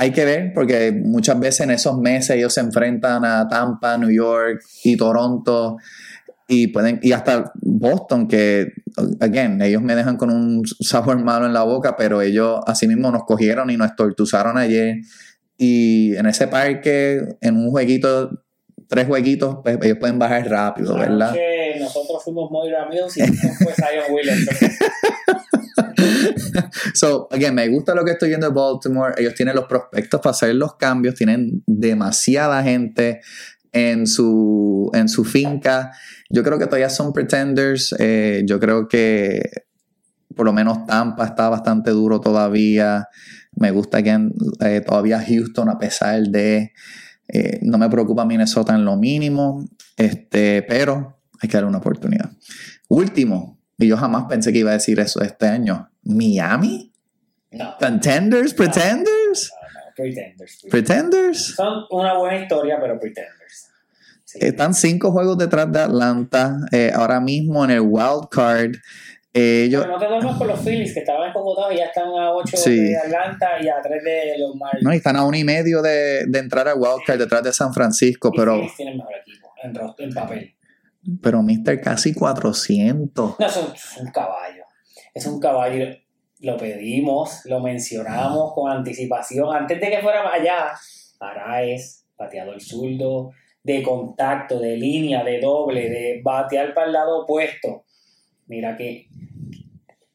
Hay 0.00 0.12
que 0.12 0.24
ver, 0.24 0.52
porque 0.54 0.92
muchas 0.92 1.38
veces 1.38 1.60
en 1.60 1.72
esos 1.72 1.98
meses 1.98 2.30
ellos 2.30 2.54
se 2.54 2.60
enfrentan 2.60 3.22
a 3.22 3.46
Tampa, 3.48 3.98
New 3.98 4.10
York 4.10 4.62
y 4.82 4.96
Toronto 4.96 5.76
y 6.48 6.68
pueden 6.68 7.00
y 7.02 7.12
hasta 7.12 7.52
Boston 7.60 8.26
que 8.26 8.72
again 9.20 9.60
ellos 9.60 9.82
me 9.82 9.94
dejan 9.94 10.16
con 10.16 10.30
un 10.30 10.62
sabor 10.66 11.22
malo 11.22 11.44
en 11.44 11.52
la 11.52 11.64
boca 11.64 11.96
pero 11.98 12.22
ellos 12.22 12.60
asimismo 12.66 13.10
nos 13.10 13.24
cogieron 13.24 13.68
y 13.68 13.76
nos 13.76 13.94
tortuzaron 13.94 14.56
ayer 14.56 14.96
y 15.58 16.16
en 16.16 16.24
ese 16.24 16.48
parque 16.48 17.36
en 17.42 17.58
un 17.58 17.70
jueguito 17.70 18.42
tres 18.88 19.06
jueguitos 19.06 19.58
pues, 19.62 19.78
ellos 19.82 19.98
pueden 20.00 20.18
bajar 20.18 20.48
rápido 20.48 20.96
verdad 20.96 21.28
Anoche 21.28 21.78
nosotros 21.78 22.24
fuimos 22.24 22.50
Moira 22.50 22.88
Mills 22.88 23.18
y 23.18 23.20
después 23.20 23.76
Zion 23.76 24.04
Williamson. 24.10 24.56
So, 26.94 27.28
again, 27.30 27.54
me 27.54 27.68
gusta 27.68 27.94
lo 27.94 28.04
que 28.04 28.12
estoy 28.12 28.28
viendo 28.28 28.48
de 28.48 28.54
Baltimore. 28.54 29.14
Ellos 29.16 29.34
tienen 29.34 29.54
los 29.54 29.66
prospectos 29.66 30.20
para 30.20 30.32
hacer 30.32 30.54
los 30.54 30.76
cambios. 30.76 31.14
Tienen 31.14 31.62
demasiada 31.66 32.62
gente 32.62 33.20
en 33.72 34.06
su, 34.06 34.90
en 34.94 35.08
su 35.08 35.24
finca. 35.24 35.92
Yo 36.28 36.42
creo 36.42 36.58
que 36.58 36.66
todavía 36.66 36.90
son 36.90 37.12
pretenders. 37.12 37.94
Eh, 37.98 38.42
yo 38.46 38.58
creo 38.58 38.88
que 38.88 39.42
por 40.34 40.46
lo 40.46 40.52
menos 40.52 40.86
Tampa 40.86 41.26
está 41.26 41.48
bastante 41.48 41.90
duro 41.90 42.20
todavía. 42.20 43.08
Me 43.56 43.70
gusta 43.70 43.98
again, 43.98 44.32
eh, 44.60 44.80
todavía 44.80 45.22
Houston 45.26 45.68
a 45.68 45.78
pesar 45.78 46.22
de... 46.22 46.72
eh, 47.28 47.58
no 47.62 47.78
me 47.78 47.88
preocupa 47.88 48.24
Minnesota 48.24 48.74
en 48.74 48.84
lo 48.84 48.96
mínimo. 48.96 49.68
Este, 49.96 50.62
pero 50.62 51.20
hay 51.40 51.48
que 51.48 51.56
darle 51.56 51.68
una 51.68 51.78
oportunidad. 51.78 52.30
Último, 52.88 53.59
y 53.80 53.88
yo 53.88 53.96
jamás 53.96 54.24
pensé 54.28 54.52
que 54.52 54.58
iba 54.60 54.70
a 54.70 54.74
decir 54.74 55.00
eso 55.00 55.20
este 55.22 55.46
año. 55.46 55.90
Miami? 56.04 56.92
No, 57.52 57.74
Contenders? 57.80 58.54
Pretenders? 58.54 59.50
no, 59.52 59.80
no, 59.80 59.94
Pretenders. 59.96 60.66
Pretenders? 60.70 61.44
Son 61.56 61.84
una 61.90 62.16
buena 62.16 62.38
historia, 62.42 62.78
pero 62.80 62.98
Pretenders. 62.98 63.68
Sí. 64.24 64.38
Están 64.42 64.74
cinco 64.74 65.10
juegos 65.10 65.36
detrás 65.38 65.70
de 65.72 65.80
Atlanta. 65.80 66.56
eh, 66.70 66.92
ahora 66.94 67.18
mismo 67.20 67.64
en 67.64 67.70
el 67.72 67.80
wild 67.80 68.28
card. 68.30 68.76
Eh, 69.32 69.68
Pero 69.70 69.86
no 69.86 69.96
te 69.98 70.06
duermas 70.06 70.36
con 70.36 70.48
los 70.48 70.58
Phillies, 70.60 70.92
que 70.92 71.00
estaban 71.00 71.28
escogotados 71.28 71.72
y 71.72 71.76
ya 71.76 71.84
están 71.86 72.08
a 72.08 72.32
8 72.32 72.56
Sí. 72.56 72.76
de 72.80 72.96
Atlanta 72.98 73.46
y 73.60 73.68
a 73.68 73.80
3 73.80 74.02
de 74.02 74.38
los 74.38 74.56
Marlins. 74.56 74.82
no, 74.84 74.92
y 74.92 74.96
están 74.96 75.14
a 75.16 75.24
uno 75.24 75.36
y 75.36 75.44
medio 75.44 75.82
de, 75.82 76.26
de 76.26 76.38
entrar 76.40 76.66
al 76.66 76.74
wild 76.78 77.02
card 77.06 77.18
detrás 77.20 77.42
de 77.44 77.52
San 77.52 77.72
Francisco, 77.72 78.32
Y 78.34 78.36
pero, 78.36 78.54
Phillies 78.56 78.76
tienen 78.76 78.96
mejor 78.96 79.12
equipo 79.24 79.52
en, 79.62 80.04
en 80.08 80.14
papel. 80.14 80.54
Pero 81.22 81.42
Mister 81.42 81.80
casi 81.80 82.14
400. 82.14 83.38
No, 83.38 83.46
es 83.46 83.56
un, 83.56 83.74
es 83.74 83.96
un 83.98 84.10
caballo. 84.10 84.64
Es 85.14 85.26
un 85.26 85.40
caballo. 85.40 85.86
Lo 86.40 86.56
pedimos, 86.56 87.42
lo 87.44 87.60
mencionamos 87.60 88.54
con 88.54 88.70
anticipación. 88.70 89.54
Antes 89.54 89.80
de 89.80 89.90
que 89.90 89.98
fuera 89.98 90.32
allá, 90.32 90.72
Araez, 91.18 92.06
bateador 92.16 92.60
zurdo, 92.60 93.32
de 93.62 93.82
contacto, 93.82 94.58
de 94.58 94.76
línea, 94.76 95.22
de 95.22 95.40
doble, 95.40 95.90
de 95.90 96.20
batear 96.22 96.72
para 96.72 96.86
el 96.86 96.92
lado 96.92 97.22
opuesto. 97.22 97.84
Mira 98.46 98.76
que. 98.76 99.08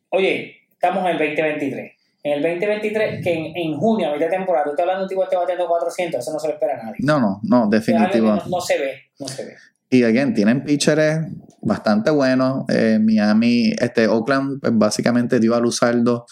Oye, 0.09 0.55
estamos 0.71 1.03
en 1.03 1.11
el 1.11 1.17
2023. 1.17 1.91
En 2.23 2.33
el 2.33 2.41
2023, 2.41 3.23
que 3.23 3.33
en, 3.33 3.55
en 3.55 3.77
junio, 3.77 4.09
a 4.09 4.13
mitad 4.13 4.25
de 4.25 4.38
temporada, 4.38 4.65
tú 4.65 4.71
estás 4.71 4.83
hablando 4.83 5.01
de 5.01 5.05
un 5.05 5.09
tipo 5.09 5.21
que 5.21 5.25
esté 5.25 5.38
bateando 5.38 5.67
400, 5.67 6.19
eso 6.19 6.33
no 6.33 6.39
se 6.39 6.47
lo 6.47 6.53
espera 6.53 6.73
a 6.73 6.83
nadie. 6.86 6.97
No, 6.99 7.19
no, 7.19 7.39
no, 7.43 7.69
definitivo. 7.69 8.27
No, 8.27 8.45
no 8.47 8.61
se 8.61 8.79
ve, 8.79 9.01
no 9.19 9.27
se 9.27 9.45
ve. 9.45 9.55
Y 9.95 10.03
again, 10.03 10.33
tienen 10.33 10.63
pitchers 10.63 11.25
bastante 11.61 12.11
buenos. 12.11 12.65
Eh, 12.69 12.99
Miami, 13.01 13.73
este 13.79 14.07
Oakland, 14.07 14.59
pues 14.59 14.73
básicamente 14.75 15.39
dio 15.39 15.55
a 15.55 15.59
Luzardo, 15.59 16.25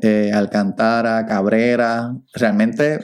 eh, 0.00 0.30
Alcantara, 0.32 1.26
Cabrera. 1.26 2.14
Realmente 2.32 2.98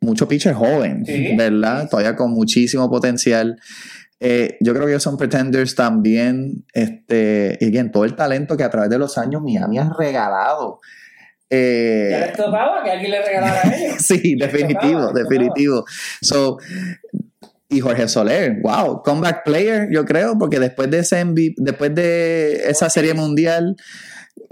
mucho 0.00 0.28
pitcher 0.28 0.54
joven, 0.54 1.04
Sí. 1.04 1.34
¿verdad? 1.36 1.88
Todavía 1.90 2.14
con 2.14 2.30
muchísimo 2.32 2.88
potencial. 2.88 3.58
Eh, 4.20 4.56
yo 4.60 4.72
creo 4.74 4.84
que 4.86 4.92
ellos 4.92 5.02
son 5.02 5.16
pretenders 5.16 5.74
también. 5.74 6.64
Este, 6.72 7.58
y 7.60 7.66
again, 7.66 7.90
todo 7.90 8.04
el 8.04 8.14
talento 8.14 8.56
que 8.56 8.62
a 8.64 8.70
través 8.70 8.90
de 8.90 8.98
los 8.98 9.18
años 9.18 9.42
Miami 9.42 9.78
ha 9.78 9.90
regalado. 9.98 10.80
Eh, 11.52 12.08
Ya 12.12 12.26
les 12.26 12.36
tocaba 12.36 12.82
que 12.84 12.90
alguien 12.92 13.10
le 13.10 13.26
regalara 13.26 13.60
a 13.64 13.74
ellos. 13.74 13.96
Sí, 13.98 14.36
definitivo, 14.36 15.00
tocaba, 15.08 15.12
definitivo. 15.20 15.84
So, 16.22 16.58
y 17.70 17.80
Jorge 17.80 18.08
Soler, 18.08 18.60
wow, 18.62 19.02
comeback 19.02 19.44
player, 19.44 19.88
yo 19.90 20.04
creo, 20.04 20.36
porque 20.38 20.58
después 20.58 20.90
de 20.90 20.98
ese 20.98 21.24
MVP 21.24 21.54
después 21.58 21.94
de 21.94 22.68
esa 22.68 22.90
serie 22.90 23.14
mundial, 23.14 23.76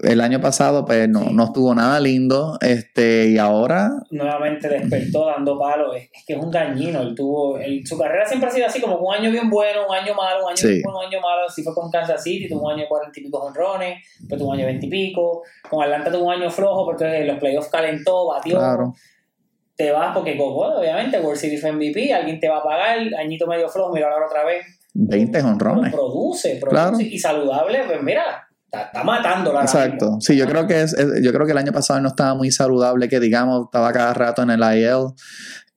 el 0.05 0.21
año 0.21 0.41
pasado, 0.41 0.85
pues 0.85 1.09
no, 1.09 1.25
Sí. 1.25 1.31
no 1.33 1.45
estuvo 1.47 1.75
nada 1.75 1.99
lindo. 1.99 2.57
Este, 2.61 3.31
y 3.31 3.39
ahora, 3.39 3.91
nuevamente 4.13 4.69
despertó 4.69 5.27
dando 5.27 5.59
palos. 5.59 5.97
Es, 5.97 6.05
es 6.15 6.25
que 6.25 6.35
es 6.35 6.39
un 6.39 6.53
dañino. 6.53 7.01
Él 7.01 7.15
tuvo, 7.17 7.59
él- 7.59 7.85
su 7.85 7.99
carrera 7.99 8.25
siempre 8.25 8.49
ha 8.49 8.53
sido 8.53 8.67
así, 8.67 8.81
como 8.81 8.97
un 8.99 9.13
año 9.15 9.29
bien 9.33 9.51
bueno, 9.51 9.81
un 9.89 9.95
año 9.97 10.15
malo, 10.15 10.45
un 10.45 10.51
año 10.51 10.57
Sí. 10.57 10.69
bien 10.69 10.83
bueno, 10.85 11.01
un 11.01 11.07
año 11.07 11.21
malo. 11.21 11.41
Así 11.49 11.65
fue 11.65 11.75
con 11.75 11.91
Kansas 11.91 12.23
City, 12.23 12.49
tuvo 12.49 12.67
un 12.67 12.73
año 12.75 12.83
de 12.83 12.89
cuarenta 12.89 13.19
y 13.19 13.25
pico 13.25 13.39
honrones, 13.39 13.99
después 14.21 14.39
tuvo 14.39 14.51
un 14.51 14.55
año 14.55 14.67
de 14.67 14.73
veinte 14.73 14.87
y 14.87 14.91
pico. 14.91 15.43
Con 15.69 15.83
Atlanta 15.83 16.13
tuvo 16.13 16.27
un 16.27 16.33
año 16.35 16.51
flojo, 16.51 16.85
porque 16.85 17.25
los 17.25 17.39
playoffs 17.39 17.69
calentó, 17.69 18.29
batió. 18.29 18.57
claro, 18.57 18.95
Te 19.79 19.93
vas 19.93 20.13
porque, 20.13 20.37
como, 20.37 20.55
bueno, 20.55 20.79
obviamente, 20.81 21.21
World 21.21 21.39
Series 21.39 21.63
MVP, 21.63 22.13
alguien 22.13 22.41
te 22.41 22.49
va 22.49 22.59
a 22.59 22.63
pagar, 22.65 22.99
añito 23.19 23.47
medio 23.47 23.69
flojo, 23.69 23.93
mira 23.95 24.11
ahora 24.13 24.27
otra 24.27 24.45
vez. 24.45 24.67
20 24.95 25.31
Pero 25.39 25.49
honrones. 25.53 25.93
produce, 25.93 26.57
produce. 26.57 26.69
Claro. 26.69 27.01
Y 27.01 27.17
saludable, 27.19 27.83
pues 27.87 28.03
mira, 28.03 28.25
está, 28.65 28.83
está 28.87 29.05
matándola. 29.05 29.61
ahora 29.61 29.71
Exacto. 29.71 30.05
mismo. 30.07 30.21
Sí, 30.21 30.37
yo 30.37 30.47
creo 30.47 30.67
que 30.67 30.83
es, 30.83 30.93
es- 30.95 31.23
yo 31.23 31.33
creo 31.33 31.47
que 31.47 31.53
el 31.53 31.59
año 31.59 31.71
pasado 31.73 32.01
no 32.01 32.09
estaba 32.09 32.35
muy 32.35 32.51
saludable, 32.51 33.09
que 33.09 33.21
digamos, 33.21 33.67
estaba 33.67 33.93
cada 33.93 34.13
rato 34.15 34.43
en 34.43 34.51
el 34.51 34.61
IL. 34.61 35.13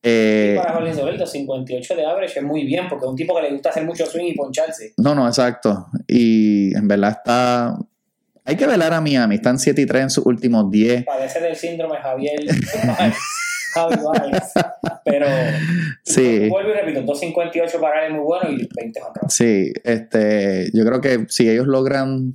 Eh, 0.02 0.56
Para 0.58 0.74
Jorge 0.74 0.96
Soler, 0.96 1.16
258 1.20 1.96
de 1.96 2.04
average 2.04 2.40
es 2.40 2.44
muy 2.44 2.64
bien, 2.66 2.90
porque 2.90 3.06
es 3.06 3.10
un 3.12 3.16
tipo 3.16 3.36
que 3.36 3.44
le 3.44 3.52
gusta 3.52 3.70
hacer 3.70 3.86
mucho 3.86 4.04
swing 4.08 4.26
y 4.30 4.34
poncharse. 4.34 4.94
No, 4.98 5.14
no, 5.14 5.28
exacto. 5.28 5.86
Y 6.08 6.76
en 6.76 6.88
verdad 6.88 7.12
está. 7.12 7.78
Hay 8.46 8.56
que 8.56 8.66
velar 8.66 8.92
a 8.94 9.00
Miami. 9.02 9.36
Están 9.36 9.60
7 9.60 9.80
y 9.80 9.86
3 9.86 10.02
en 10.04 10.10
sus 10.10 10.26
últimos 10.26 10.72
10. 10.72 11.06
padece 11.06 11.40
del 11.40 11.56
síndrome 11.56 11.98
Javier 11.98 12.40
Javi 13.74 13.96
Baez. 14.04 14.52
Pero 15.06 15.26
Sí. 16.04 16.48
vuelvo 16.50 16.70
y 16.72 16.74
repito, 16.74 17.02
258 17.02 17.80
para 17.82 18.06
él 18.06 18.12
es 18.12 18.18
muy 18.18 18.26
bueno 18.26 18.50
y 18.52 18.68
20 18.76 19.00
honrones. 19.02 19.34
Sí, 19.34 19.72
este, 19.84 20.70
yo 20.74 20.86
creo 20.86 21.02
que 21.02 21.26
si 21.30 21.50
ellos 21.50 21.68
logran 21.68 22.34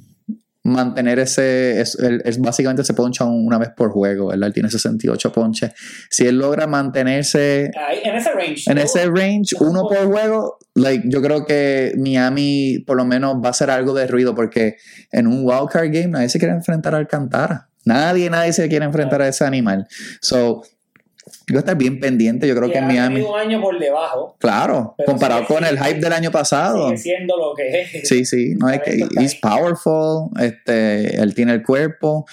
mantener 0.63 1.21
ese, 1.21 1.81
es, 1.81 1.97
básicamente 2.41 2.83
se 2.83 2.93
poncha 2.93 3.25
un- 3.25 3.47
una 3.47 3.57
vez 3.57 3.69
por 3.77 3.93
juego, 3.93 4.27
¿verdad? 4.29 4.49
Él 4.49 4.53
tiene 4.53 4.69
68 4.69 5.31
ponches. 5.31 5.71
Si 6.11 6.27
él 6.27 6.39
logra 6.39 6.67
mantenerse 6.67 7.71
Ahí, 7.89 8.01
en 8.03 8.17
ese 8.17 8.33
range. 8.33 8.63
en 8.69 8.75
¿no? 8.75 8.83
ese 8.83 9.07
range, 9.07 9.55
uno 9.61 9.83
por 9.87 10.05
juego, 10.07 10.59
like, 10.75 11.05
yo 11.09 11.23
creo 11.23 11.47
que 11.47 11.93
Miami 11.97 12.83
por 12.85 12.97
lo 12.97 13.05
menos 13.05 13.37
va 13.37 13.47
a 13.47 13.51
hacer 13.51 13.71
algo 13.71 13.95
de 13.95 14.09
ruido 14.09 14.35
porque 14.35 14.75
en 15.13 15.29
un 15.29 15.43
wildcard 15.45 15.87
game 15.93 16.09
nadie 16.09 16.29
se 16.29 16.41
quiere 16.41 16.55
enfrentar 16.55 16.97
a 16.97 16.99
Alcantara. 16.99 17.69
Nadie, 17.85 18.29
nadie 18.29 18.53
se 18.53 18.69
quiere 18.69 18.85
enfrentar 18.87 19.23
a 19.23 19.29
ese 19.29 19.45
animal. 19.45 19.87
So, 20.21 20.65
yo 21.49 21.59
estar 21.59 21.77
bien 21.77 22.01
pendiente, 22.01 22.49
yo 22.49 22.57
creo 22.57 22.71
que 22.71 22.79
en 22.79 22.87
Miami, 22.87 23.21
un 23.21 23.39
año 23.39 23.61
por 23.61 23.79
debajo. 23.79 24.37
claro, 24.39 24.97
comparado 25.07 25.47
con 25.47 25.65
el 25.65 25.79
hype 25.79 26.01
del 26.01 26.13
año 26.13 26.31
pasado. 26.31 26.89
Sigue 26.89 26.99
siendo 26.99 27.37
lo 27.37 27.55
que 27.55 27.83
es. 27.83 28.09
Sí, 28.09 28.25
sí, 28.25 28.55
no 28.57 28.69
es 28.69 28.81
que 28.83 29.07
ahí. 29.17 29.29
powerful, 29.41 30.31
este, 30.41 31.21
él 31.21 31.35
tiene 31.35 31.53
el 31.53 31.63
cuerpo, 31.63 32.27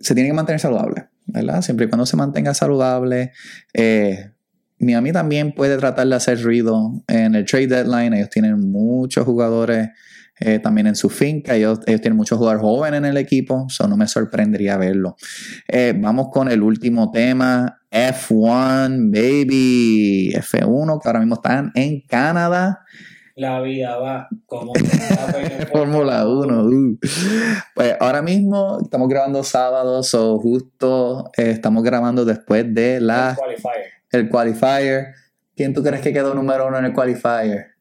se 0.00 0.14
tiene 0.14 0.28
que 0.28 0.34
mantener 0.34 0.60
saludable, 0.60 1.06
¿verdad? 1.26 1.62
Siempre 1.62 1.86
y 1.86 1.88
cuando 1.88 2.04
se 2.04 2.16
mantenga 2.16 2.52
saludable, 2.52 3.32
eh, 3.72 4.30
Miami 4.78 5.12
también 5.12 5.52
puede 5.52 5.76
tratar 5.76 6.06
de 6.06 6.14
hacer 6.14 6.42
ruido 6.42 7.02
en 7.06 7.34
el 7.34 7.44
trade 7.44 7.66
deadline. 7.66 8.14
Ellos 8.14 8.30
tienen 8.30 8.70
muchos 8.70 9.24
jugadores 9.24 9.90
eh, 10.40 10.58
también 10.58 10.86
en 10.86 10.96
su 10.96 11.10
finca. 11.10 11.54
Ellos, 11.54 11.80
ellos 11.86 12.00
tienen 12.00 12.16
muchos 12.16 12.38
jugadores 12.38 12.62
jóvenes 12.62 12.98
en 12.98 13.04
el 13.04 13.16
equipo, 13.18 13.66
eso 13.68 13.86
no 13.86 13.96
me 13.96 14.08
sorprendería 14.08 14.76
verlo. 14.78 15.16
Eh, 15.68 15.94
vamos 15.96 16.28
con 16.32 16.50
el 16.50 16.62
último 16.62 17.10
tema, 17.10 17.82
F1, 17.90 19.10
baby. 19.10 20.32
F1, 20.34 21.00
que 21.02 21.08
ahora 21.08 21.20
mismo 21.20 21.34
están 21.34 21.70
en 21.74 22.00
Canadá. 22.02 22.84
La 23.36 23.60
vida 23.60 23.96
va 23.96 24.28
como 24.46 24.72
Fórmula 25.72 26.26
1. 26.26 26.64
uh. 26.64 26.98
Pues 27.74 27.96
ahora 28.00 28.20
mismo 28.22 28.80
estamos 28.82 29.08
grabando 29.08 29.42
sábados 29.42 30.12
o 30.14 30.38
justo 30.38 31.30
eh, 31.36 31.50
estamos 31.50 31.82
grabando 31.82 32.24
después 32.24 32.66
de 32.74 33.00
la, 33.00 33.34
qualifier. 33.38 33.74
el 34.10 34.28
qualifier. 34.28 35.06
¿Quién 35.56 35.72
tú 35.72 35.82
crees 35.82 36.02
que 36.02 36.12
quedó 36.12 36.34
número 36.34 36.66
uno 36.66 36.78
en 36.78 36.86
el 36.86 36.92
qualifier? 36.92 37.76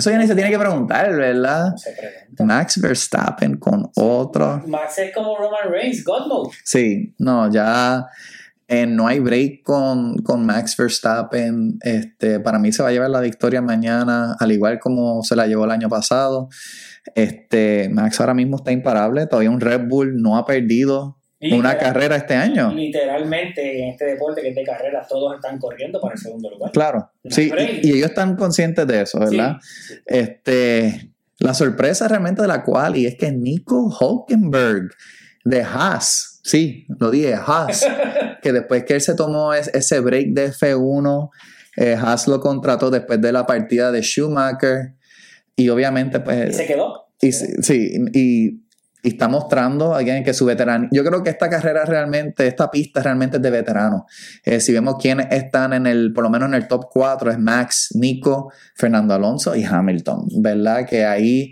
Eso 0.00 0.10
ya 0.10 0.16
ni 0.16 0.26
se 0.26 0.34
tiene 0.34 0.48
que 0.50 0.58
preguntar, 0.58 1.14
¿verdad? 1.14 1.72
No 1.72 1.76
se 1.76 1.92
pregunta. 1.92 2.44
Max 2.46 2.80
Verstappen 2.80 3.58
con 3.58 3.90
otro. 3.96 4.62
Max 4.66 4.96
es 4.96 5.14
como 5.14 5.36
Roman 5.36 5.70
Reigns, 5.70 6.02
God 6.02 6.26
mode. 6.26 6.56
Sí, 6.64 7.14
no, 7.18 7.52
ya 7.52 8.06
eh, 8.66 8.86
no 8.86 9.06
hay 9.06 9.20
break 9.20 9.62
con, 9.62 10.16
con 10.22 10.46
Max 10.46 10.74
Verstappen. 10.74 11.78
Este, 11.82 12.40
para 12.40 12.58
mí 12.58 12.72
se 12.72 12.82
va 12.82 12.88
a 12.88 12.92
llevar 12.92 13.10
la 13.10 13.20
victoria 13.20 13.60
mañana, 13.60 14.36
al 14.40 14.50
igual 14.52 14.78
como 14.78 15.22
se 15.22 15.36
la 15.36 15.46
llevó 15.46 15.66
el 15.66 15.70
año 15.70 15.90
pasado. 15.90 16.48
Este, 17.14 17.90
Max 17.92 18.20
ahora 18.20 18.32
mismo 18.32 18.56
está 18.56 18.72
imparable. 18.72 19.26
Todavía 19.26 19.50
un 19.50 19.60
Red 19.60 19.86
Bull 19.86 20.22
no 20.22 20.38
ha 20.38 20.46
perdido 20.46 21.19
una 21.40 21.78
carrera 21.78 22.16
este 22.16 22.34
año. 22.34 22.72
Literalmente, 22.72 23.82
en 23.82 23.90
este 23.90 24.04
deporte 24.04 24.42
que 24.42 24.48
es 24.50 24.54
de 24.54 24.62
carreras, 24.64 25.08
todos 25.08 25.34
están 25.36 25.58
corriendo 25.58 26.00
para 26.00 26.14
el 26.14 26.20
segundo 26.20 26.50
lugar. 26.50 26.70
Claro, 26.72 27.10
No 27.24 27.30
sí, 27.34 27.50
y, 27.82 27.88
y 27.88 27.92
ellos 27.96 28.10
están 28.10 28.36
conscientes 28.36 28.86
de 28.86 29.02
eso, 29.02 29.18
¿verdad? 29.20 29.56
Sí, 29.60 29.94
sí. 29.94 30.00
Este, 30.06 31.10
la 31.38 31.54
sorpresa 31.54 32.06
realmente 32.08 32.42
de 32.42 32.48
la 32.48 32.62
cual 32.62 32.96
y 32.96 33.06
es 33.06 33.16
que 33.16 33.32
Nico 33.32 33.88
Hulkenberg 33.98 34.90
de 35.44 35.62
Haas, 35.62 36.40
sí, 36.44 36.86
lo 36.98 37.10
dije, 37.10 37.34
Haas, 37.34 37.86
que 38.42 38.52
después 38.52 38.84
que 38.84 38.94
él 38.94 39.00
se 39.00 39.14
tomó 39.14 39.54
es- 39.54 39.68
ese 39.72 40.00
break 40.00 40.28
de 40.34 40.48
F1, 40.52 41.30
eh, 41.78 41.96
Haas 41.98 42.28
lo 42.28 42.40
contrató 42.40 42.90
después 42.90 43.20
de 43.22 43.32
la 43.32 43.46
partida 43.46 43.90
de 43.90 44.02
Schumacher 44.02 44.92
y 45.56 45.70
obviamente 45.70 46.18
Y 46.18 46.20
pues 46.20 46.56
se 46.56 46.66
quedó. 46.66 47.06
y, 47.22 47.32
sí, 47.32 47.94
y, 48.12 48.60
y 49.02 49.08
está 49.10 49.28
mostrando 49.28 49.94
again, 49.94 50.22
que 50.24 50.34
su 50.34 50.44
veterano. 50.44 50.88
Yo 50.92 51.04
creo 51.04 51.22
que 51.22 51.30
esta 51.30 51.48
carrera 51.48 51.84
realmente, 51.84 52.46
esta 52.46 52.70
pista 52.70 53.02
realmente 53.02 53.36
es 53.38 53.42
de 53.42 53.50
veteranos. 53.50 54.02
Eh, 54.44 54.60
si 54.60 54.72
vemos 54.72 54.96
quiénes 55.00 55.26
están 55.30 55.72
en 55.72 55.86
el, 55.86 56.12
por 56.12 56.24
lo 56.24 56.30
menos 56.30 56.48
en 56.48 56.54
el 56.54 56.68
top 56.68 56.86
4, 56.92 57.30
es 57.30 57.38
Max, 57.38 57.88
Nico, 57.94 58.52
Fernando 58.74 59.14
Alonso 59.14 59.54
y 59.56 59.64
Hamilton, 59.64 60.26
¿verdad? 60.40 60.86
Que 60.86 61.04
ahí 61.04 61.50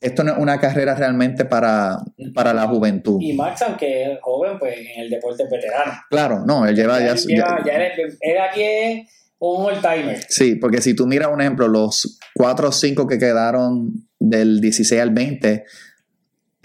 esto 0.00 0.22
no 0.22 0.32
es 0.32 0.38
una 0.38 0.60
carrera 0.60 0.94
realmente 0.94 1.44
para, 1.44 1.98
para 2.34 2.54
la 2.54 2.68
juventud. 2.68 3.18
Y 3.20 3.32
Max, 3.32 3.62
aunque 3.62 4.04
es 4.12 4.18
joven, 4.22 4.58
pues 4.60 4.74
en 4.78 5.02
el 5.02 5.10
deporte 5.10 5.42
es 5.42 5.50
veterano. 5.50 5.92
Claro, 6.08 6.44
no, 6.46 6.66
él 6.66 6.76
lleva 6.76 7.00
ya. 7.00 7.14
Lleva- 7.14 7.58
ya- 7.64 7.72
ya 7.72 7.86
él 8.20 8.38
aquí 8.48 8.62
es 8.62 9.08
un 9.38 9.64
all 9.66 9.80
timer. 9.80 10.20
Sí, 10.28 10.54
porque 10.54 10.80
si 10.80 10.94
tú 10.94 11.06
miras 11.08 11.28
un 11.32 11.40
ejemplo, 11.40 11.66
los 11.66 12.18
4 12.34 12.68
o 12.68 12.72
5 12.72 13.06
que 13.08 13.18
quedaron 13.18 14.08
del 14.20 14.60
16 14.60 15.00
al 15.02 15.10
20, 15.10 15.64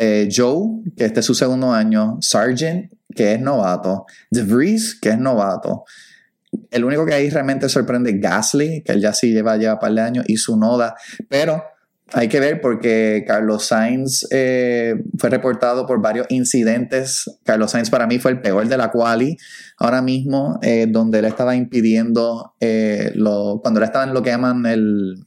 eh, 0.04 0.28
Joe, 0.36 0.82
que 0.97 1.06
este 1.06 1.20
es 1.20 1.26
su 1.28 1.36
segundo 1.36 1.72
año, 1.72 2.18
Sargent, 2.22 2.91
que 3.16 3.34
es 3.34 3.39
novato, 3.39 4.08
De 4.32 4.41
Vries, 4.41 4.97
que 4.99 5.10
es 5.10 5.20
novato. 5.20 5.84
El 6.72 6.86
único 6.86 7.06
que 7.06 7.14
ahí 7.14 7.30
realmente 7.30 7.70
sorprende 7.70 8.10
es 8.10 8.20
Gasly, 8.20 8.82
que 8.82 8.93
él 8.93 9.02
ya 9.02 9.14
sí 9.14 9.32
lleva 9.32 9.58
ya 9.58 9.74
un 9.74 9.80
par 9.80 9.93
de 9.93 10.02
años, 10.02 10.26
y 10.28 10.38
su 10.38 10.58
Noda, 10.58 10.95
pero 11.30 11.64
hay 12.14 12.30
que 12.30 12.39
ver 12.39 12.62
porque 12.62 13.24
Carlos 13.28 13.68
Sainz 13.68 14.26
eh, 14.32 14.95
fue 15.20 15.30
reportado 15.30 15.86
por 15.86 16.02
varios 16.02 16.26
incidentes. 16.30 17.30
Carlos 17.43 17.70
Sainz 17.70 17.91
para 17.91 18.08
mí 18.08 18.18
fue 18.18 18.32
el 18.32 18.41
peor 18.41 18.68
de 18.68 18.78
la 18.78 18.89
quali 18.89 19.38
ahora 19.78 20.02
mismo, 20.02 20.58
eh, 20.64 20.88
donde 20.89 21.20
él 21.20 21.26
estaba 21.26 21.56
impidiendo, 21.56 22.56
cuando 22.60 23.80
él 23.80 23.84
estaba 23.84 24.06
en 24.06 24.16
lo 24.16 24.24
que 24.24 24.32
llaman 24.32 24.66
el... 24.66 25.26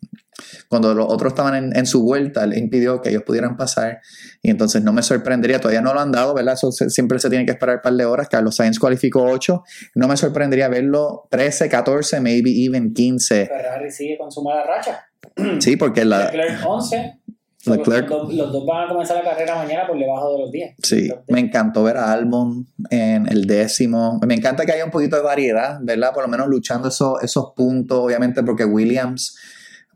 Cuando 0.69 0.95
los 0.95 1.07
otros 1.09 1.33
estaban 1.33 1.55
en, 1.55 1.77
en 1.77 1.87
su 1.87 2.03
vuelta, 2.03 2.45
él 2.45 2.57
impidió 2.57 3.01
que 3.03 3.11
ellos 3.11 3.23
pudieran 3.23 3.57
pasar. 3.57 4.01
Y 4.43 4.51
entonces 4.51 4.83
no 4.83 4.93
me 4.93 5.03
sorprendería, 5.03 5.61
todavía 5.61 5.81
no 5.81 5.95
lo 5.95 6.01
han 6.01 6.13
dado, 6.13 6.35
¿verdad? 6.35 6.55
Eso 6.55 6.71
se- 6.73 6.91
siempre 6.91 7.19
se 7.19 7.29
tiene 7.31 7.45
que 7.47 7.53
esperar 7.53 7.77
un 7.77 7.83
par 7.83 7.93
de 7.95 8.05
horas. 8.05 8.29
Carlos 8.29 8.57
Sainz 8.57 8.79
cualificó 8.79 9.23
8. 9.25 9.63
No 9.95 10.09
me 10.09 10.17
sorprendería 10.17 10.69
verlo 10.69 11.27
13, 11.31 11.69
14, 11.69 12.21
maybe 12.21 12.51
even 12.65 12.93
15. 12.95 13.47
Ferrari 13.47 13.91
sigue 13.91 14.19
con 14.19 14.31
su 14.31 14.43
mala 14.43 14.65
racha. 14.65 15.07
Sí, 15.61 15.77
porque 15.77 16.05
la, 16.05 16.27
Leclerc 16.27 16.61
11. 16.67 17.21
Leclerc- 17.67 18.09
Los, 18.09 18.23
dos- 18.29 18.35
los 18.35 18.53
dos 18.53 18.67
van 18.67 18.85
a 18.85 18.89
comenzar 18.93 19.17
la 19.25 19.31
carrera 19.31 19.55
mañana 19.57 19.87
por 19.87 19.99
debajo 19.99 20.33
de 20.35 20.39
los 20.43 20.53
10. 20.53 20.75
Sí, 20.83 21.11
me 21.29 21.41
encantó 21.41 21.83
ver 21.83 21.97
a 21.97 22.13
Albon 22.13 22.67
en 22.91 23.27
el 23.27 23.47
décimo. 23.47 24.21
Me 24.27 24.35
encanta 24.35 24.67
que 24.67 24.73
haya 24.73 24.85
un 24.85 24.91
poquito 24.91 25.17
de 25.17 25.23
variedad, 25.23 25.79
¿verdad? 25.81 26.13
Por 26.13 26.25
lo 26.25 26.29
menos 26.29 26.47
luchando 26.49 26.89
esos, 26.89 27.23
esos 27.23 27.53
puntos, 27.57 27.99
obviamente, 28.01 28.43
porque 28.43 28.67
Williams, 28.67 29.39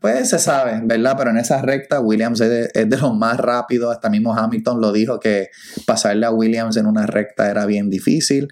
pues 0.00 0.28
se 0.30 0.38
sabe, 0.38 0.80
¿verdad? 0.84 1.14
Pero 1.18 1.30
en 1.30 1.38
esa 1.38 1.60
recta, 1.62 2.00
Williams 2.00 2.40
es 2.40 2.48
de, 2.48 2.70
es 2.74 2.88
de 2.88 2.96
los 2.96 3.14
más 3.16 3.36
rápidos. 3.38 3.92
Hasta 3.92 4.08
mismo 4.10 4.34
Hamilton 4.34 4.80
lo 4.80 4.92
dijo 4.92 5.18
que 5.20 5.48
pasarle 5.86 6.26
a 6.26 6.30
Williams 6.30 6.76
en 6.76 6.86
una 6.86 7.06
recta 7.06 7.50
era 7.50 7.66
bien 7.66 7.90
difícil. 7.90 8.48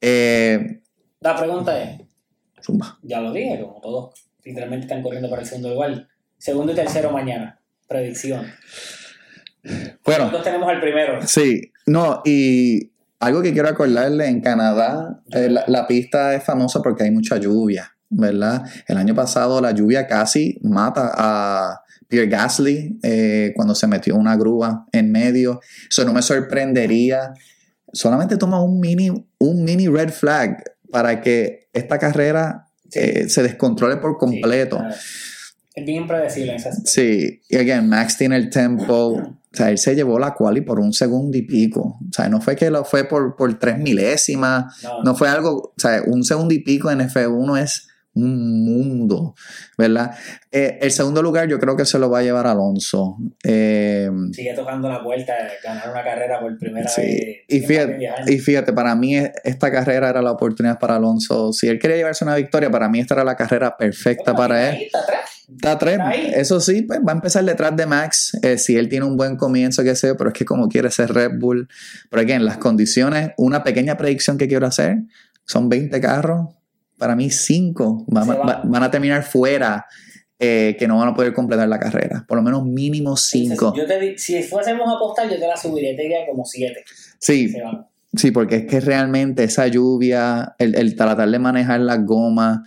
Eh, 0.00 0.80
La 1.20 1.36
pregunta 1.36 1.80
es, 1.82 2.00
zumba. 2.62 2.98
ya 3.02 3.20
lo 3.20 3.32
dije, 3.32 3.60
como 3.62 3.80
todos 3.80 4.14
literalmente 4.44 4.86
están 4.86 5.02
corriendo 5.02 5.30
para 5.30 5.42
el 5.42 5.48
segundo 5.48 5.70
lugar. 5.70 6.08
Segundo 6.38 6.72
y 6.72 6.74
tercero 6.74 7.10
mañana. 7.12 7.60
Predicción. 7.88 8.46
Bueno, 10.04 10.24
Nosotros 10.24 10.42
tenemos 10.42 10.72
el 10.72 10.80
primero. 10.80 11.20
Sí, 11.26 11.72
no, 11.86 12.20
y 12.24 12.90
algo 13.20 13.42
que 13.42 13.52
quiero 13.52 13.68
acordarle, 13.68 14.26
en 14.26 14.40
Canadá 14.40 15.22
eh, 15.30 15.48
la, 15.48 15.62
la 15.68 15.86
pista 15.86 16.34
es 16.34 16.42
famosa 16.42 16.80
porque 16.82 17.04
hay 17.04 17.12
mucha 17.12 17.36
lluvia, 17.36 17.94
¿verdad? 18.12 18.64
El 18.86 18.98
año 18.98 19.14
pasado 19.14 19.60
la 19.60 19.72
lluvia 19.72 20.06
casi 20.06 20.58
mata 20.62 21.10
a 21.14 21.82
Pierre 22.08 22.28
Gasly 22.28 22.98
eh, 23.02 23.52
cuando 23.56 23.74
se 23.74 23.86
metió 23.86 24.16
una 24.16 24.36
grúa 24.36 24.86
en 24.92 25.10
medio. 25.10 25.60
Eso 25.90 26.04
no 26.04 26.12
me 26.12 26.22
sorprendería. 26.22 27.32
Solamente 27.92 28.36
toma 28.36 28.62
un 28.62 28.80
mini, 28.80 29.10
un 29.38 29.64
mini 29.64 29.88
red 29.88 30.10
flag 30.10 30.62
para 30.90 31.20
que 31.22 31.68
esta 31.72 31.98
carrera 31.98 32.68
eh, 32.92 33.28
se 33.28 33.42
descontrole 33.42 33.96
por 33.96 34.18
completo. 34.18 34.78
Sí, 35.74 35.80
es 35.80 35.86
bien 35.86 36.06
aspecto. 36.54 36.80
Sí, 36.84 37.40
y 37.48 37.56
again, 37.56 37.88
Max 37.88 38.18
tiene 38.18 38.36
el 38.36 38.50
tempo. 38.50 39.14
O 39.14 39.56
sea, 39.56 39.70
él 39.70 39.78
se 39.78 39.94
llevó 39.94 40.18
la 40.18 40.34
quali 40.34 40.60
por 40.60 40.78
un 40.80 40.92
segundo 40.92 41.36
y 41.38 41.42
pico. 41.42 41.98
O 41.98 42.12
sea, 42.12 42.28
no 42.28 42.42
fue 42.42 42.56
que 42.56 42.70
lo 42.70 42.84
fue 42.84 43.04
por, 43.04 43.36
por 43.36 43.58
tres 43.58 43.78
milésimas. 43.78 44.82
No, 44.82 45.02
No 45.02 45.14
fue 45.14 45.28
algo. 45.30 45.72
O 45.76 45.80
sea, 45.80 46.02
un 46.06 46.24
segundo 46.24 46.52
y 46.52 46.58
pico 46.58 46.90
en 46.90 47.00
F1 47.00 47.62
es 47.62 47.88
un 48.14 48.64
mundo, 48.64 49.34
¿verdad? 49.78 50.12
Eh, 50.50 50.78
el 50.82 50.90
segundo 50.92 51.22
lugar 51.22 51.48
yo 51.48 51.58
creo 51.58 51.76
que 51.76 51.84
se 51.86 51.98
lo 51.98 52.10
va 52.10 52.18
a 52.18 52.22
llevar 52.22 52.46
Alonso. 52.46 53.16
Eh, 53.42 54.10
Sigue 54.32 54.52
tocando 54.54 54.88
la 54.88 55.02
puerta 55.02 55.32
ganar 55.64 55.90
una 55.90 56.04
carrera 56.04 56.40
por 56.40 56.56
primera 56.58 56.88
Sí, 56.90 57.00
vez. 57.02 57.36
y 57.48 57.60
fíjate, 57.60 57.96
10 57.98 58.12
años. 58.18 58.30
y 58.30 58.38
fíjate, 58.38 58.72
para 58.72 58.94
mí 58.94 59.16
e- 59.16 59.32
esta 59.44 59.70
carrera 59.72 60.10
era 60.10 60.20
la 60.22 60.32
oportunidad 60.32 60.78
para 60.78 60.96
Alonso. 60.96 61.52
Si 61.52 61.68
él 61.68 61.78
quería 61.78 61.96
llevarse 61.96 62.24
una 62.24 62.36
victoria, 62.36 62.70
para 62.70 62.88
mí 62.88 63.00
esta 63.00 63.14
era 63.14 63.24
la 63.24 63.36
carrera 63.36 63.76
perfecta 63.76 64.32
Bueno, 64.32 64.38
para 64.48 64.68
ahí 64.68 64.76
él. 64.76 64.82
está 64.86 64.98
atrás. 65.00 65.20
Está 65.54 65.78
tres. 65.78 65.98
Eso 66.34 66.60
sí, 66.60 66.82
pues 66.82 67.00
va 67.06 67.12
a 67.12 67.14
empezar 67.14 67.44
detrás 67.44 67.76
de 67.76 67.84
Max. 67.86 68.38
eh, 68.42 68.56
si 68.58 68.76
él 68.76 68.88
tiene 68.88 69.04
un 69.06 69.16
buen 69.16 69.36
comienzo, 69.36 69.82
que 69.82 69.94
sé, 69.96 70.14
pero 70.14 70.30
es 70.30 70.34
que 70.34 70.44
como 70.46 70.68
quiere 70.68 70.90
ser 70.90 71.12
Red 71.12 71.32
Bull. 71.38 71.68
Pero 72.10 72.22
aquí 72.22 72.32
en 72.32 72.44
las 72.46 72.56
condiciones, 72.58 73.32
una 73.36 73.62
pequeña 73.62 73.96
predicción 73.98 74.38
que 74.38 74.48
quiero 74.48 74.66
hacer: 74.66 74.98
son 75.46 75.68
20 75.68 76.00
carros. 76.00 76.48
Para 77.02 77.16
mí, 77.16 77.30
5 77.30 78.04
van, 78.06 78.28
va- 78.28 78.84
a 78.84 78.90
terminar 78.90 79.24
fuera, 79.24 79.86
eh, 80.38 80.76
que 80.78 80.86
no 80.86 80.98
van 80.98 81.08
a 81.08 81.14
poder 81.14 81.32
completar 81.32 81.68
la 81.68 81.78
carrera. 81.80 82.24
Por 82.28 82.36
lo 82.38 82.42
menos 82.44 82.64
mínimo 82.64 83.16
5. 83.16 83.74
Yo 83.76 83.86
te 83.86 84.16
si 84.16 84.40
fuésemos 84.44 84.88
a 84.88 84.92
apostar, 84.96 85.28
yo 85.28 85.36
te 85.38 85.46
la 85.48 85.56
subiría, 85.56 85.96
te 85.96 86.02
diría 86.02 86.18
como 86.28 86.44
7. 86.44 86.84
Sí. 87.18 87.54
Sí, 88.14 88.30
porque 88.30 88.56
es 88.56 88.66
que 88.66 88.78
realmente 88.80 89.42
esa 89.44 89.66
lluvia, 89.66 90.54
el, 90.58 90.74
el 90.76 90.94
tratar 90.94 91.28
de 91.30 91.38
manejar 91.38 91.80
las 91.80 92.04
gomas, 92.04 92.60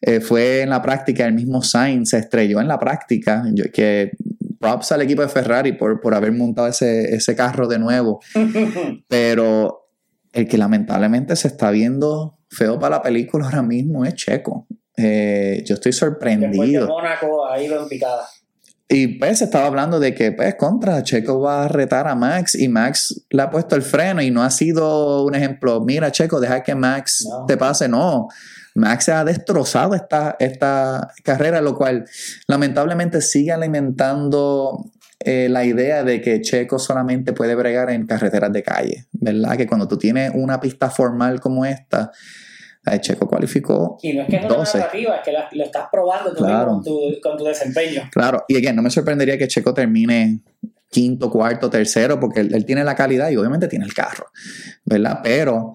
eh, 0.00 0.20
fue 0.20 0.62
en 0.62 0.70
la 0.70 0.82
práctica, 0.82 1.24
el 1.26 1.32
mismo 1.34 1.62
Sainz 1.62 2.10
se 2.10 2.18
estrelló 2.18 2.60
en 2.60 2.68
la 2.68 2.78
práctica, 2.78 3.42
yo- 3.54 3.64
que 3.72 4.10
props 4.60 4.92
al 4.92 5.02
equipo 5.02 5.22
de 5.22 5.28
Ferrari 5.28 5.72
por, 5.72 6.00
por 6.00 6.14
haber 6.14 6.30
montado 6.32 6.68
ese, 6.68 7.14
ese 7.14 7.34
carro 7.34 7.66
de 7.66 7.78
nuevo, 7.78 8.20
pero 9.08 9.88
el 10.32 10.48
que 10.48 10.58
lamentablemente 10.58 11.36
se 11.36 11.48
está 11.48 11.70
viendo 11.70 12.38
feo 12.52 12.78
para 12.78 12.96
la 12.96 13.02
película 13.02 13.46
ahora 13.46 13.62
mismo 13.62 14.04
es 14.04 14.14
Checo. 14.14 14.66
Eh, 14.96 15.62
yo 15.66 15.74
estoy 15.74 15.90
de 15.92 15.98
sorprendido. 15.98 16.86
Mónaco, 16.86 17.46
ha 17.46 17.60
ido 17.60 17.82
en 17.82 17.88
picada. 17.88 18.26
Y 18.88 19.18
pues 19.18 19.38
se 19.38 19.44
estaba 19.44 19.66
hablando 19.66 19.98
de 19.98 20.14
que, 20.14 20.32
pues, 20.32 20.54
contra, 20.56 21.02
Checo 21.02 21.40
va 21.40 21.64
a 21.64 21.68
retar 21.68 22.06
a 22.08 22.14
Max 22.14 22.54
y 22.54 22.68
Max 22.68 23.24
le 23.30 23.40
ha 23.40 23.48
puesto 23.50 23.74
el 23.74 23.80
freno 23.80 24.20
y 24.20 24.30
no 24.30 24.42
ha 24.42 24.50
sido 24.50 25.24
un 25.24 25.34
ejemplo, 25.34 25.80
mira, 25.80 26.12
Checo, 26.12 26.40
deja 26.40 26.62
que 26.62 26.74
Max 26.74 27.26
No. 27.26 27.46
te 27.46 27.56
pase. 27.56 27.88
No, 27.88 28.28
Max 28.74 29.08
ha 29.08 29.24
destrozado 29.24 29.94
esta, 29.94 30.36
esta 30.38 31.08
carrera, 31.24 31.62
lo 31.62 31.74
cual 31.74 32.04
lamentablemente 32.48 33.22
sigue 33.22 33.52
alimentando 33.52 34.90
eh, 35.24 35.48
la 35.48 35.64
idea 35.64 36.02
de 36.04 36.20
que 36.20 36.40
Checo 36.40 36.78
solamente 36.78 37.32
puede 37.32 37.54
bregar 37.54 37.90
en 37.90 38.06
carreteras 38.06 38.52
de 38.52 38.62
calle, 38.62 39.06
¿verdad? 39.12 39.56
Que 39.56 39.66
cuando 39.66 39.86
tú 39.88 39.96
tienes 39.98 40.32
una 40.34 40.60
pista 40.60 40.90
formal 40.90 41.40
como 41.40 41.64
esta, 41.64 42.10
Checo 43.00 43.28
cualificó 43.28 43.96
Y 44.02 44.12
no 44.14 44.22
es 44.22 44.28
que 44.28 44.36
es 44.36 44.44
una 44.44 44.54
12. 44.56 44.78
narrativa, 44.78 45.16
es 45.16 45.22
que 45.22 45.30
la- 45.32 45.48
lo 45.52 45.64
estás 45.64 45.84
probando 45.92 46.32
tú 46.34 46.38
Claro. 46.44 46.78
mismo 46.78 46.82
con, 46.82 46.84
tu, 46.84 47.20
con 47.22 47.38
tu 47.38 47.44
desempeño. 47.44 48.02
Claro, 48.12 48.44
y 48.48 48.56
again, 48.56 48.74
no 48.74 48.82
me 48.82 48.90
sorprendería 48.90 49.38
que 49.38 49.46
Checo 49.46 49.72
termine 49.72 50.40
quinto, 50.90 51.30
cuarto, 51.30 51.70
tercero, 51.70 52.18
porque 52.18 52.40
él, 52.40 52.52
él 52.54 52.64
tiene 52.66 52.82
la 52.84 52.94
calidad 52.96 53.30
y 53.30 53.36
obviamente 53.36 53.68
tiene 53.68 53.84
el 53.84 53.94
carro, 53.94 54.26
¿verdad? 54.84 55.20
Pero 55.22 55.74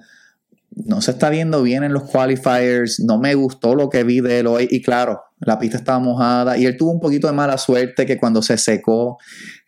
no 0.85 1.01
se 1.01 1.11
está 1.11 1.29
viendo 1.29 1.63
bien 1.63 1.83
en 1.83 1.93
los 1.93 2.03
qualifiers, 2.03 2.99
no 2.99 3.17
me 3.17 3.35
gustó 3.35 3.75
lo 3.75 3.89
que 3.89 4.03
vi 4.03 4.21
de 4.21 4.39
él 4.39 4.47
hoy, 4.47 4.67
y 4.69 4.81
claro, 4.81 5.21
la 5.39 5.59
pista 5.59 5.77
estaba 5.77 5.99
mojada, 5.99 6.57
y 6.57 6.65
él 6.65 6.77
tuvo 6.77 6.91
un 6.91 6.99
poquito 6.99 7.27
de 7.27 7.33
mala 7.33 7.57
suerte 7.57 8.05
que 8.05 8.17
cuando 8.17 8.41
se 8.41 8.57
secó 8.57 9.17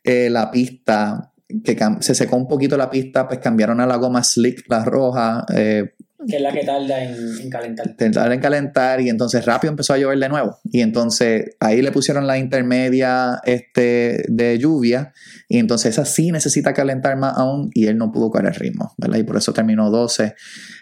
eh, 0.04 0.30
la 0.30 0.52
pista, 0.52 1.32
que 1.64 1.78
se 2.02 2.16
secó 2.16 2.36
un 2.36 2.48
poquito 2.48 2.78
la 2.78 2.90
pista, 2.90 3.28
pues 3.28 3.40
cambiaron 3.40 3.80
a 3.82 3.88
la 3.88 3.96
goma 3.96 4.24
slick, 4.24 4.64
la 4.70 4.86
roja, 4.86 5.46
eh, 5.56 5.96
Que 6.28 6.36
es 6.36 6.42
la 6.42 6.52
que 6.52 6.66
tarda 6.66 7.02
en, 7.02 7.16
en 7.40 7.50
calentar. 7.50 7.96
tardaron 7.96 8.34
en 8.34 8.40
calentar 8.42 9.00
y 9.00 9.10
entonces 9.10 9.46
rápido 9.46 9.72
empezó 9.72 9.94
a 9.94 9.98
llover 9.98 10.20
de 10.20 10.28
nuevo. 10.28 10.60
Y 10.66 10.82
entonces 10.82 11.56
ahí 11.62 11.82
le 11.82 11.94
pusieron 11.94 12.28
la 12.28 12.38
intermedia 12.38 13.40
este, 13.46 14.26
de 14.28 14.58
lluvia 14.60 15.14
y 15.48 15.60
entonces 15.60 15.92
esa 15.94 16.04
sí 16.04 16.32
necesita 16.32 16.74
calentar 16.74 17.16
más 17.18 17.38
aún 17.38 17.70
y 17.74 17.88
él 17.88 17.98
no 17.98 18.12
pudo 18.12 18.32
coger 18.32 18.48
el 18.48 18.56
ritmo, 18.56 18.94
¿verdad? 18.98 19.18
Y 19.18 19.24
por 19.24 19.38
eso 19.38 19.54
terminó 19.54 19.90
12 19.90 20.36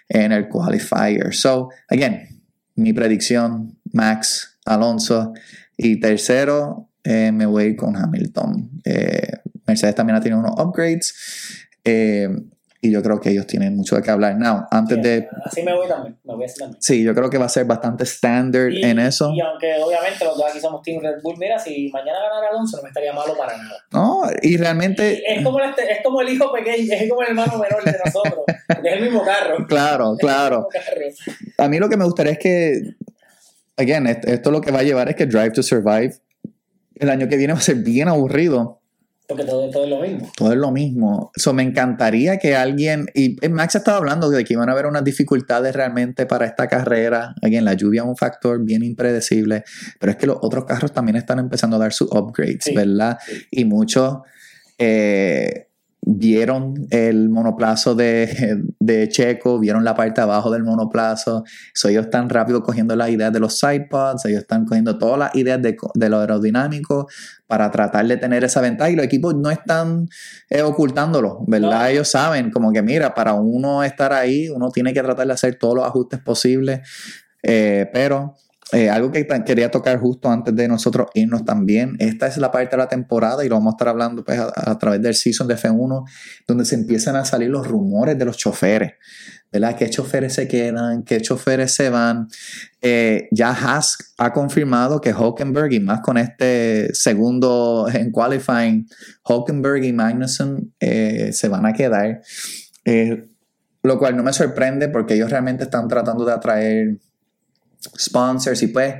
en 0.09 0.31
el 0.31 0.49
qualifier. 0.49 1.33
So, 1.35 1.69
again, 1.87 2.41
mi 2.75 2.93
predicción, 2.93 3.77
Max, 3.93 4.57
Alonso 4.65 5.33
y 5.77 5.99
tercero 5.99 6.89
eh, 7.03 7.31
me 7.31 7.45
voy 7.45 7.75
con 7.75 7.95
Hamilton. 7.95 8.81
Eh, 8.83 9.33
Mercedes 9.67 9.93
también 9.95 10.17
ha 10.17 10.21
tenido 10.21 10.39
unos 10.39 10.59
upgrades. 10.59 11.13
eh, 11.83 12.27
y 12.79 12.91
yo 12.91 13.01
creo 13.01 13.19
que 13.19 13.31
ellos 13.31 13.47
tienen 13.47 13.75
mucho 13.75 13.95
de 13.95 14.03
qué 14.03 14.11
hablar. 14.11 14.35
Now, 14.37 14.65
antes 14.69 14.97
Sí, 14.97 15.01
de 15.03 15.27
Así 15.43 15.63
me 15.63 15.73
voy 15.73 15.87
también, 15.87 16.17
me 16.23 16.35
voy 16.35 16.45
así 16.45 16.59
también. 16.59 16.81
Sí, 16.81 17.03
yo 17.03 17.15
creo 17.15 17.29
que 17.29 17.37
va 17.39 17.45
a 17.45 17.49
ser 17.49 17.65
bastante 17.65 18.03
standard 18.03 18.69
Y, 18.71 18.83
en 18.83 18.99
eso. 18.99 19.31
y 19.33 19.41
aunque 19.41 19.75
obviamente 19.83 20.23
los 20.23 20.37
dos 20.37 20.45
aquí 20.49 20.59
somos 20.59 20.81
Team 20.83 21.01
Red 21.01 21.21
Bull, 21.23 21.35
mira, 21.39 21.57
si 21.57 21.89
mañana 21.91 22.19
ganara 22.19 22.49
Alonso 22.51 22.77
no 22.77 22.83
me 22.83 22.89
estaría 22.89 23.11
malo 23.13 23.35
para 23.37 23.57
nada. 23.57 23.77
No, 23.91 24.21
y 24.43 24.57
realmente, 24.57 25.23
Es 25.33 25.43
como, 25.43 25.59
el, 25.59 25.69
es 25.71 25.99
como 26.03 26.21
el 26.21 26.29
hijo 26.29 26.51
pequeño, 26.53 26.93
es 26.93 27.09
como 27.09 27.21
el 27.23 27.29
hermano 27.29 27.57
menor 27.57 27.83
de 27.83 27.97
nosotros, 28.05 28.43
es 28.83 28.93
el 28.93 29.01
mismo 29.01 29.23
carro. 29.25 29.65
claro, 29.67 30.15
claro. 30.19 30.67
Carro. 30.71 31.01
A 31.57 31.67
mí 31.67 31.79
lo 31.79 31.89
que 31.89 31.97
me 31.97 32.05
gustaría 32.05 32.33
es 32.33 32.39
que, 32.39 32.81
again, 33.77 34.07
est- 34.07 34.25
esto 34.27 34.51
lo 34.51 34.61
que 34.61 34.71
va 34.71 34.79
a 34.79 34.83
llevar 34.83 35.09
es 35.09 35.15
que 35.15 35.25
Drive 35.25 35.51
to 35.51 35.63
Survive 35.63 36.13
el 36.99 37.09
año 37.09 37.27
que 37.27 37.37
viene 37.37 37.53
va 37.53 37.59
a 37.59 37.61
ser 37.61 37.75
bien 37.77 38.07
aburrido. 38.07 38.76
Porque 39.27 39.43
todo, 39.43 39.69
todo 39.69 39.83
es 39.83 39.89
lo 39.89 39.99
mismo. 40.01 40.31
Todo 40.37 40.51
es 40.53 40.57
lo 40.57 40.71
mismo. 40.71 41.31
So, 41.35 41.51
me 41.53 41.61
encantaría 41.63 42.37
que 42.37 42.55
alguien, 42.55 43.07
y 43.13 43.35
eh, 43.45 43.49
Max 43.49 43.75
estaba 43.75 43.97
hablando 43.97 44.29
de 44.29 44.43
que 44.45 44.53
iban 44.53 44.69
a 44.69 44.71
haber 44.71 44.85
unas 44.85 45.03
dificultades 45.03 45.75
realmente 45.75 46.25
para 46.25 46.45
esta 46.45 46.67
carrera. 46.67 47.35
Again, 47.41 47.65
la 47.65 47.73
lluvia 47.73 48.03
es 48.03 48.07
un 48.07 48.15
factor 48.15 48.63
bien 48.63 48.83
impredecible, 48.83 49.65
pero 49.99 50.11
es 50.13 50.17
que 50.17 50.27
los 50.27 50.37
otros 50.41 50.63
carros 50.63 50.93
también 50.93 51.17
están 51.17 51.39
empezando 51.39 51.75
a 51.75 51.79
dar 51.79 51.91
sus 51.91 52.09
upgrades, 52.09 52.63
Sí, 52.63 52.73
¿verdad? 52.73 53.17
sí. 53.25 53.45
Y 53.51 53.65
muchos 53.65 54.19
eh, 54.77 55.66
vieron 56.09 56.87
el 56.89 57.29
monoplazo 57.29 57.93
de, 57.93 58.63
de 58.79 59.09
Checo, 59.09 59.59
vieron 59.59 59.83
la 59.83 59.93
parte 59.93 60.21
de 60.21 60.23
abajo 60.23 60.49
del 60.49 60.63
monoplazo. 60.63 61.43
So, 61.73 61.89
ellos 61.89 62.05
están 62.05 62.29
rápido 62.29 62.63
cogiendo 62.63 62.95
las 62.95 63.09
ideas 63.09 63.33
de 63.33 63.39
los 63.39 63.59
sidepods, 63.59 64.25
ellos 64.25 64.41
están 64.41 64.65
cogiendo 64.65 64.97
todas 64.97 65.19
las 65.19 65.35
ideas 65.35 65.61
de, 65.61 65.75
de 65.93 66.09
lo 66.09 66.19
aerodinámico 66.19 67.07
para 67.45 67.69
tratar 67.71 68.07
de 68.07 68.17
tener 68.17 68.43
esa 68.43 68.61
ventaja 68.61 68.89
y 68.89 68.95
los 68.95 69.05
equipos 69.05 69.35
no 69.35 69.51
están 69.51 70.07
eh, 70.49 70.61
ocultándolo, 70.61 71.43
¿verdad? 71.47 71.81
No. 71.81 71.85
Ellos 71.87 72.09
saben 72.09 72.51
como 72.51 72.71
que 72.71 72.81
mira, 72.81 73.13
para 73.13 73.33
uno 73.33 73.83
estar 73.83 74.13
ahí, 74.13 74.49
uno 74.49 74.69
tiene 74.69 74.93
que 74.93 75.01
tratar 75.01 75.27
de 75.27 75.33
hacer 75.33 75.55
todos 75.55 75.75
los 75.75 75.85
ajustes 75.85 76.19
posibles, 76.21 76.81
eh, 77.43 77.89
pero 77.91 78.35
eh, 78.73 78.89
algo 78.89 79.11
que 79.11 79.25
quería 79.45 79.71
tocar 79.71 79.99
justo 79.99 80.29
antes 80.29 80.55
de 80.55 80.67
nosotros 80.67 81.07
irnos 81.13 81.45
también, 81.45 81.95
esta 81.99 82.27
es 82.27 82.37
la 82.37 82.51
parte 82.51 82.71
de 82.71 82.77
la 82.77 82.89
temporada 82.89 83.45
y 83.45 83.49
lo 83.49 83.55
vamos 83.55 83.73
a 83.73 83.75
estar 83.75 83.87
hablando 83.87 84.23
pues, 84.25 84.39
a, 84.39 84.51
a 84.55 84.77
través 84.77 85.01
del 85.01 85.15
season 85.15 85.47
de 85.47 85.55
F1, 85.55 86.03
donde 86.47 86.65
se 86.65 86.75
empiezan 86.75 87.15
a 87.15 87.23
salir 87.23 87.49
los 87.49 87.67
rumores 87.67 88.17
de 88.17 88.25
los 88.25 88.35
choferes, 88.37 88.93
¿verdad? 89.51 89.75
¿Qué 89.75 89.89
choferes 89.89 90.33
se 90.33 90.47
quedan? 90.47 91.03
¿Qué 91.03 91.21
choferes 91.21 91.73
se 91.73 91.89
van? 91.89 92.27
Eh, 92.81 93.27
ya 93.31 93.51
Haas 93.51 94.13
ha 94.17 94.33
confirmado 94.33 94.99
que 95.01 95.13
Hulkenberg 95.13 95.71
y 95.73 95.79
más 95.79 96.01
con 96.01 96.17
este 96.17 96.93
segundo 96.93 97.87
en 97.93 98.11
qualifying, 98.11 98.87
Hulkenberg 99.23 99.83
y 99.83 99.93
Magnussen 99.93 100.73
eh, 100.79 101.31
se 101.31 101.47
van 101.47 101.65
a 101.65 101.73
quedar. 101.73 102.21
Eh, 102.85 103.29
lo 103.83 103.97
cual 103.97 104.17
no 104.17 104.23
me 104.23 104.33
sorprende 104.33 104.89
porque 104.89 105.13
ellos 105.13 105.29
realmente 105.29 105.63
están 105.63 105.87
tratando 105.87 106.25
de 106.25 106.33
atraer 106.33 106.97
sponsors 107.97 108.61
y 108.63 108.67
pues 108.67 108.95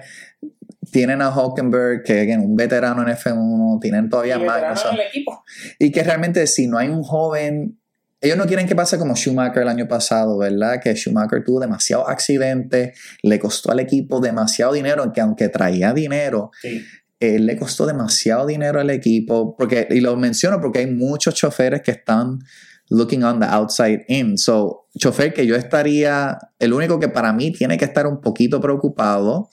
tienen 0.91 1.21
a 1.21 1.29
Hulkenberg, 1.29 2.03
que 2.03 2.23
es 2.31 2.37
un 2.37 2.55
veterano 2.55 3.01
en 3.01 3.09
F1, 3.15 3.79
tienen 3.81 4.09
todavía 4.09 4.37
equipo. 4.99 5.43
Y 5.79 5.91
que 5.91 6.03
realmente 6.03 6.47
si 6.47 6.67
no 6.67 6.77
hay 6.77 6.87
un 6.87 7.03
joven, 7.03 7.77
ellos 8.21 8.37
no 8.37 8.45
quieren 8.45 8.67
que 8.67 8.75
pase 8.75 8.97
como 8.97 9.15
Schumacher 9.15 9.63
el 9.63 9.67
año 9.67 9.87
pasado, 9.87 10.37
¿verdad? 10.37 10.79
Que 10.81 10.95
Schumacher 10.95 11.43
tuvo 11.43 11.59
demasiado 11.59 12.07
accidente, 12.09 12.93
le 13.21 13.37
costó 13.39 13.71
al 13.71 13.79
equipo 13.79 14.19
demasiado 14.19 14.73
dinero, 14.73 15.11
que 15.13 15.21
aunque 15.21 15.49
traía 15.49 15.93
dinero, 15.93 16.51
Sí. 16.61 16.83
él 17.19 17.45
le 17.45 17.57
costó 17.57 17.85
demasiado 17.85 18.45
dinero 18.45 18.79
al 18.79 18.89
equipo, 18.89 19.55
porque, 19.57 19.87
y 19.89 19.99
lo 19.99 20.15
menciono 20.15 20.61
porque 20.61 20.79
hay 20.79 20.87
muchos 20.87 21.35
choferes 21.35 21.81
que 21.81 21.91
están 21.91 22.39
looking 22.89 23.23
on 23.23 23.39
the 23.39 23.45
outside 23.45 24.05
in. 24.07 24.37
So, 24.37 24.87
chofer 24.97 25.33
que 25.33 25.45
yo 25.45 25.55
estaría, 25.55 26.37
el 26.59 26.73
único 26.73 26.99
que 26.99 27.09
para 27.09 27.33
mí 27.33 27.51
tiene 27.51 27.77
que 27.77 27.85
estar 27.85 28.07
un 28.07 28.21
poquito 28.21 28.59
preocupado 28.59 29.49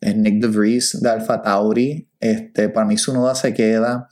es 0.00 0.16
Nick 0.16 0.40
DeVries 0.40 1.00
de 1.00 1.10
Alfa 1.10 1.40
Tauri. 1.42 2.08
Este, 2.20 2.68
para 2.68 2.86
mí 2.86 2.96
su 2.98 3.12
noda 3.14 3.34
se 3.34 3.54
queda. 3.54 4.08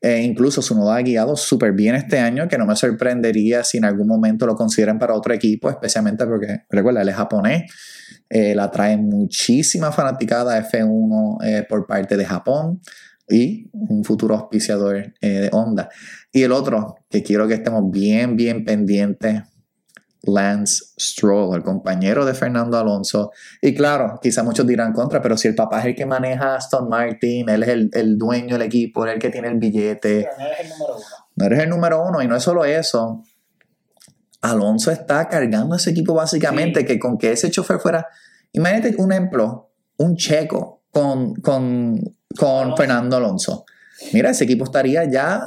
Eh, 0.00 0.22
incluso 0.22 0.62
su 0.62 0.76
noda 0.76 0.96
ha 0.96 1.02
guiado 1.02 1.34
súper 1.34 1.72
bien 1.72 1.96
este 1.96 2.20
año, 2.20 2.46
que 2.46 2.56
no 2.56 2.66
me 2.66 2.76
sorprendería 2.76 3.64
si 3.64 3.78
en 3.78 3.84
algún 3.84 4.06
momento 4.06 4.46
lo 4.46 4.54
consideran 4.54 4.98
para 4.98 5.14
otro 5.14 5.34
equipo, 5.34 5.68
especialmente 5.68 6.24
porque, 6.24 6.62
recuerda, 6.70 7.02
él 7.02 7.08
es 7.08 7.16
japonés. 7.16 7.64
Eh, 8.30 8.54
la 8.54 8.70
trae 8.70 8.96
muchísima 8.96 9.90
fanaticada 9.90 10.62
F1 10.70 11.38
eh, 11.44 11.66
por 11.68 11.86
parte 11.86 12.16
de 12.16 12.24
Japón 12.24 12.80
y 13.30 13.68
un 13.72 14.04
futuro 14.04 14.34
auspiciador 14.34 14.96
eh, 15.20 15.28
de 15.28 15.50
Honda. 15.52 15.88
Y 16.32 16.42
el 16.42 16.52
otro, 16.52 16.96
que 17.08 17.22
quiero 17.22 17.46
que 17.48 17.54
estemos 17.54 17.90
bien, 17.90 18.36
bien 18.36 18.64
pendientes, 18.64 19.42
Lance 20.22 20.84
Stroll, 20.98 21.56
el 21.56 21.62
compañero 21.62 22.24
de 22.26 22.34
Fernando 22.34 22.76
Alonso. 22.76 23.30
Y 23.62 23.72
claro, 23.74 24.18
quizá 24.20 24.42
muchos 24.42 24.66
dirán 24.66 24.92
contra, 24.92 25.22
pero 25.22 25.36
si 25.36 25.48
el 25.48 25.54
papá 25.54 25.80
es 25.80 25.86
el 25.86 25.94
que 25.94 26.06
maneja 26.06 26.56
Aston 26.56 26.88
Martin, 26.88 27.48
él 27.48 27.62
es 27.62 27.68
el, 27.68 27.90
el 27.92 28.18
dueño 28.18 28.54
del 28.58 28.62
equipo, 28.66 29.04
él 29.04 29.10
es 29.10 29.14
el 29.14 29.20
que 29.20 29.30
tiene 29.30 29.48
el 29.48 29.58
billete, 29.58 30.28
Pero 30.28 30.36
no 30.38 30.46
eres 30.46 30.60
el 30.60 30.68
número 30.70 30.94
uno. 30.96 31.06
no 31.36 31.44
eres 31.46 31.58
el 31.60 31.68
número 31.70 32.04
uno. 32.04 32.22
Y 32.22 32.28
no 32.28 32.36
es 32.36 32.42
solo 32.42 32.64
eso. 32.64 33.22
Alonso 34.40 34.90
está 34.90 35.28
cargando 35.28 35.76
ese 35.76 35.90
equipo 35.90 36.14
básicamente, 36.14 36.80
Sí. 36.80 36.86
que 36.86 36.98
con 36.98 37.16
que 37.18 37.32
ese 37.32 37.50
chofer 37.50 37.78
fuera, 37.78 38.06
imagínate 38.52 38.94
un 38.98 39.12
ejemplo, 39.12 39.70
un 39.96 40.16
checo 40.16 40.82
con, 40.90 41.34
con, 41.36 42.00
con 42.36 42.48
Alonso. 42.48 42.76
Fernando 42.76 43.16
Alonso. 43.16 43.64
Mira, 44.12 44.30
ese 44.30 44.44
equipo 44.44 44.64
estaría 44.64 45.04
ya 45.04 45.46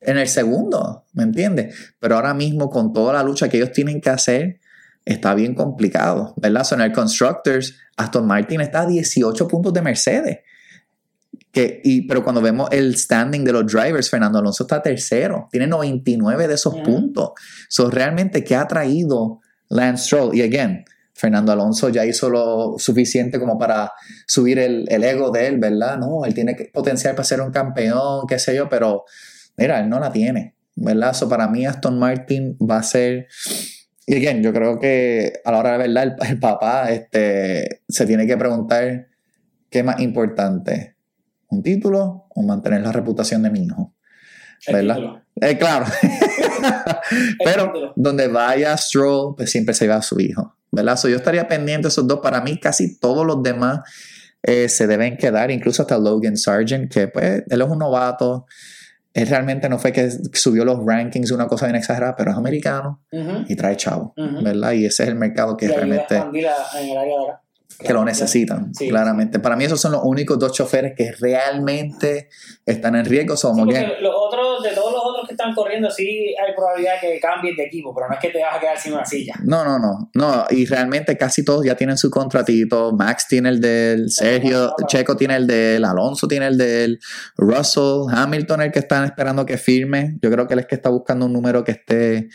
en 0.00 0.18
el 0.18 0.28
segundo, 0.28 1.04
¿me 1.14 1.24
entiendes? 1.24 1.94
Pero 1.98 2.16
ahora 2.16 2.34
mismo 2.34 2.70
con 2.70 2.92
toda 2.92 3.12
la 3.12 3.22
lucha 3.22 3.48
que 3.48 3.56
ellos 3.58 3.72
tienen 3.72 4.00
que 4.00 4.10
hacer, 4.10 4.60
está 5.04 5.34
bien 5.34 5.54
complicado, 5.54 6.34
¿verdad? 6.36 6.64
So, 6.64 6.74
en 6.74 6.82
el 6.82 6.92
Constructors, 6.92 7.76
Aston 7.96 8.26
Martin 8.26 8.60
está 8.60 8.82
a 8.82 8.86
18 8.86 9.48
puntos 9.48 9.72
de 9.72 9.82
Mercedes. 9.82 10.38
Que, 11.52 11.80
y, 11.84 12.06
pero 12.06 12.22
cuando 12.22 12.42
vemos 12.42 12.68
el 12.70 12.96
standing 12.96 13.44
de 13.44 13.52
los 13.52 13.72
drivers, 13.72 14.10
Fernando 14.10 14.38
Alonso 14.38 14.64
está 14.64 14.82
tercero, 14.82 15.48
tiene 15.50 15.66
99 15.66 16.48
de 16.48 16.54
esos 16.54 16.74
Ujú. 16.74 16.82
puntos. 16.82 17.30
So, 17.68 17.90
realmente, 17.90 18.44
¿qué 18.44 18.56
ha 18.56 18.66
traído 18.66 19.40
Lance 19.68 20.04
Stroll? 20.04 20.36
Y 20.36 20.42
again, 20.42 20.84
Fernando 21.16 21.50
Alonso 21.50 21.88
ya 21.88 22.04
hizo 22.04 22.28
lo 22.28 22.74
suficiente 22.78 23.40
como 23.40 23.58
para 23.58 23.90
subir 24.26 24.58
el, 24.58 24.84
el 24.90 25.02
ego 25.02 25.30
de 25.30 25.46
él, 25.46 25.58
¿verdad? 25.58 25.96
No, 25.96 26.26
él 26.26 26.34
tiene 26.34 26.54
potencial 26.74 27.14
para 27.14 27.24
ser 27.24 27.40
un 27.40 27.50
campeón, 27.50 28.26
qué 28.28 28.38
sé 28.38 28.54
yo, 28.54 28.68
pero 28.68 29.04
mira, 29.56 29.80
él 29.80 29.88
no 29.88 29.98
la 29.98 30.12
tiene, 30.12 30.56
¿verdad? 30.74 31.14
So, 31.14 31.26
para 31.26 31.48
mí 31.48 31.64
Aston 31.64 31.98
Martin 31.98 32.58
va 32.58 32.78
a 32.78 32.82
ser... 32.82 33.28
Y 34.06 34.16
again, 34.16 34.42
yo 34.42 34.52
creo 34.52 34.78
que 34.78 35.32
a 35.42 35.52
la 35.52 35.58
hora 35.58 35.72
de 35.72 35.88
verdad 35.88 36.04
el, 36.04 36.28
el 36.28 36.38
papá 36.38 36.90
este, 36.90 37.82
se 37.88 38.04
tiene 38.06 38.26
que 38.26 38.36
preguntar 38.36 39.08
qué 39.70 39.78
es 39.78 39.84
más 39.86 39.98
importante, 40.00 40.96
un 41.48 41.62
título 41.62 42.26
o 42.28 42.42
mantener 42.42 42.82
la 42.82 42.92
reputación 42.92 43.42
de 43.42 43.50
mi 43.50 43.64
hijo. 43.64 43.94
¿Verdad? 44.70 44.98
Eh, 45.40 45.56
claro. 45.56 45.86
Pero 47.44 47.72
título. 47.72 47.92
donde 47.96 48.28
vaya 48.28 48.76
Stroll, 48.76 49.34
pues 49.34 49.50
siempre 49.50 49.74
se 49.74 49.88
va 49.88 49.96
a 49.96 50.02
su 50.02 50.20
hijo. 50.20 50.55
¿Verdad? 50.72 50.96
So, 50.96 51.08
yo 51.08 51.16
estaría 51.16 51.46
pendiente 51.48 51.82
de 51.82 51.88
esos 51.88 52.06
dos. 52.06 52.20
Para 52.20 52.40
mí, 52.40 52.58
casi 52.58 52.98
todos 52.98 53.24
los 53.26 53.42
demás 53.42 53.80
eh, 54.42 54.68
se 54.68 54.86
deben 54.86 55.16
quedar, 55.16 55.50
incluso 55.50 55.82
hasta 55.82 55.98
Logan 55.98 56.36
Sargent, 56.36 56.92
que 56.92 57.08
pues 57.08 57.42
él 57.48 57.60
es 57.62 57.68
un 57.68 57.78
novato. 57.78 58.46
Él 59.14 59.26
realmente 59.28 59.68
no 59.70 59.78
fue 59.78 59.92
que 59.92 60.10
subió 60.34 60.62
los 60.64 60.84
rankings, 60.84 61.30
una 61.30 61.46
cosa 61.46 61.64
bien 61.66 61.76
exagerada, 61.76 62.14
pero 62.16 62.32
es 62.32 62.36
americano 62.36 63.00
Ujú. 63.10 63.44
y 63.48 63.56
trae 63.56 63.74
chavo, 63.76 64.12
Ujú. 64.14 64.42
¿verdad? 64.44 64.72
Y 64.72 64.84
ese 64.84 65.04
es 65.04 65.08
el 65.08 65.14
mercado 65.14 65.56
que 65.56 65.64
Y 65.64 65.68
realmente 65.68 66.16
en 66.16 66.36
el 66.36 66.46
área 66.46 67.16
de 67.16 67.28
acá. 67.30 67.42
que 67.78 67.92
lo 67.94 68.04
necesitan, 68.04 68.74
Sí. 68.74 68.88
claramente. 68.90 69.38
Para 69.38 69.56
mí 69.56 69.64
esos 69.64 69.80
son 69.80 69.92
los 69.92 70.02
únicos 70.04 70.38
dos 70.38 70.52
choferes 70.52 70.92
que 70.94 71.12
realmente 71.12 72.28
están 72.66 72.94
en 72.96 73.04
riesgo. 73.06 73.36
Sí, 73.36 73.40
Somos 73.42 73.60
porque 73.64 73.78
bien. 73.78 73.90
los 74.02 74.12
otros, 74.14 74.62
de 74.62 74.70
todos 74.70 74.85
están 75.36 75.54
corriendo, 75.54 75.90
sí 75.90 76.34
hay 76.42 76.54
probabilidad 76.54 76.94
que 77.00 77.20
cambien 77.20 77.56
de 77.56 77.64
equipo, 77.64 77.94
pero 77.94 78.08
no 78.08 78.14
es 78.14 78.20
que 78.20 78.30
te 78.30 78.42
vas 78.42 78.56
a 78.56 78.60
quedar 78.60 78.78
sin 78.78 78.94
una 78.94 79.04
silla. 79.04 79.34
No, 79.44 79.64
no, 79.64 79.78
no, 79.78 80.10
no, 80.14 80.44
y 80.50 80.66
realmente 80.66 81.16
casi 81.16 81.44
todos 81.44 81.64
ya 81.64 81.76
tienen 81.76 81.96
su 81.96 82.10
contratito. 82.10 82.92
Max 82.92 83.26
tiene 83.28 83.50
el 83.50 83.60
del, 83.60 84.10
Sergio, 84.10 84.74
Checo 84.86 85.16
tiene 85.16 85.36
el 85.36 85.46
del, 85.46 85.84
Alonso 85.84 86.26
tiene 86.26 86.46
el 86.48 86.58
del, 86.58 86.98
Russell, 87.36 88.06
Hamilton 88.10 88.62
el 88.62 88.72
que 88.72 88.80
están 88.80 89.04
esperando 89.04 89.46
que 89.46 89.58
firme. 89.58 90.16
Yo 90.22 90.30
creo 90.30 90.46
que 90.46 90.54
él 90.54 90.60
es 90.60 90.66
que 90.66 90.74
está 90.74 90.90
buscando 90.90 91.26
un 91.26 91.32
número 91.32 91.62
que 91.64 91.72
esté 91.72 92.28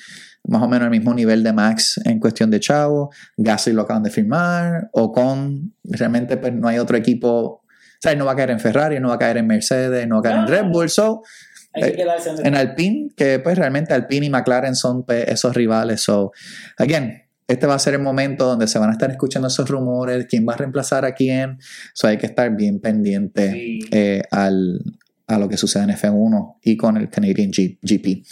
más 0.48 0.62
o 0.62 0.68
menos 0.68 0.86
al 0.86 0.92
mismo 0.92 1.14
nivel 1.14 1.44
de 1.44 1.54
Max 1.54 2.00
en 2.06 2.20
cuestión 2.20 2.50
de 2.50 2.60
chavo. 2.60 3.12
Gasly 3.38 3.74
lo 3.74 3.84
acaban 3.84 4.04
de 4.04 4.10
firmar, 4.10 4.90
Ocon, 4.94 5.74
realmente 5.84 6.38
pues 6.38 6.54
no 6.54 6.68
hay 6.68 6.80
otro 6.80 6.98
equipo, 6.98 7.30
o 7.32 8.02
sea, 8.02 8.14
él 8.14 8.18
no 8.18 8.26
va 8.26 8.32
a 8.32 8.36
caer 8.36 8.52
en 8.52 8.60
Ferrari, 8.60 9.00
no 9.00 9.10
va 9.10 9.16
a 9.16 9.20
caer 9.20 9.38
en 9.38 9.48
Mercedes, 9.48 10.08
no 10.08 10.16
va 10.16 10.20
a 10.20 10.24
caer 10.24 10.38
en 10.38 10.48
Red 10.48 10.66
Bull, 10.72 10.90
so 10.90 11.22
Hay 11.74 11.84
que 11.84 11.90
Eh, 11.90 11.96
quedarse 11.96 12.30
en 12.44 12.56
Alpine, 12.56 13.10
que 13.16 13.40
pues 13.40 13.58
realmente 13.58 13.94
Alpine 13.94 14.26
y 14.26 14.30
McLaren 14.30 14.76
son 14.76 15.04
pues, 15.04 15.28
esos 15.28 15.56
rivales. 15.56 16.02
So, 16.02 16.32
again, 16.78 17.24
este 17.48 17.66
va 17.68 17.76
a 17.76 17.80
ser 17.80 17.94
el 17.96 18.02
momento 18.02 18.46
donde 18.46 18.68
se 18.68 18.78
van 18.80 18.90
a 18.90 18.94
estar 18.94 19.10
escuchando 19.12 19.48
esos 19.48 19.70
rumores, 19.70 20.26
quién 20.30 20.48
va 20.48 20.54
a 20.54 20.58
reemplazar 20.58 21.06
a 21.06 21.14
quién. 21.14 21.60
So, 21.94 22.08
hay 22.08 22.18
que 22.18 22.26
estar 22.26 22.56
bien 22.56 22.80
pendiente 22.80 23.52
Sí. 23.52 23.80
eh, 23.92 24.22
al, 24.32 24.80
a 25.28 25.38
lo 25.38 25.48
que 25.50 25.58
sucede 25.58 25.84
en 25.84 25.90
F1 25.92 26.58
y 26.62 26.76
con 26.78 26.98
el 26.98 27.10
Canadian 27.10 27.52
G- 27.52 27.78
GP. 27.82 28.26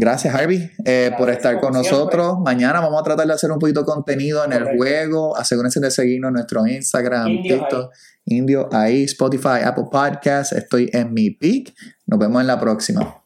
Gracias, 0.00 0.32
Harvey, 0.32 0.70
eh, 0.84 1.10
por 1.18 1.28
estar 1.28 1.58
con 1.58 1.72
nosotros. 1.72 2.38
Mañana 2.44 2.80
vamos 2.80 3.00
a 3.00 3.02
tratar 3.02 3.26
de 3.26 3.32
hacer 3.32 3.50
un 3.50 3.58
poquito 3.58 3.80
de 3.80 3.86
contenido 3.86 4.44
en 4.44 4.52
el 4.52 4.76
juego. 4.76 5.36
Asegúrense 5.36 5.80
de 5.80 5.90
seguirnos 5.90 6.28
en 6.28 6.34
nuestro 6.34 6.64
Instagram, 6.68 7.26
Indios 7.26 7.58
TikTok, 7.58 7.92
Indio, 8.26 8.68
ahí, 8.70 9.02
Spotify, 9.02 9.58
Apple 9.64 9.86
Podcasts. 9.90 10.52
Estoy 10.52 10.88
en 10.92 11.12
mi 11.12 11.30
peak. 11.30 11.74
Nos 12.06 12.20
vemos 12.20 12.40
en 12.40 12.46
la 12.46 12.60
próxima. 12.60 13.17